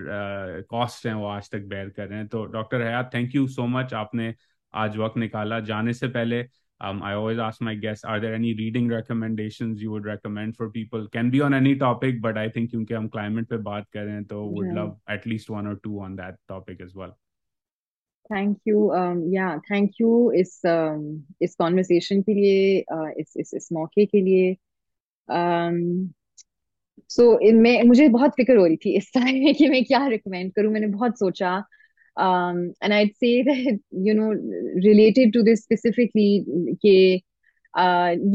[0.70, 3.46] कॉस्ट uh, हैं वो आज तक बेयर कर रहे हैं तो doctor Hayat thank you
[3.48, 4.34] so much आपने
[4.74, 6.44] आज वक्त निकाला जाने से पहले
[6.80, 10.70] um, I always ask my guests, are there any reading recommendations you would recommend for
[10.70, 11.08] people?
[11.08, 14.14] Can be on any topic, but I think क्योंकि हम climate पे बात कर रहे
[14.14, 14.80] हैं तो would yeah.
[14.80, 17.16] love at least one or two on that topic as well.
[18.30, 18.90] Thank you
[19.32, 21.02] या thank you इस um,
[21.42, 24.56] इस कॉन्वर्सेशन के लिए uh, इस इस इस मौके के लिए
[27.10, 30.72] सो मैं मुझे बहुत फ़िक्र हो रही थी इस तरह कि मैं क्या रिकमेंड करूँ।
[30.72, 31.64] मैंने बहुत सोचा
[32.84, 33.40] and I say
[34.08, 34.32] you know
[34.80, 36.44] related to this specifically
[36.82, 37.20] के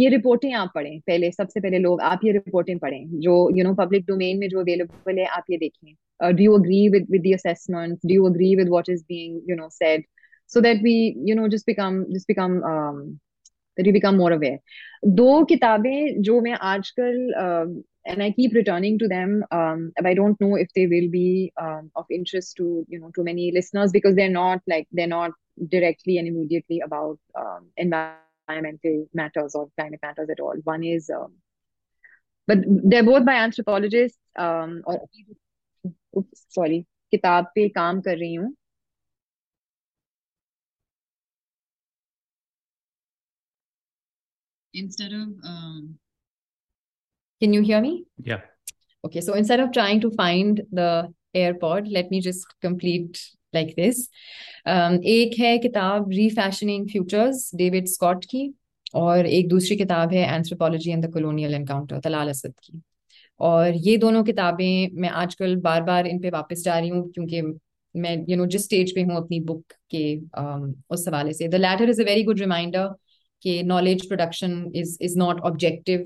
[0.03, 3.73] ये रिपोर्टें आप पढ़ें पहले सबसे पहले लोग आप ये रिपोर्टें पढ़ें। जो यू नो
[3.73, 7.99] पब्लिक डोमेन में जो अवेलेबल है आप ये देखें। Do you agree with with assessment
[8.05, 10.03] do you agree with what is being you know said
[10.47, 14.59] so that we you know just become just become more aware
[15.05, 19.44] दो किताबें जो मैं आजकल uh, and I keep returning to them.
[19.50, 23.10] Um, but I don't know if they will be um, of interest to you know
[23.14, 25.32] to many listeners because they're not like they're not
[25.68, 30.18] directly and immediately about um, environmental matters or climate matters at all.
[30.24, 30.98] One is, um,
[32.24, 35.00] but they're both by anthropologists um, or
[36.54, 36.80] sorry
[37.12, 38.54] किताब पे काम कर रही हूँ
[44.74, 45.98] instead of um,
[47.41, 47.91] can you hear me?
[48.23, 48.41] Yeah.
[49.03, 50.89] Okay so instead of trying to find the
[51.35, 53.21] airpod let me just complete
[53.53, 54.01] like this.
[54.65, 58.43] Um, एक है किताब रीफैशनिंग futures David Scott की
[58.95, 62.81] और एक दूसरी किताब है anthropology and the colonial encounter Talal Asad की।
[63.39, 67.41] और ये दोनों किताबें मैं आजकल बार बार इन पे वापस जा रही हूँ क्योंकि
[67.95, 70.05] मैं यू नो जिस स्टेज पे हूँ अपनी बुक के
[70.41, 72.87] um, उस हवाले से। The latter is a very good reminder
[73.43, 76.03] कि knowledge production is is not objective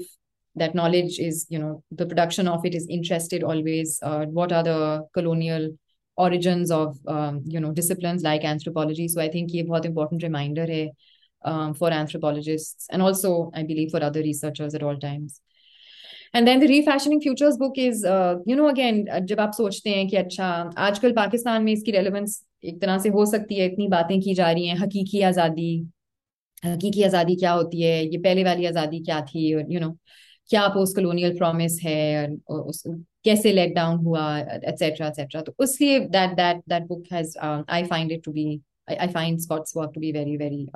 [0.56, 4.62] that knowledge is you know the production of it is interested always uh, what are
[4.62, 5.70] the colonial
[6.18, 10.66] origins of um, you know disciplines like anthropology so i think ये बहुत important reminder
[10.70, 10.88] है
[11.44, 15.40] um, for anthropologists and also i believe for other researchers at all times
[16.34, 18.02] and then the refashioning futures book is
[18.48, 20.48] you know again जब आप सोचते हैं कि अच्छा
[20.88, 24.51] आजकल पाकिस्तान में इसकी रेलेवेंस एक तरह से हो सकती है इतनी बातें की जा
[24.51, 25.72] रही हैं हकीकी आज़ादी
[26.64, 29.97] हकीकी आज़ादी क्या होती है ये पहले वाली आज़ादी क्या थी और यू नो
[30.51, 32.82] क्या पोस्ट कलोनियल प्रॉमिस है उस,
[33.24, 38.12] कैसे लेट डाउन हुआ एटसेट्रा एटसेट्रा तो उसलिए that that that book has I find
[38.12, 38.48] it to be
[38.98, 40.66] I find Scott's work to be very very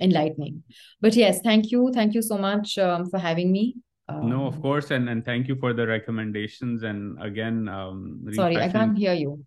[0.00, 0.62] enlightening.
[1.00, 1.92] But yes, thank you.
[1.92, 3.76] Thank you so much um, for having me.
[4.08, 4.90] Um, no, of course.
[4.90, 6.82] And, and thank you for the recommendations.
[6.82, 9.44] And again, um, sorry, I can't hear you.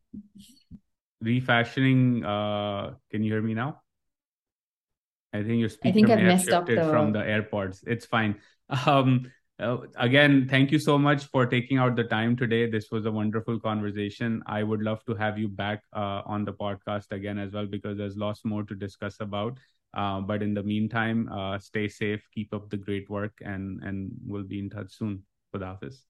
[1.22, 3.82] Refashioning, uh, can you hear me now?
[5.33, 6.77] I think your speaker I think I've messed up the...
[6.91, 7.83] from the AirPods.
[7.87, 8.37] It's fine.
[8.87, 12.71] Um, uh, again, thank you so much for taking out the time today.
[12.71, 14.43] This was a wonderful conversation.
[14.47, 17.97] I would love to have you back uh, on the podcast again as well because
[17.97, 19.59] there's lots more to discuss about.
[19.95, 24.11] Uh, but in the meantime, uh, stay safe, keep up the great work, and and
[24.27, 25.23] we'll be in touch soon.
[25.53, 26.08] Khudafis.